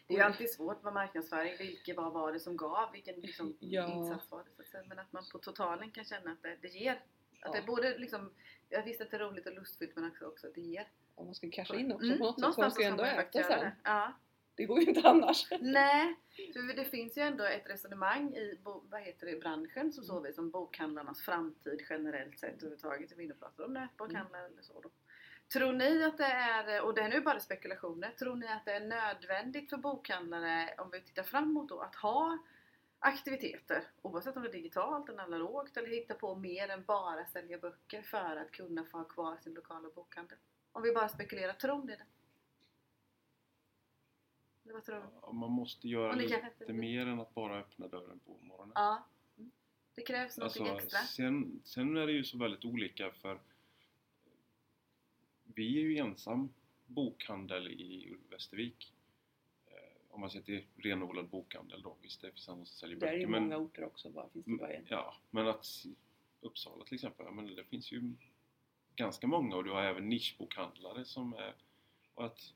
Det 0.07 0.15
är 0.15 0.19
ju 0.19 0.25
alltid 0.25 0.51
svårt 0.51 0.83
med 0.83 0.93
marknadsföring. 0.93 1.55
Vilket 1.59 1.97
vad 1.97 2.12
var 2.12 2.33
det 2.33 2.41
som 2.41 2.57
gav? 2.57 2.93
Vilken 2.93 3.15
liksom, 3.21 3.57
Ja. 3.61 3.87
insats 3.93 4.31
var 4.31 4.45
det? 4.45 4.51
Så 4.57 4.62
att 4.62 4.69
säga. 4.69 4.85
Men 4.88 4.99
att 4.99 5.12
man 5.12 5.23
på 5.33 5.38
totalen 5.38 5.91
kan 5.91 6.05
känna 6.05 6.33
att 6.33 6.43
det, 6.43 6.57
det 6.62 6.69
ger. 6.69 6.93
Att 6.93 7.01
Ja. 7.55 7.61
det 7.61 7.67
både 7.67 7.99
liksom, 7.99 8.33
jag 8.69 8.83
visste 8.85 9.05
att 9.05 9.11
det 9.11 9.17
är 9.17 9.21
roligt 9.21 9.47
och 9.47 9.55
lustfyllt 9.55 9.97
men 9.97 10.05
också, 10.11 10.25
också 10.27 10.47
att 10.47 10.55
det 10.55 10.61
ger. 10.61 10.88
Om 11.15 11.27
man 11.27 11.35
ska 11.35 11.51
casha 11.51 11.75
in 11.77 11.93
också 11.93 12.07
Mm, 12.07 12.19
på 12.19 12.25
något 12.25 12.41
sätt, 12.55 12.59
man 12.59 12.71
ska 12.71 12.81
ju 12.83 12.87
så 12.88 12.93
ändå 12.93 13.05
äta 13.05 13.43
sen. 13.43 13.61
det. 13.61 13.73
Ja. 13.85 14.12
Det 14.55 14.65
går 14.65 14.81
ju 14.81 14.87
inte 14.87 15.09
annars. 15.09 15.49
Nej, 15.61 16.15
för 16.53 16.77
det 16.77 16.85
finns 16.85 17.19
ju 17.19 17.23
ändå 17.23 17.45
ett 17.45 17.71
resonemang 17.71 18.35
i 18.35 18.59
vad 18.65 19.01
heter 19.03 19.27
det, 19.27 19.41
branschen 19.41 19.93
som 19.93 20.05
så 20.05 20.12
Mm. 20.12 20.23
vis 20.25 20.35
som 20.37 20.51
bokhandlarnas 20.51 21.23
framtid 21.23 21.81
generellt 21.91 22.38
sett 22.38 22.55
överhuvudtaget. 22.55 23.12
Vi 23.17 23.33
pratar 23.33 23.65
om 23.65 23.73
nätbokhandlar 23.73 24.38
Mm. 24.41 24.53
eller 24.53 24.62
så 24.62 24.81
då. 24.81 24.91
Tror 25.53 25.73
ni 25.73 26.05
att 26.05 26.19
det 26.19 26.25
är, 26.25 26.83
och 26.83 26.95
det 26.95 27.01
är 27.01 27.09
nu 27.09 27.21
bara 27.21 27.41
spekulationer, 27.41 28.11
tror 28.11 28.37
ni 28.37 28.47
att 28.49 28.65
det 28.65 28.73
är 28.73 28.87
nödvändigt 28.87 29.71
för 29.71 29.77
bokhandlare 29.77 30.75
om 30.79 30.91
vi 30.91 31.01
tittar 31.01 31.23
framåt 31.23 31.69
då 31.69 31.81
att 31.81 31.95
ha 31.95 32.38
aktiviteter 32.99 33.85
oavsett 34.03 34.37
om 34.37 34.43
det 34.43 34.49
är 34.49 34.53
digitalt 34.53 35.09
eller 35.09 35.23
analogt 35.23 35.77
eller 35.77 35.88
hitta 35.88 36.15
på 36.15 36.35
mer 36.37 36.69
än 36.69 36.85
bara 36.85 37.25
sälja 37.27 37.59
böcker 37.59 38.03
för 38.03 38.37
att 38.37 38.51
kunna 38.51 38.85
få 38.85 38.99
ha 38.99 39.05
kvar 39.05 39.37
sin 39.37 39.55
lokala 39.55 39.88
bokhandel? 39.95 40.38
Om 40.73 40.83
vi 40.83 40.93
bara 40.93 41.09
spekulerar, 41.09 41.53
tror 41.53 41.83
ni 41.85 41.97
det? 41.97 42.05
Eller 44.65 44.73
vad 44.75 44.85
tror 44.85 44.99
ni? 44.99 45.05
Ja, 45.23 45.33
Man 45.33 45.51
måste 45.51 45.88
göra 45.88 46.12
lite 46.12 46.51
inte- 46.61 46.73
mer 46.73 47.07
än 47.07 47.21
att 47.21 47.35
bara 47.35 47.59
öppna 47.59 47.88
dörren 47.88 48.19
på 48.27 48.37
morgonen. 48.41 48.73
Ja. 48.75 49.07
Det 49.95 50.03
krävs 50.03 50.38
någonting 50.38 50.69
Alltså, 50.69 50.85
extra. 50.85 50.99
sen, 51.01 51.61
sen 51.65 51.97
är 51.97 52.07
det 52.07 52.12
ju 52.12 52.25
så 52.25 52.38
väldigt 52.38 52.65
olika 52.65 53.11
för 53.11 53.41
vi 55.57 55.77
är 55.79 55.83
ju 55.83 55.97
ensam 55.99 56.49
bokhandel 56.87 57.69
i 57.69 58.17
Västervik. 58.31 58.93
Eh, 59.67 59.73
Om 60.11 60.21
man 60.21 60.31
ser 60.31 60.41
till 60.41 60.65
renodlad 60.77 61.29
bokhandel 61.29 61.83
då. 61.83 61.97
Visst, 62.03 62.21
det 62.21 62.31
finns 62.31 62.49
andra 62.49 62.65
som 62.65 62.77
säljer 62.77 62.99
Det 63.01 63.07
är 63.07 63.11
böcker. 63.11 63.21
ju 63.21 63.27
många 63.41 63.57
orter 63.57 63.85
också, 63.85 64.11
bara 64.11 64.29
finns 64.29 64.45
det 64.47 64.57
bara 64.57 64.73
en. 64.73 64.87
Ja, 64.88 65.15
men 65.31 65.49
att 65.49 65.67
Uppsala 66.41 66.85
till 66.85 66.95
exempel, 66.95 67.31
men 67.33 67.55
det 67.55 67.65
finns 67.65 67.93
ju 67.93 68.12
ganska 68.97 69.27
många 69.27 69.57
och 69.57 69.65
du 69.65 69.71
har 69.71 69.83
även 69.83 70.09
nischbokhandlare 70.09 71.05
som 71.05 71.33
är... 71.35 71.55
Och 72.15 72.25
att, 72.25 72.55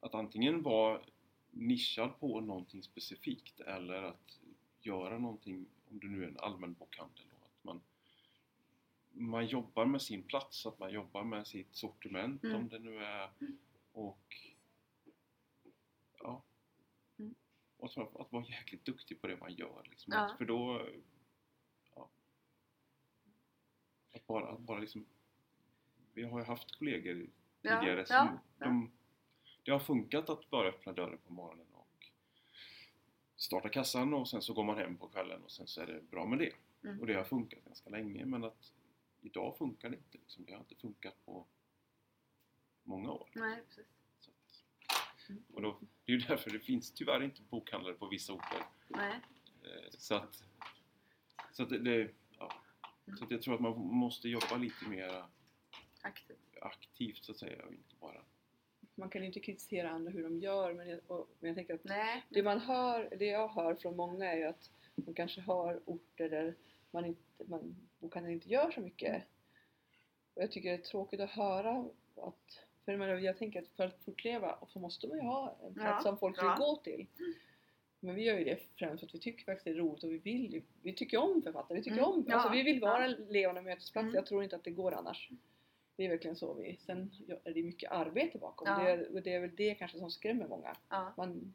att 0.00 0.14
antingen 0.14 0.62
vara 0.62 1.00
nischad 1.50 2.20
på 2.20 2.40
någonting 2.40 2.82
specifikt 2.82 3.60
eller 3.60 4.02
att 4.02 4.38
göra 4.80 5.18
någonting, 5.18 5.66
om 5.90 5.98
du 6.00 6.08
nu 6.08 6.24
är 6.24 6.28
en 6.28 6.38
allmän 6.38 6.72
bokhandel 6.74 7.24
då, 7.30 7.36
att 7.46 7.64
man, 7.64 7.80
man 9.18 9.46
jobbar 9.46 9.86
med 9.86 10.02
sin 10.02 10.22
plats, 10.22 10.66
att 10.66 10.78
man 10.78 10.92
jobbar 10.92 11.24
med 11.24 11.46
sitt 11.46 11.74
sortiment 11.74 12.44
Mm. 12.44 12.56
om 12.56 12.68
det 12.68 12.78
nu 12.78 13.04
är 13.04 13.30
och 13.92 14.36
ja 16.18 16.42
Mm. 17.18 17.34
och 17.76 17.90
att, 17.96 18.16
att 18.20 18.32
vara 18.32 18.44
jäkligt 18.46 18.84
duktig 18.84 19.20
på 19.20 19.26
det 19.26 19.36
man 19.36 19.54
gör 19.54 19.82
liksom. 19.90 20.12
Ja. 20.12 20.34
För 20.38 20.44
då 20.44 20.88
ja, 21.94 22.08
att 24.14 24.26
bara, 24.26 24.48
att 24.48 24.60
bara 24.60 24.78
liksom 24.78 25.06
vi 26.14 26.22
har 26.22 26.38
ju 26.38 26.44
haft 26.44 26.78
kollegor 26.78 27.26
tidigare 27.62 28.04
ja, 28.08 28.28
som 28.28 28.38
de, 28.58 28.90
det 29.62 29.70
har 29.70 29.78
funkat 29.78 30.28
att 30.30 30.50
bara 30.50 30.68
öppna 30.68 30.92
dörren 30.92 31.18
på 31.26 31.32
morgonen 31.32 31.66
och 31.72 32.10
starta 33.36 33.68
kassan 33.68 34.14
och 34.14 34.28
sen 34.28 34.42
så 34.42 34.52
går 34.54 34.64
man 34.64 34.78
hem 34.78 34.96
på 34.96 35.08
kvällen 35.08 35.42
och 35.44 35.50
sen 35.50 35.66
så 35.66 35.80
är 35.80 35.86
det 35.86 36.02
bra 36.10 36.26
med 36.26 36.38
det. 36.38 36.52
Mm. 36.84 37.00
Och 37.00 37.06
det 37.06 37.14
har 37.14 37.24
funkat 37.24 37.64
ganska 37.64 37.90
länge 37.90 38.24
men 38.24 38.44
att 38.44 38.72
idag 39.26 39.56
funkar 39.58 39.90
det 39.90 39.96
inte. 39.96 40.18
Liksom. 40.18 40.44
Det 40.44 40.52
har 40.52 40.60
inte 40.60 40.74
funkat 40.74 41.24
på 41.24 41.46
många 42.82 43.10
år. 43.12 43.28
Nej, 43.34 43.62
precis. 43.68 43.86
Så 44.20 44.30
att, 44.30 45.38
och 45.54 45.62
då, 45.62 45.78
det 46.04 46.12
är 46.12 46.16
ju 46.16 46.22
därför 46.26 46.50
det 46.50 46.60
finns 46.60 46.92
tyvärr 46.92 47.22
inte 47.22 47.42
bokhandlare 47.42 47.94
på 47.94 48.06
vissa 48.08 48.32
orter. 48.32 48.62
Nej. 48.88 49.20
Eh, 49.64 49.90
Så 49.90 50.14
att, 50.14 50.44
så 51.52 51.62
att 51.62 51.68
det, 51.70 51.78
det, 51.78 52.10
ja. 52.38 52.52
så 53.18 53.24
att 53.24 53.30
jag 53.30 53.42
tror 53.42 53.54
att 53.54 53.60
man 53.60 53.78
måste 53.78 54.28
jobba 54.28 54.56
lite 54.56 54.88
mer 54.88 55.24
Aktivt. 56.00 56.56
aktivt 56.60 57.24
så 57.24 57.32
att 57.32 57.38
säga 57.38 57.64
och 57.66 57.72
inte 57.72 57.94
bara 58.00 58.22
Man 58.94 59.10
kan 59.10 59.20
ju 59.20 59.26
inte 59.26 59.40
kritisera 59.40 59.90
andra 59.90 60.10
hur 60.10 60.22
de 60.22 60.40
gör 60.40 60.74
men 60.74 60.88
jag, 60.88 61.00
och, 61.06 61.28
men 61.40 61.48
jag 61.48 61.56
tänker 61.56 61.74
att 61.74 61.84
Nej. 61.84 62.24
det 62.28 62.42
man 62.42 62.60
hör, 62.60 63.16
det 63.18 63.26
jag 63.26 63.48
hör 63.48 63.74
från 63.74 63.96
många 63.96 64.24
är 64.32 64.36
ju 64.36 64.44
att 64.44 64.70
man 64.94 65.14
kanske 65.14 65.40
har 65.40 65.80
orter 65.84 66.28
där 66.30 66.54
man 66.90 67.04
inte, 67.04 67.44
man, 67.48 67.76
bokhandeln 68.06 68.34
inte 68.34 68.48
gör 68.48 68.70
så 68.70 68.80
mycket. 68.80 69.22
Och 70.34 70.42
jag 70.42 70.52
tycker 70.52 70.68
det 70.70 70.76
är 70.76 70.82
tråkigt 70.82 71.20
att 71.20 71.30
höra 71.30 71.88
att, 72.16 72.64
för 72.84 72.92
jag, 72.92 72.98
menar, 72.98 73.14
jag 73.14 73.38
tänker 73.38 73.62
att 73.62 73.68
för 73.68 73.86
att 73.86 74.04
fortleva 74.04 74.58
så 74.68 74.78
måste 74.78 75.08
man 75.08 75.16
ju 75.18 75.22
ha 75.24 75.58
en 75.66 75.74
plats 75.74 76.04
Ja, 76.04 76.10
som 76.10 76.18
folk 76.18 76.38
ja. 76.38 76.42
vill 76.42 76.66
gå 76.66 76.76
till. 76.76 77.06
Men 78.00 78.14
vi 78.14 78.24
gör 78.24 78.38
ju 78.38 78.44
det 78.44 78.60
främst 78.78 79.00
för 79.00 79.06
att 79.06 79.14
vi 79.14 79.18
tycker 79.18 79.44
faktiskt 79.44 79.64
det 79.64 79.70
är 79.70 79.74
roligt 79.74 80.04
och 80.04 80.12
vi 80.12 80.18
vill 80.18 80.52
ju, 80.52 80.62
vi 80.82 80.92
tycker 80.92 81.18
om 81.18 81.42
författare, 81.42 81.78
vi 81.78 81.84
tycker 81.84 81.98
Mm, 81.98 82.10
om, 82.10 82.24
ja, 82.28 82.34
alltså 82.34 82.52
vi 82.52 82.62
vill 82.62 82.80
vara 82.80 83.08
ja. 83.08 83.16
levande 83.28 83.62
mötesplats. 83.62 84.04
Mm. 84.04 84.14
Jag 84.14 84.26
tror 84.26 84.44
inte 84.44 84.56
att 84.56 84.64
det 84.64 84.70
går 84.70 84.92
annars. 84.92 85.30
Det 85.96 86.04
är 86.04 86.08
verkligen 86.08 86.36
så 86.36 86.54
vi, 86.54 86.76
sen 86.76 87.10
ja, 87.26 87.36
är 87.44 87.54
det 87.54 87.62
mycket 87.62 87.90
arbete 87.90 88.38
bakom. 88.38 88.68
Ja. 88.68 88.96
Det, 88.96 89.06
och 89.08 89.22
det 89.22 89.32
är 89.32 89.40
väl 89.40 89.56
det 89.56 89.74
kanske 89.74 89.98
som 89.98 90.10
skrämmer 90.10 90.48
många. 90.48 90.76
Ja. 90.88 91.14
Man 91.16 91.54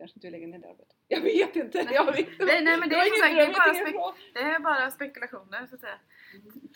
kanske 0.00 0.16
inte 0.16 0.26
vill 0.26 0.32
lägga 0.32 0.46
ner 0.46 0.58
det 0.58 0.68
arbetet. 0.70 0.96
Jag 1.08 1.20
vet 1.20 1.56
inte! 1.56 1.82
Nej. 1.84 1.94
Jag 1.94 2.06
vet 2.06 2.18
inte. 2.18 2.44
Nej, 2.44 2.64
nej 2.64 2.80
men 2.80 2.88
det 2.88 2.94
Jag 2.96 3.06
är, 3.06 3.10
sagt, 3.10 3.34
det, 3.34 3.42
är 3.42 3.52
bara 3.52 3.72
spek- 3.74 4.30
det 4.34 4.40
är 4.40 4.58
bara 4.60 4.90
spekulationer 4.90 5.66
så 5.66 5.74
att 5.74 5.80
säga. 5.80 5.98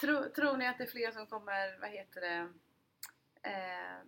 Tror, 0.00 0.22
tror 0.28 0.56
ni 0.56 0.66
att 0.68 0.78
det 0.78 0.84
är 0.84 0.88
fler 0.88 1.10
som 1.12 1.26
kommer, 1.26 1.78
vad 1.80 1.90
heter 1.90 2.20
det, 2.20 2.48
eh, 3.50 3.98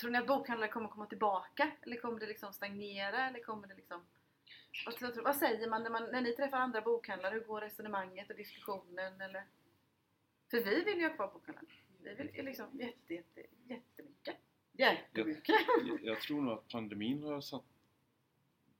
tror 0.00 0.10
ni 0.10 0.18
att 0.18 0.26
bokhandlare 0.26 0.70
kommer 0.70 0.88
komma 0.88 1.06
tillbaka? 1.06 1.70
Eller 1.82 1.96
kommer 1.96 2.20
det 2.20 2.26
liksom 2.26 2.52
stagnera? 2.52 3.28
Eller 3.28 3.40
kommer 3.40 3.68
det 3.68 3.74
liksom 3.74 4.04
vad, 4.86 4.94
tror- 4.96 5.22
vad 5.22 5.36
säger 5.36 5.68
man 5.68 5.82
när, 5.82 5.90
man 5.90 6.02
när 6.12 6.20
ni 6.20 6.32
träffar 6.32 6.56
andra 6.58 6.80
bokhandlare? 6.80 7.34
Hur 7.34 7.40
går 7.40 7.60
resonemanget 7.60 8.30
och 8.30 8.36
diskussionen? 8.36 9.20
Eller? 9.20 9.44
För 10.50 10.60
vi 10.60 10.84
vill 10.84 10.98
ju 10.98 11.08
ha 11.08 11.14
kvar 11.14 11.26
bokhandlaren. 11.32 11.68
Vi 12.02 12.14
vill 12.14 12.30
ju 12.34 12.42
liksom 12.42 12.66
jätte, 12.80 13.14
jätte, 13.14 13.40
jättemycket. 13.68 14.36
Jättemycket! 14.72 15.54
Jag, 15.88 16.00
jag 16.02 16.20
tror 16.20 16.42
nog 16.42 16.52
att 16.58 16.68
pandemin 16.68 17.22
har 17.22 17.40
satt 17.40 17.64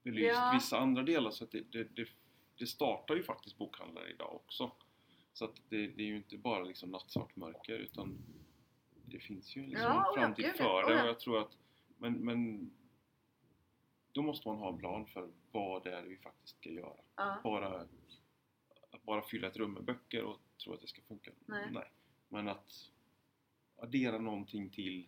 belyst 0.03 0.35
Ja. 0.35 0.51
vissa 0.53 0.77
andra 0.77 1.03
delar 1.03 1.31
så 1.31 1.43
att 1.43 1.51
det, 1.51 1.71
det, 1.71 1.83
det, 1.95 2.07
det 2.57 2.67
startar 2.67 3.15
ju 3.15 3.23
faktiskt 3.23 3.57
bokhandlare 3.57 4.09
idag 4.09 4.35
också. 4.35 4.71
Så 5.33 5.45
att 5.45 5.61
det, 5.69 5.77
är 5.85 6.01
ju 6.01 6.15
inte 6.15 6.37
bara 6.37 6.63
liksom 6.63 6.89
nattsvart 6.91 7.35
mörker 7.35 7.73
utan 7.77 8.17
det 9.05 9.19
finns 9.19 9.55
ju 9.55 9.61
liksom 9.65 9.83
Ja, 9.83 9.91
en 9.91 9.97
ja, 10.05 10.21
framtid 10.21 10.45
ja. 10.45 10.53
för 10.53 10.83
Oh, 10.83 10.87
det 10.87 10.93
ja. 10.95 11.01
och 11.03 11.07
jag 11.09 11.19
tror 11.19 11.39
att 11.41 11.57
men, 11.97 12.13
men 12.13 12.71
då 14.11 14.21
måste 14.21 14.47
man 14.47 14.57
ha 14.57 14.69
en 14.69 14.77
plan 14.77 15.05
för 15.05 15.29
vad 15.51 15.83
det 15.83 15.95
är 15.95 16.03
vi 16.03 16.17
faktiskt 16.17 16.57
ska 16.57 16.69
göra. 16.69 16.95
Ja. 17.15 17.39
Bara, 17.43 17.87
att 18.91 19.03
bara 19.03 19.21
fylla 19.21 19.47
ett 19.47 19.57
rum 19.57 19.73
med 19.73 19.83
böcker 19.83 20.23
och 20.23 20.39
tro 20.63 20.73
att 20.73 20.81
det 20.81 20.87
ska 20.87 21.01
funka. 21.01 21.31
Nej. 21.45 21.91
Men 22.29 22.47
att 22.47 22.91
addera 23.75 24.17
någonting 24.19 24.69
till 24.69 25.07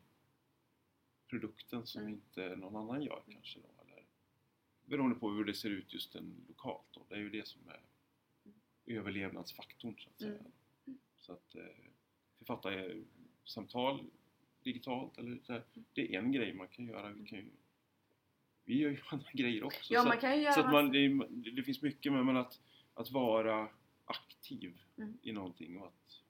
produkten 1.30 1.86
som 1.88 2.02
Mm. 2.02 2.14
inte 2.14 2.56
någon 2.56 2.76
annan 2.76 3.04
gör 3.04 3.24
kanske 3.30 3.60
då. 3.60 3.68
Beroende 4.86 5.16
på 5.16 5.32
hur 5.32 5.46
det 5.46 5.54
ser 5.54 5.70
ut 5.70 5.94
just 5.94 6.14
den 6.14 6.46
lokalt 6.48 6.86
då. 6.92 7.06
Det 7.10 7.16
är 7.16 7.20
ju 7.20 7.30
det 7.30 7.48
som 7.48 7.62
är 7.68 7.80
överlevnadsfaktorn 8.86 9.96
så 9.98 10.10
att 10.10 10.20
säga. 10.20 10.32
Mm. 10.86 11.00
Så 11.18 11.34
att 11.34 11.56
eh, 11.56 11.64
författarsamtal 12.38 14.06
digitalt 14.64 15.18
eller 15.18 15.40
så 15.44 15.54
här, 15.54 15.64
det 15.94 16.16
är 16.16 16.20
en 16.20 16.32
grej 16.32 16.54
man 16.54 16.68
kan 16.68 16.86
göra. 16.86 17.10
Vi, 17.10 17.26
kan 17.26 17.40
ju, 17.40 17.50
vi 18.66 18.78
gör 18.78 18.90
ju 18.90 18.98
andra 19.10 19.30
grejer 19.34 19.64
också. 19.64 19.94
Ja, 19.94 20.02
så 20.02 20.08
man 20.08 20.18
kan 20.18 20.36
ju 20.36 20.42
göra 20.42 20.54
så 20.54 20.68
man, 20.68 20.92
det, 20.92 21.52
det 21.52 21.64
finns 21.64 21.82
mycket 21.82 22.12
med 22.12 22.26
men 22.26 22.38
att, 22.38 22.62
att 22.94 23.12
vara 23.12 23.70
aktiv 24.06 24.80
Mm. 24.98 25.18
i 25.22 25.32
någonting 25.32 25.78
och 25.78 25.88
att 25.88 26.22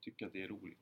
tycka 0.00 0.26
att 0.26 0.32
det 0.32 0.42
är 0.42 0.48
roligt. 0.48 0.78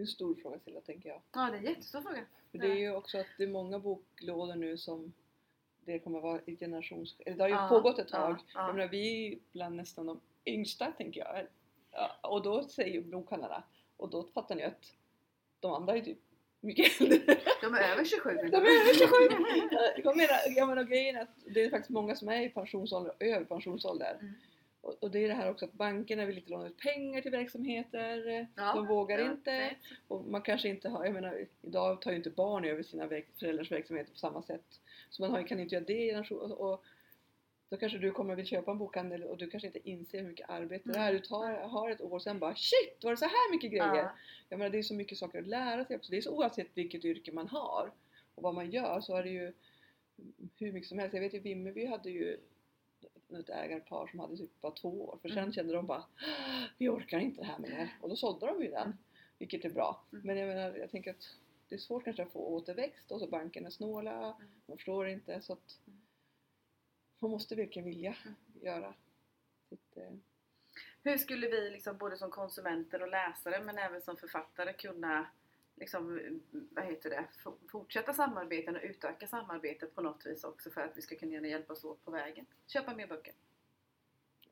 Det 0.00 0.02
är 0.02 0.06
en 0.06 0.12
stor 0.12 0.34
fråga 0.34 0.58
Silla, 0.58 0.80
tänker 0.80 1.08
jag. 1.08 1.20
ja, 1.32 1.40
det 1.50 1.56
är 1.56 1.58
en 1.58 1.64
jättestor 1.64 2.00
fråga. 2.00 2.24
För 2.50 2.58
det 2.58 2.66
är 2.66 2.74
ju 2.74 2.94
också 2.94 3.18
att 3.18 3.26
det 3.38 3.42
är 3.44 3.48
många 3.48 3.78
boklådor 3.78 4.54
nu 4.54 4.78
som 4.78 5.12
det 5.84 5.98
kommer 5.98 6.20
vara 6.20 6.40
i 6.46 6.56
generations... 6.56 7.16
Eller 7.26 7.36
det 7.36 7.42
har 7.42 7.48
ju 7.48 7.54
Ja, 7.54 7.68
pågått 7.68 7.98
ett 7.98 8.08
tag. 8.08 8.30
ja, 8.38 8.44
ja. 8.54 8.66
Jag 8.66 8.74
menar, 8.76 8.88
vi 8.88 9.32
är 9.32 9.38
bland 9.52 9.76
nästan 9.76 10.06
de 10.06 10.20
yngsta, 10.46 10.92
tänker 10.92 11.20
jag. 11.20 11.46
Ja, 11.90 12.28
och 12.28 12.42
då 12.42 12.62
säger 12.62 13.00
bokhandlarna, 13.00 13.62
och 13.96 14.10
då 14.10 14.22
fattar 14.22 14.54
ni 14.54 14.62
att 14.62 14.92
de 15.60 15.72
andra 15.72 15.96
är 15.96 16.00
typ 16.00 16.18
mycket 16.60 17.00
äldre. 17.00 17.18
De 17.62 17.74
är 17.74 17.92
över 17.92 18.04
27 18.04 18.30
De 18.34 18.56
är 18.56 18.60
över 18.60 18.94
27! 18.94 19.14
Jag 20.04 20.16
menar, 20.16 20.38
jag 20.56 20.68
menar 20.68 20.84
grejen 20.84 21.16
är 21.16 21.22
att 21.22 21.36
det 21.46 21.64
är 21.64 21.70
faktiskt 21.70 21.90
många 21.90 22.16
som 22.16 22.28
är 22.28 22.42
i 22.42 22.48
pensionsålder 22.48 23.10
och 23.12 23.22
över 23.22 23.44
pensionsålder. 23.44 24.16
Mm. 24.20 24.34
Och, 24.90 25.02
och 25.02 25.10
det 25.10 25.24
är 25.24 25.28
det 25.28 25.34
här 25.34 25.50
också 25.50 25.64
att 25.64 25.72
bankerna 25.72 26.26
vill 26.26 26.38
inte 26.38 26.50
låna 26.50 26.66
ut 26.66 26.78
pengar 26.78 27.20
till 27.20 27.30
verksamheter. 27.30 28.46
Ja, 28.56 28.74
de 28.74 28.86
vågar 28.86 29.18
ja, 29.18 29.30
inte. 29.30 29.50
nej. 29.50 29.78
Och 30.08 30.24
man 30.24 30.42
kanske 30.42 30.68
inte 30.68 30.88
har, 30.88 31.04
jag 31.04 31.14
menar 31.14 31.46
idag 31.62 32.02
tar 32.02 32.10
ju 32.10 32.16
inte 32.16 32.30
barn 32.30 32.64
över 32.64 32.82
sina 32.82 33.08
föräldrars 33.38 33.70
verksamheter 33.70 34.12
på 34.12 34.18
samma 34.18 34.42
sätt. 34.42 34.80
Så 35.10 35.22
man 35.22 35.30
har, 35.30 35.42
kan 35.42 35.60
inte 35.60 35.74
göra 35.74 35.84
det 35.84 36.02
i 36.02 36.10
generation- 36.10 36.52
och 36.52 36.84
då 37.68 37.76
kanske 37.76 37.98
du 37.98 38.10
kommer 38.10 38.32
och 38.32 38.38
vill 38.38 38.46
köpa 38.46 38.70
en 38.70 38.78
bokhandel 38.78 39.24
och 39.24 39.36
du 39.36 39.50
kanske 39.50 39.66
inte 39.66 39.90
inser 39.90 40.20
hur 40.20 40.28
mycket 40.28 40.50
arbete 40.50 40.92
det 40.92 40.98
är. 40.98 41.10
Mm. 41.10 41.20
Du 41.20 41.28
tar, 41.28 41.52
har 41.52 41.90
ett 41.90 42.00
år 42.00 42.18
sen 42.18 42.38
bara 42.38 42.54
shit 42.54 43.04
var 43.04 43.10
det 43.10 43.16
så 43.16 43.24
här 43.24 43.52
mycket 43.52 43.70
grejer? 43.70 43.96
Ja. 43.96 44.16
Jag 44.48 44.58
menar 44.58 44.70
det 44.70 44.78
är 44.78 44.82
så 44.82 44.94
mycket 44.94 45.18
saker 45.18 45.38
att 45.38 45.46
lära 45.46 45.84
sig 45.84 45.96
också. 45.96 46.10
Det 46.10 46.16
är 46.16 46.22
så 46.22 46.36
oavsett 46.36 46.68
vilket 46.74 47.04
yrke 47.04 47.32
man 47.32 47.48
har 47.48 47.90
och 48.34 48.42
vad 48.42 48.54
man 48.54 48.70
gör 48.70 49.00
så 49.00 49.16
är 49.16 49.22
det 49.22 49.30
ju 49.30 49.52
hur 50.58 50.72
mycket 50.72 50.88
som 50.88 50.98
helst. 50.98 51.14
Jag 51.14 51.20
vet 51.20 51.34
ju 51.34 51.38
Vimmerby 51.38 51.86
hade 51.86 52.10
ju 52.10 52.36
ett 53.36 53.48
ägarpar 53.50 54.06
som 54.06 54.20
hade 54.20 54.36
typ 54.36 54.60
bara 54.60 54.72
två 54.72 55.04
år 55.08 55.18
för 55.22 55.28
sen 55.28 55.38
Mm. 55.38 55.52
kände 55.52 55.72
de 55.74 55.86
bara 55.86 56.04
vi 56.78 56.88
orkar 56.88 57.18
inte 57.18 57.40
det 57.40 57.46
här 57.46 57.58
mer 57.58 57.98
och 58.00 58.08
då 58.08 58.16
sålde 58.16 58.46
de 58.46 58.62
ju 58.62 58.70
den 58.70 58.98
vilket 59.38 59.64
är 59.64 59.70
bra. 59.70 60.04
Mm. 60.12 60.26
Men 60.26 60.36
jag 60.36 60.48
menar 60.48 60.76
jag 60.76 60.90
tänker 60.90 61.10
att 61.10 61.36
det 61.68 61.74
är 61.74 61.78
svårt 61.78 62.04
kanske 62.04 62.22
att 62.22 62.32
få 62.32 62.38
återväxt 62.46 63.10
och 63.12 63.20
så 63.20 63.26
bankerna 63.26 63.66
är 63.66 63.70
snåla, 63.70 64.36
man 64.66 64.76
förstår 64.76 65.08
inte 65.08 65.40
så 65.40 65.52
att 65.52 65.78
Mm. 65.86 66.00
man 67.18 67.30
måste 67.30 67.54
verkligen 67.54 67.86
vilja 67.88 68.16
Mm. 68.24 68.34
göra 68.62 68.94
sitt, 69.68 69.96
eh, 69.96 70.12
Hur 71.02 71.18
skulle 71.18 71.48
vi 71.48 71.70
liksom 71.70 71.98
både 71.98 72.16
som 72.16 72.30
konsumenter 72.30 73.02
och 73.02 73.08
läsare 73.10 73.62
men 73.64 73.78
även 73.78 74.02
som 74.02 74.16
författare 74.16 74.72
kunna 74.72 75.26
liksom, 75.80 76.20
vad 76.50 76.84
heter 76.84 77.10
det, 77.10 77.24
fortsätta 77.70 78.12
samarbeten 78.14 78.76
och 78.76 78.82
utöka 78.84 79.26
samarbetet 79.26 79.94
på 79.94 80.02
något 80.02 80.26
vis 80.26 80.44
också 80.44 80.70
för 80.70 80.80
att 80.80 80.96
vi 80.96 81.02
ska 81.02 81.16
kunna 81.16 81.46
hjälpas 81.48 81.84
åt 81.84 82.04
på 82.04 82.10
vägen? 82.10 82.46
Köpa 82.66 82.94
mer 82.94 83.06
böcker. 83.06 83.34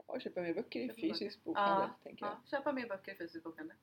ja, 0.06 0.20
köpa 0.20 0.40
mer 0.40 0.54
böcker 0.54 0.80
i 0.80 0.88
fysisk 0.92 1.44
bokhandel 1.44 1.88
tänker 2.02 2.24
jag. 2.26 2.32
Ja, 2.34 2.40
köpa 2.50 2.72
mer 2.72 2.88
böcker 2.88 3.12
i 3.12 3.16
fysisk 3.16 3.44
bokhandel. 3.44 3.76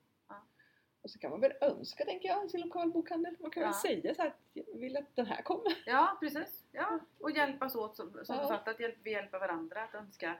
Och 1.01 1.11
så 1.11 1.19
kan 1.19 1.31
man 1.31 1.39
väl 1.39 1.53
önska, 1.61 2.05
tänker 2.05 2.29
jag, 2.29 2.49
sin 2.51 2.61
lokal 2.61 2.91
bokhandel. 2.91 3.35
Man 3.39 3.51
kan 3.51 3.61
väl 3.63 3.69
Ja. 3.73 3.81
säga 3.81 4.15
så 4.15 4.21
här 4.21 4.29
att 4.29 4.39
jag 4.53 4.65
vill 4.79 4.97
att 4.97 5.15
den 5.15 5.25
här 5.25 5.41
kommer. 5.41 5.83
Ja, 5.85 6.17
precis. 6.19 6.65
Ja. 6.71 6.99
Och 7.19 7.31
hjälpas 7.31 7.75
åt 7.75 7.95
som, 7.95 8.11
som 8.23 8.35
Ja. 8.35 8.57
att 8.65 8.79
hjälp, 8.79 8.95
vi 9.03 9.11
hjälper 9.11 9.39
varandra 9.39 9.83
att 9.83 9.95
önska 9.95 10.35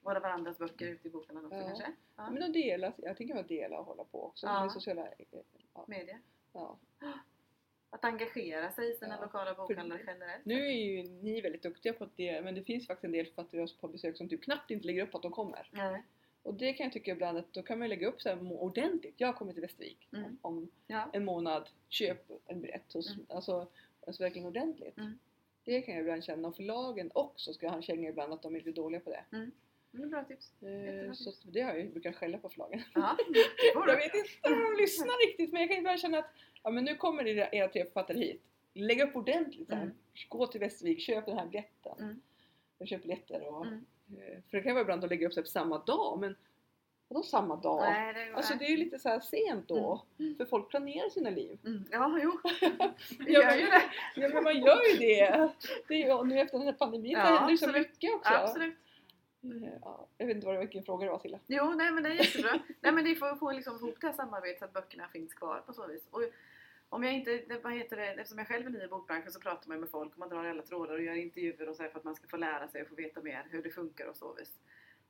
våra 0.00 0.20
varandras 0.20 0.58
böcker 0.58 0.86
ute 0.86 1.08
i 1.08 1.10
bokhandeln 1.10 1.46
också 1.46 1.58
Ja. 1.58 1.66
kanske. 1.66 1.92
Ja. 2.16 2.30
Men 2.30 2.42
att 2.42 2.52
dela, 2.52 2.92
jag 2.96 3.16
tänker 3.16 3.36
att 3.36 3.48
dela 3.48 3.78
och 3.78 3.84
hålla 3.84 4.04
på 4.04 4.24
också 4.24 4.46
Ja. 4.46 4.62
med 4.62 4.72
sociala... 4.72 5.06
eh, 5.08 5.40
Ja. 6.58 6.78
Att 7.90 8.04
engagera 8.04 8.70
sig 8.70 8.90
i 8.90 8.94
sina 8.94 9.14
Ja. 9.14 9.20
lokala 9.20 9.54
bokhandlare 9.54 10.00
generellt. 10.06 10.44
Nu 10.44 10.66
är 10.66 10.72
ju 10.72 11.02
ni 11.02 11.40
väldigt 11.40 11.62
duktiga 11.62 11.92
på 11.92 12.08
det, 12.16 12.40
men 12.44 12.54
det 12.54 12.62
finns 12.62 12.86
faktiskt 12.86 13.04
en 13.04 13.12
del 13.12 13.26
författare 13.26 13.66
på 13.80 13.88
besök 13.88 14.16
som 14.16 14.28
typ 14.28 14.42
knappt 14.42 14.70
inte 14.70 14.86
lägger 14.86 15.02
upp 15.02 15.14
att 15.14 15.22
de 15.22 15.32
kommer. 15.32 15.68
Nej. 15.72 16.02
Och 16.42 16.54
det 16.54 16.72
kan 16.72 16.84
jag 16.84 16.92
tycka 16.92 17.10
ibland 17.12 17.38
att 17.38 17.52
då 17.52 17.62
kan 17.62 17.78
man 17.78 17.88
lägga 17.88 18.08
upp 18.08 18.22
så 18.22 18.28
här 18.28 18.52
ordentligt. 18.62 19.14
Jag 19.16 19.36
kommer 19.36 19.52
till 19.52 19.62
Västervik 19.62 20.08
Mm. 20.12 20.38
om, 20.42 20.70
Ja. 20.86 21.10
en 21.12 21.24
månad. 21.24 21.68
Köp 21.88 22.30
en 22.46 22.60
biljett 22.60 22.92
hos, 22.92 23.12
Mm. 23.14 23.26
alltså, 23.28 23.66
alltså 24.06 24.22
verkligen 24.22 24.48
ordentligt. 24.48 24.96
Mm. 24.98 25.18
Det 25.64 25.82
kan 25.82 25.94
jag 25.94 26.00
ibland 26.00 26.24
känna. 26.24 26.48
Och 26.48 26.56
förlagen 26.56 27.10
också 27.14 27.52
ska 27.52 27.68
ha 27.68 27.76
en 27.76 27.82
känga 27.82 28.08
ibland 28.08 28.32
att 28.32 28.42
de 28.42 28.54
är 28.54 28.58
lite 28.58 28.80
dåliga 28.80 29.00
på 29.00 29.10
det. 29.10 29.24
Det 29.90 30.02
är 30.02 30.06
bra 30.06 30.24
tips. 30.24 30.52
Eh, 30.62 30.84
Jättebra 30.84 31.14
Så 31.14 31.30
tips. 31.32 31.42
det 31.42 31.60
har 31.60 31.70
jag 31.74 31.80
ju, 31.80 31.88
brukar 31.90 32.12
skälla 32.12 32.38
på 32.38 32.48
förlagen. 32.48 32.82
Det 32.94 33.00
Jag 33.74 33.96
vet 33.96 34.14
inte 34.14 34.48
om 34.48 34.60
de 34.74 34.82
lyssnar 34.82 35.26
riktigt 35.28 35.52
men 35.52 35.60
jag 35.60 35.70
kan 35.70 35.78
ibland 35.78 36.00
känna 36.00 36.18
att 36.18 36.30
ja, 36.62 36.70
men 36.70 36.84
nu 36.84 36.94
kommer 36.94 37.26
era, 37.26 37.48
era 37.52 37.68
tre 37.68 37.84
författare 37.84 38.18
hit. 38.18 38.42
Lägg 38.74 39.00
upp 39.00 39.16
ordentligt. 39.16 39.68
Så 39.68 39.74
här. 39.74 39.82
Mm. 39.82 39.94
Gå 40.28 40.46
till 40.46 40.60
Västervik, 40.60 41.00
köp 41.00 41.26
den 41.26 41.38
här 41.38 41.46
biljetten. 41.46 41.92
Mm. 41.98 42.20
Jag 42.78 42.88
köper 42.88 43.02
biljetter 43.02 43.46
och... 43.46 43.66
Mm. 43.66 43.84
eh, 44.08 44.42
För 44.50 44.56
det 44.56 44.62
kan 44.62 44.72
vara 44.74 44.82
ibland 44.82 45.04
att 45.04 45.10
lägga 45.10 45.26
upp 45.26 45.34
sig 45.34 45.42
på 45.42 45.48
samma 45.48 45.78
dag 45.78 46.20
men 46.20 46.36
vadå 47.08 47.22
samma 47.22 47.56
dag? 47.56 47.80
Nej, 47.82 48.14
det 48.14 48.34
Alltså 48.36 48.54
det 48.58 48.64
är 48.64 48.68
ju 48.70 48.76
lite 48.76 48.98
så 48.98 49.08
här 49.08 49.20
sent 49.20 49.68
då. 49.68 50.04
Mm. 50.18 50.36
För 50.36 50.44
folk 50.44 50.68
planerar 50.70 51.08
sina 51.08 51.30
liv. 51.30 51.58
Mm. 51.64 51.84
Ja, 51.90 52.18
jo. 52.22 52.38
Vi 53.18 53.32
Ja, 53.32 53.42
gör 53.42 53.56
ju 53.56 53.66
det. 53.66 53.82
Ja 54.16 54.28
men 54.28 54.44
man 54.44 54.60
gör 54.60 54.90
ju 54.92 54.98
det. 54.98 55.50
det 55.88 56.02
är, 56.02 56.24
nu 56.24 56.40
efter 56.40 56.58
den 56.58 56.66
här 56.66 56.74
pandemin 56.74 57.12
så 57.14 57.18
Ja, 57.18 57.24
händer 57.24 57.50
ju 57.50 57.56
så 57.58 57.72
mycket 57.72 58.14
också. 58.14 58.32
Absolut. 58.34 58.74
Eh, 59.42 59.72
Ja, 59.82 60.06
jag 60.18 60.26
vet 60.26 60.34
inte 60.36 60.46
vad 60.46 60.56
det, 60.56 60.60
vilken 60.60 60.82
fråga 60.84 61.04
det 61.06 61.10
var 61.12 61.18
Silla. 61.18 61.38
Jo, 61.46 61.74
nej 61.76 61.90
men 61.92 62.02
det 62.02 62.08
är 62.08 62.14
jättebra. 62.14 62.58
nej 62.80 62.92
men 62.92 63.04
det 63.04 63.14
får 63.14 63.36
få 63.36 63.52
liksom 63.52 63.76
ihop 63.76 64.00
det 64.00 64.06
här 64.06 64.14
samarbetet 64.14 64.58
så 64.58 64.64
att 64.64 64.72
böckerna 64.72 65.08
finns 65.08 65.34
kvar 65.34 65.62
på 65.66 65.72
så 65.72 65.86
vis. 65.86 66.02
Och 66.10 66.22
om 66.88 67.04
jag 67.04 67.14
inte, 67.14 67.60
vad 67.62 67.72
heter 67.72 67.96
det, 67.96 68.06
eftersom 68.06 68.38
jag 68.38 68.48
själv 68.48 68.66
är 68.66 68.70
ny 68.70 68.82
i 68.82 68.88
bokbranschen 68.88 69.32
så 69.32 69.40
pratar 69.40 69.68
man 69.68 69.80
med 69.80 69.90
folk 69.90 70.12
och 70.12 70.18
man 70.18 70.28
drar 70.28 70.44
alla 70.44 70.62
trådar 70.62 70.94
och 70.94 71.02
gör 71.02 71.14
intervjuer 71.14 71.68
och 71.68 71.76
så 71.76 71.82
för 71.88 71.98
att 71.98 72.04
man 72.04 72.14
ska 72.14 72.28
få 72.28 72.36
lära 72.36 72.68
sig 72.68 72.82
och 72.82 72.88
få 72.88 72.94
veta 72.94 73.20
mer 73.22 73.46
hur 73.50 73.62
det 73.62 73.70
funkar 73.70 74.06
och 74.06 74.16
så 74.16 74.34
vis. 74.34 74.58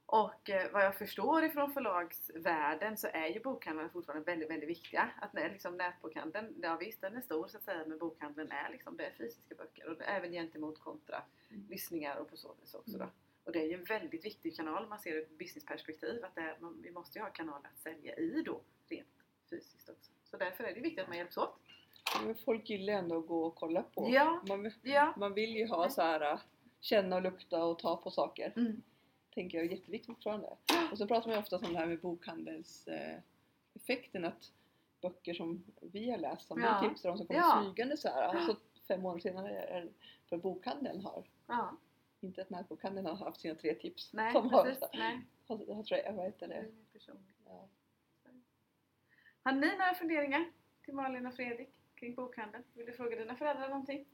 Och 0.07 0.51
eh, 0.51 0.73
vad 0.73 0.85
jag 0.85 0.95
förstår 0.99 1.45
ifrån 1.45 1.73
förlagsvärlden 1.73 2.97
så 2.97 3.09
är 3.13 3.27
ju 3.27 3.41
bokhandlarna 3.41 3.89
fortfarande 3.89 4.25
väldigt, 4.25 4.51
väldigt 4.51 4.69
viktiga. 4.69 5.11
Att 5.21 5.33
när, 5.33 5.51
liksom 5.51 5.77
nätbokhandeln, 5.77 6.55
ja 6.63 6.77
visst 6.81 7.01
den 7.01 7.17
är 7.17 7.21
stor 7.21 7.49
så 7.49 7.57
att 7.57 7.65
säga 7.65 7.85
men 7.87 7.99
bokhandeln 7.99 8.51
är 8.53 8.71
liksom, 8.73 8.97
det 8.97 9.07
är 9.07 9.11
fysiska 9.11 9.55
böcker 9.55 9.89
och 9.89 10.03
även 10.03 10.33
gentemot 10.33 10.79
kontra 10.81 11.23
Mm. 11.51 11.67
lyssningar 11.69 12.17
och 12.17 12.31
på 12.31 12.37
så 12.37 12.55
vis 12.61 12.75
också 12.75 12.93
då. 12.99 13.05
Mm. 13.05 13.15
Och 13.49 13.55
det 13.55 13.61
är 13.63 13.67
ju 13.67 13.75
en 13.75 13.85
väldigt 13.85 14.25
viktig 14.25 14.57
kanal 14.57 14.83
om 14.85 14.89
man 14.91 14.99
ser 14.99 15.11
det 15.11 15.17
ur 15.17 15.23
ett 15.23 15.39
businessperspektiv. 15.39 16.25
Att 16.25 16.35
det 16.35 16.41
är, 16.41 16.57
man, 16.61 16.81
vi 16.83 16.91
måste 16.91 17.19
ju 17.19 17.23
ha 17.25 17.31
kanaler 17.31 17.69
att 17.75 17.79
sälja 17.79 18.17
i 18.17 18.43
då, 18.47 18.61
rent 18.89 19.09
fysiskt 19.51 19.89
också. 19.89 20.13
Så 20.25 20.37
därför 20.37 20.65
är 20.65 20.75
det 20.75 20.81
viktigt 20.81 21.03
att 21.03 21.09
man 21.09 21.17
hjälps 21.19 21.37
åt. 21.37 21.55
Men 22.25 22.35
folk 22.35 22.71
gillar 22.71 22.93
ändå 22.93 23.19
att 23.19 23.27
gå 23.27 23.45
och 23.45 23.55
kolla 23.55 23.83
på. 23.83 24.09
Ja. 24.11 24.43
Man, 24.49 24.73
Ja. 24.83 25.15
man 25.17 25.35
vill 25.35 25.57
ju 25.57 25.67
ha 25.67 25.91
så 25.91 26.03
här 26.03 26.33
äh, 26.33 26.39
känna 26.81 27.17
och 27.17 27.23
lukta 27.23 27.65
och 27.65 27.79
ta 27.79 27.97
på 27.97 28.11
saker. 28.11 28.53
Mm. 28.57 28.83
Tänker 29.35 29.59
jag 29.59 29.67
är 29.67 29.71
jätteviktigt 29.71 30.07
fortfarande. 30.15 30.57
Och 30.93 30.99
så 30.99 31.07
pratar 31.07 31.29
man 31.29 31.37
ju 31.37 31.43
ofta 31.43 31.57
om 31.57 31.73
det 31.73 31.79
här 31.79 31.87
med 31.87 32.01
bokhandelseffekten 32.01 33.23
effekten 33.75 34.25
att 34.25 34.53
böcker 35.03 35.35
som 35.35 35.65
vi 35.81 36.11
har 36.11 36.19
läst 36.19 36.47
som 36.47 36.61
Ja. 36.63 36.81
vi 36.83 36.89
tipsar 36.89 37.11
om 37.11 37.19
som 37.19 37.27
kommer 37.27 37.41
Ja. 37.41 37.63
smygande 37.65 37.97
så 37.97 38.09
här. 38.09 38.23
Alltså 38.23 38.57
fem 38.89 39.03
månader 39.03 39.21
senare 39.21 39.51
är 39.59 39.89
för 40.29 40.37
bokhandeln 40.37 41.01
har 41.01 41.25
Ja, 41.47 41.77
inte 42.21 42.43
att 42.43 42.51
nätbokhandeln 42.51 43.07
har 43.07 43.15
haft 43.17 43.41
sina 43.41 43.55
tre 43.55 43.75
tips. 43.75 44.13
nej 44.13 44.33
som 44.33 44.51
har, 44.51 44.65
precis. 44.65 44.85
Nej. 44.95 45.21
har, 45.47 46.13
vad 46.17 46.25
heter 46.27 46.49
Det. 46.49 46.73
Ja. 47.45 47.69
Ni 49.61 49.71
några 49.71 49.95
funderingar 49.95 50.53
till 50.85 50.95
Malin 50.95 51.27
och 51.27 51.35
Fredrik 51.35 51.69
kring 51.95 52.15
bokhandeln? 52.15 52.65
Vill 52.73 52.87
du 52.87 52.93
fråga 52.93 53.17
dina 53.17 53.37
föräldrar 53.37 53.69
någonting? 53.69 54.07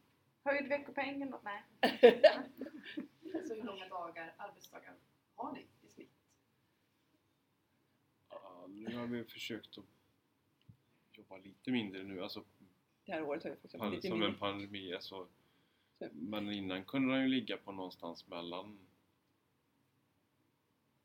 Höjd 0.45 0.69
veckopeng 0.69 1.23
eller 1.23 1.27
något? 1.27 1.45
Nej. 1.45 1.63
Alltså 3.35 3.55
hur 3.55 3.63
många 3.63 3.89
dagar, 3.89 4.35
arbetsdagar 4.37 4.95
har 5.35 5.53
ni 5.53 5.67
i 5.83 5.89
snitt? 5.89 6.11
Ja, 8.31 8.67
nu 8.69 8.97
har 8.97 9.07
vi 9.07 9.25
försökt 9.25 9.79
att 9.79 9.85
jobba 11.13 11.37
lite 11.37 11.71
mindre 11.71 12.03
nu. 12.03 12.23
Alltså, 12.23 12.45
Det 13.05 13.13
här 13.13 13.23
året 13.23 13.43
har 13.43 13.51
vi 13.51 13.57
haft 13.57 13.79
pan- 13.81 13.91
lite 13.91 14.09
som 14.09 14.19
mindre. 14.19 14.29
en 14.29 14.39
pandemi. 14.39 14.95
Alltså, 14.95 15.09
Så. 15.09 15.29
Men 16.13 16.53
innan 16.53 16.85
kunde 16.85 17.15
den 17.15 17.23
ju 17.23 17.29
ligga 17.29 17.57
på 17.57 17.73
någonstans 17.73 18.29
mellan 18.29 18.79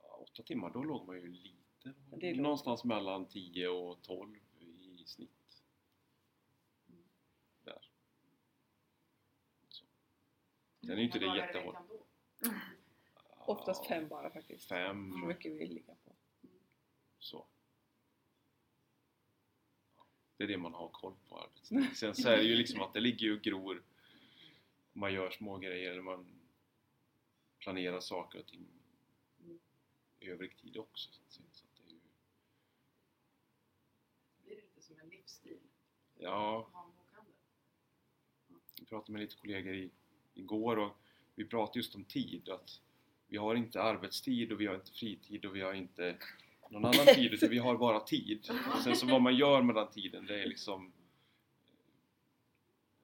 ja, 0.01 0.15
åtta 0.15 0.43
timmar. 0.43 0.69
Då 0.69 0.83
låg 0.83 1.07
man 1.07 1.15
ju 1.15 1.27
lite. 1.27 1.93
Det 2.11 2.33
någonstans 2.33 2.83
mellan 2.83 3.25
10 3.25 3.67
och 3.67 4.01
12 4.01 4.35
i 4.59 5.03
snitt. 5.05 5.63
Där. 7.63 7.89
Så. 9.69 9.85
Sen 10.81 10.91
är 10.91 10.95
ju 10.95 11.03
inte 11.03 11.19
det 11.19 11.37
jättehårt. 11.37 11.75
Oftast 13.37 13.87
fem 13.87 14.07
bara 14.07 14.29
faktiskt. 14.29 14.67
Fem. 14.67 15.11
Så 15.11 15.17
mycket 15.17 15.51
vi 15.51 15.67
ligga 15.67 15.95
på. 16.05 16.15
Så. 17.19 17.45
Det 20.37 20.43
är 20.43 20.47
det 20.47 20.57
man 20.57 20.73
har 20.73 20.89
koll 20.89 21.15
på 21.29 21.37
arbetstid. 21.37 21.97
Sen 21.97 22.15
så 22.15 22.29
är 22.29 22.37
det 22.37 22.43
ju 22.43 22.55
liksom 22.55 22.81
att 22.81 22.93
det 22.93 22.99
ligger 22.99 23.27
ju 23.27 23.35
och 23.35 23.41
gror. 23.41 23.83
Man 24.99 25.13
gör 25.13 25.29
små 25.29 25.57
grejer 25.57 25.91
eller 25.91 26.01
man 26.01 26.25
planerar 27.59 27.99
saker 27.99 28.39
och 28.39 28.47
ting 28.47 28.67
i 30.19 30.29
övrig 30.29 30.57
tid 30.57 30.77
också. 30.77 31.11
Så 31.11 31.21
att 31.21 31.33
säga. 31.33 31.47
Så 31.51 31.65
att 31.65 31.75
det 31.75 31.83
är 31.83 31.93
ju, 31.93 31.99
Blir 34.43 34.55
det 34.55 34.61
lite 34.61 34.81
som 34.81 34.99
en 34.99 35.09
livsstil 35.09 35.59
ja, 36.19 36.69
vi 38.79 38.85
pratade 38.85 39.11
med 39.11 39.21
lite 39.21 39.35
kollegor 39.35 39.73
i, 39.73 39.89
igår 40.33 40.79
och 40.79 40.97
vi 41.35 41.45
pratade 41.45 41.79
just 41.79 41.95
om 41.95 42.03
tid. 42.03 42.49
Att 42.49 42.81
vi 43.27 43.37
har 43.37 43.55
inte 43.55 43.81
arbetstid 43.81 44.51
och 44.51 44.61
vi 44.61 44.67
har 44.67 44.75
inte 44.75 44.91
fritid 44.91 45.45
och 45.45 45.55
vi 45.55 45.61
har 45.61 45.73
inte 45.73 46.17
någon 46.69 46.85
annan 46.85 47.05
tid 47.05 47.33
utan 47.33 47.49
vi 47.49 47.57
har 47.57 47.77
bara 47.77 47.99
tid. 47.99 48.51
Och 48.75 48.81
sen 48.81 48.95
så 48.95 49.05
vad 49.05 49.21
man 49.21 49.35
gör 49.35 49.61
med 49.61 49.75
den 49.75 49.91
tiden 49.91 50.25
det 50.25 50.43
är 50.43 50.47
liksom 50.47 50.91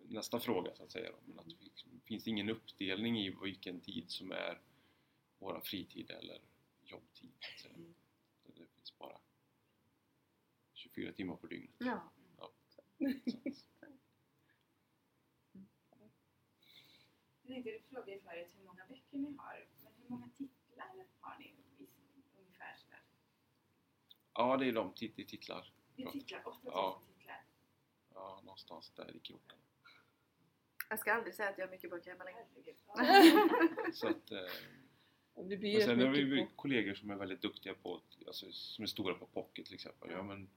nästa 0.10 0.40
fråga 0.40 0.76
så 0.76 0.84
att 0.84 0.92
säga. 0.92 1.12
då. 1.12 1.18
Men 1.26 1.40
att 1.40 1.46
det 1.48 2.06
finns 2.06 2.28
ingen 2.28 2.50
uppdelning 2.50 3.20
i 3.20 3.30
vilken 3.44 3.80
tid 3.82 4.10
som 4.12 4.32
är 4.32 4.62
våra 5.40 5.62
fritid 5.62 6.12
eller 6.12 6.42
jobbtid. 6.84 7.32
Så 7.40 7.48
att 7.56 7.60
säga. 7.62 7.74
Mm. 7.76 7.96
Det 8.44 8.66
finns 8.76 8.98
bara 8.98 9.18
24 10.74 11.12
timmar 11.12 11.36
på 11.36 11.48
dygnet. 11.48 11.76
Ja. 11.80 12.12
Jag 17.48 17.64
tänkte 17.64 17.80
fråga 17.90 18.14
er 18.14 18.20
förut 18.20 18.48
hur 18.58 18.66
många 18.66 18.86
böcker 18.90 19.18
ni 19.18 19.36
har. 19.38 19.68
Men 19.84 19.94
hur 20.02 20.10
många 20.10 20.30
titlar 20.38 21.06
har 21.20 21.40
ni 21.40 21.46
i- 21.46 21.88
ungefär? 22.40 22.76
Sådär? 22.78 23.02
Ja, 24.34 24.58
det 24.58 24.66
är 24.68 24.74
de 24.74 24.94
tit- 24.94 25.28
titlar. 25.28 25.72
Det 25.96 26.02
är 26.02 26.06
Ja. 26.06 26.12
titlar, 26.12 26.48
8000 26.48 26.72
Ja. 26.74 27.02
titlar. 27.18 27.44
Ja, 28.14 28.42
någonstans 28.44 28.92
där 28.96 29.16
i 29.16 29.20
kroken. 29.20 29.58
Jag 30.90 31.00
ska 31.00 31.14
aldrig 31.14 31.34
säga 31.34 31.50
att 31.50 31.58
jag 31.58 31.66
har 31.66 31.72
mycket 31.72 31.90
böcker 31.90 32.12
hemma 32.12 32.24
längre. 32.24 32.46
Så 33.94 34.08
att, 34.08 34.32
eh, 34.32 35.46
Det 35.50 35.58
blir 35.58 35.80
sen 35.80 36.00
har 36.00 36.10
vi 36.10 36.46
på... 36.46 36.52
kollegor 36.56 36.94
som 36.94 37.10
är 37.10 37.16
väldigt 37.16 37.42
duktiga 37.42 37.74
på, 37.74 38.02
alltså, 38.28 38.52
som 38.52 38.84
är 38.84 38.88
stora 38.88 39.14
på 39.14 39.26
pocket 39.26 39.66
till 39.66 39.76
exempel. 39.76 40.12
Ja, 40.12 40.24
men 40.24 40.50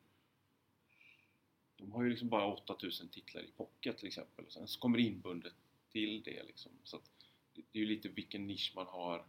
de 1.76 1.92
har 1.92 2.02
ju 2.02 2.10
liksom 2.10 2.28
bara 2.28 2.46
8000 2.46 3.08
titlar 3.08 3.42
i 3.42 3.50
pocket 3.56 3.98
till 3.98 4.06
exempel. 4.06 4.44
Och 4.44 4.52
sen 4.52 4.68
så 4.68 4.80
kommer 4.80 4.98
det 4.98 5.04
inbundet 5.04 5.54
till 5.92 6.22
det 6.22 6.42
liksom. 6.42 6.72
Så 6.84 6.96
att 6.96 7.10
det 7.54 7.62
det 7.72 7.78
är 7.78 7.80
ju 7.80 7.86
lite 7.86 8.08
vilken 8.08 8.46
nisch 8.46 8.72
man 8.74 8.86
har 8.86 9.26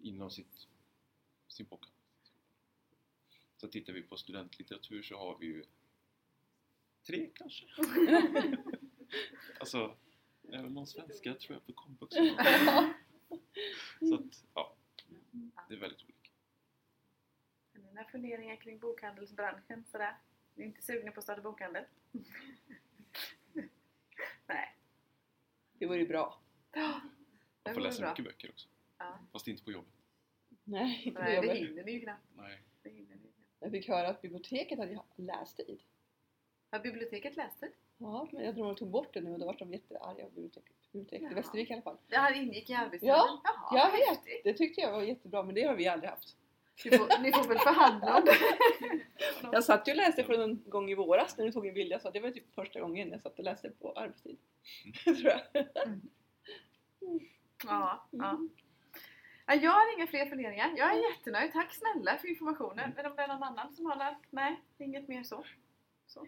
inom 0.00 0.30
sitt, 0.30 0.68
sin 1.48 1.66
pocket. 1.66 1.90
Så 3.56 3.68
tittar 3.68 3.92
vi 3.92 4.02
på 4.02 4.16
studentlitteratur 4.16 5.02
så 5.02 5.18
har 5.18 5.38
vi 5.38 5.46
ju 5.46 5.64
tre 7.10 7.30
kanske. 7.34 7.66
alltså, 9.60 9.96
även 10.52 10.74
någon 10.74 10.86
svenska 10.86 11.34
tror 11.34 11.54
jag 11.56 11.66
på 11.66 11.72
komvux. 11.72 12.14
Så 14.00 14.14
att, 14.14 14.44
ja. 14.54 14.76
Det 15.68 15.74
är 15.74 15.78
väldigt 15.78 16.02
olika. 16.02 16.30
Har 17.72 17.80
ni 17.80 17.86
några 17.86 18.04
funderingar 18.04 18.56
kring 18.56 18.78
bokhandelsbranschen? 18.78 19.84
Sådär? 19.92 20.16
Ni 20.54 20.62
är 20.62 20.66
inte 20.68 20.82
sugna 20.82 21.12
på 21.12 21.18
att 21.18 21.24
starta 21.24 21.42
bokhandel? 21.42 21.84
Nej. 24.46 24.76
Det 25.72 25.86
vore 25.86 25.98
ju 25.98 26.08
bra. 26.08 26.40
Man 27.64 27.74
får 27.74 27.80
läsa 27.80 28.00
bra. 28.02 28.10
mycket 28.10 28.24
böcker 28.24 28.50
också. 28.50 28.68
Ja. 28.98 29.18
Fast 29.32 29.48
inte 29.48 29.64
på 29.64 29.72
jobbet. 29.72 29.94
Nej, 30.64 31.02
inte 31.04 31.20
Nej, 31.20 31.40
det 31.40 31.46
det 31.46 31.58
hinner 31.58 31.84
ni 31.84 31.92
ju 31.92 32.00
knappt. 32.00 32.26
Nej. 32.36 32.62
Det 32.82 32.90
hinner 32.90 33.16
ni 33.16 33.22
ju 33.22 33.32
knappt. 33.32 33.56
Jag 33.60 33.70
fick 33.70 33.88
höra 33.88 34.08
att 34.08 34.22
biblioteket 34.22 34.78
hade 34.78 35.02
lästid. 35.16 35.82
Har 36.70 36.78
biblioteket 36.78 37.36
läst 37.36 37.60
det? 37.60 37.68
Ja, 37.98 38.28
men 38.32 38.44
jag 38.44 38.54
tror 38.54 38.66
de 38.66 38.74
tog 38.76 38.90
bort 38.90 39.14
det 39.14 39.20
nu 39.20 39.32
och 39.32 39.38
då 39.38 39.46
var 39.46 39.56
de 39.58 39.72
jättearga 39.72 40.24
på 40.24 40.30
biblioteket. 40.30 40.76
Biblioteket 40.92 41.32
i. 41.32 41.34
Västervik 41.34 41.70
i 41.70 41.72
alla 41.72 41.82
fall. 41.82 41.96
Det 42.08 42.16
här 42.16 42.32
ingick 42.34 42.70
i 42.70 42.74
arbetstiden? 42.74 43.14
Ja, 43.16 43.40
Jaha, 43.44 43.78
jag 43.78 43.92
vet. 43.92 44.44
Det 44.44 44.54
tyckte 44.54 44.80
jag 44.80 44.92
var 44.92 45.02
jättebra 45.02 45.42
men 45.42 45.54
det 45.54 45.62
har 45.62 45.74
vi 45.74 45.88
aldrig 45.88 46.10
haft. 46.10 46.36
Ni 46.84 46.98
får, 46.98 47.22
ni 47.22 47.32
får 47.32 47.48
väl 47.48 47.58
förhandla 47.58 48.16
om 48.16 48.24
det. 48.24 48.36
Jag 49.52 49.64
satt 49.64 49.88
ju 49.88 49.92
och 49.92 49.96
läste 49.96 50.24
för 50.24 50.38
någon 50.38 50.62
gång 50.66 50.90
i 50.90 50.94
våras 50.94 51.38
när 51.38 51.44
du 51.44 51.52
tog 51.52 51.66
en 51.66 51.74
bild. 51.74 51.92
Jag 51.92 52.02
sa 52.02 52.10
det 52.10 52.20
var 52.20 52.30
typ 52.30 52.54
första 52.54 52.80
gången 52.80 53.10
jag 53.10 53.22
satt 53.22 53.38
och 53.38 53.44
läste 53.44 53.70
på 53.70 53.92
arbetstid. 53.92 54.38
tror 55.04 55.18
jag. 55.24 55.40
Ja, 57.66 58.06
ja. 58.10 58.38
Ja, 59.46 59.54
Jag 59.54 59.70
har 59.70 59.96
inga 59.96 60.06
fler 60.06 60.26
funderingar. 60.26 60.72
Jag 60.76 60.94
är 60.94 61.10
jättenöjd. 61.10 61.52
Tack 61.52 61.74
snälla 61.74 62.18
för 62.18 62.28
informationen. 62.28 62.92
Men 62.96 63.06
om 63.06 63.16
det 63.16 63.22
är 63.22 63.28
någon 63.28 63.42
annan 63.42 63.72
som 63.72 63.86
har 63.86 63.96
något? 63.96 64.24
Nej, 64.30 64.60
inget 64.78 65.08
mer 65.08 65.22
så. 65.22 65.44
så. 66.06 66.26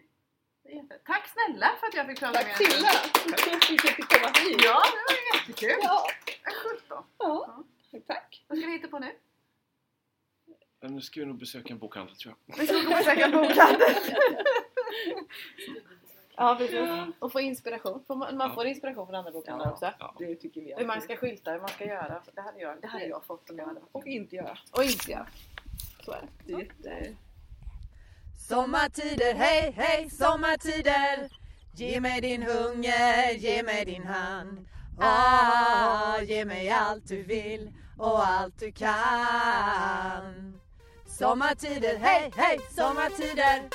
Det 0.63 0.99
Tack 1.05 1.27
snälla 1.27 1.71
för 1.79 1.87
att 1.87 1.93
jag 1.93 2.07
fick 2.07 2.19
prata 2.19 2.33
Tack 2.33 2.59
med 2.59 2.67
er. 2.67 2.81
Tack 2.81 3.39
för 3.39 3.51
att 3.55 3.67
du 3.67 3.77
fick 3.77 4.09
komma 4.09 4.27
hit. 4.27 4.61
Ja, 4.63 4.81
det 4.91 5.13
var 5.13 5.39
jättekul. 5.39 5.79
Ja, 5.81 6.05
Ja. 6.43 6.51
17. 6.87 7.03
ja. 7.17 7.63
Tack. 8.07 8.45
Vad 8.47 8.57
ska 8.57 8.67
vi 8.67 8.73
hitta 8.73 8.87
på 8.87 8.99
nu? 8.99 9.11
Ja, 10.79 10.87
Nu 10.87 11.01
ska 11.01 11.19
vi 11.19 11.25
nog 11.25 11.37
besöka 11.39 11.73
en 11.73 11.79
bokhandel 11.79 12.15
tror 12.15 12.35
jag. 12.47 12.57
Vi 12.57 12.67
ska 12.67 12.77
och 12.77 12.83
besöka 12.83 13.25
en 13.25 13.31
bokhandel. 13.31 13.95
Ja, 16.35 16.55
precis. 16.59 16.89
Och 17.19 17.31
få 17.31 17.39
inspiration. 17.41 18.03
Får 18.07 18.15
Man 18.15 18.37
man 18.37 18.53
får 18.55 18.65
inspiration 18.65 19.05
från 19.05 19.15
andra 19.15 19.31
bokhandlar 19.31 19.71
också. 19.71 19.93
Ja. 19.99 20.15
Det 20.19 20.35
tycker 20.35 20.61
vi 20.61 20.73
Hur 20.77 20.85
man 20.85 21.01
ska 21.01 21.15
skylta, 21.17 21.51
hur 21.51 21.59
man 21.59 21.69
ska 21.69 21.85
göra. 21.85 22.21
Det 22.35 22.41
hade 22.41 22.59
jag, 22.59 22.81
det 22.81 22.87
hade 22.87 23.05
jag 23.05 23.25
fått 23.25 23.49
om 23.49 23.57
jag 23.57 23.65
hade 23.65 23.79
varit 23.79 23.89
Och 23.91 24.07
inte 24.07 24.35
göra. 24.35 24.57
Och 24.71 24.83
inte 24.83 25.11
göra. 25.11 25.27
Så 26.05 26.11
är 26.11 26.21
det. 26.21 26.27
det 26.45 26.53
är 26.53 26.59
jätte... 26.59 27.15
Sommartider, 28.47 29.35
hej 29.35 29.73
hej 29.77 30.09
sommartider. 30.09 31.29
Ge 31.77 31.99
mig 31.99 32.21
din 32.21 32.43
hunger, 32.43 33.33
ge 33.39 33.63
mig 33.63 33.85
din 33.85 34.03
hand. 34.03 34.67
Ah, 34.99 36.21
Ge 36.27 36.45
mig 36.45 36.69
allt 36.69 37.07
du 37.07 37.23
vill 37.23 37.71
och 37.97 38.27
allt 38.27 38.59
du 38.59 38.71
kan. 38.71 40.53
Sommartider, 41.19 41.97
hej 41.97 42.31
hej 42.35 42.59
sommartider. 42.75 43.69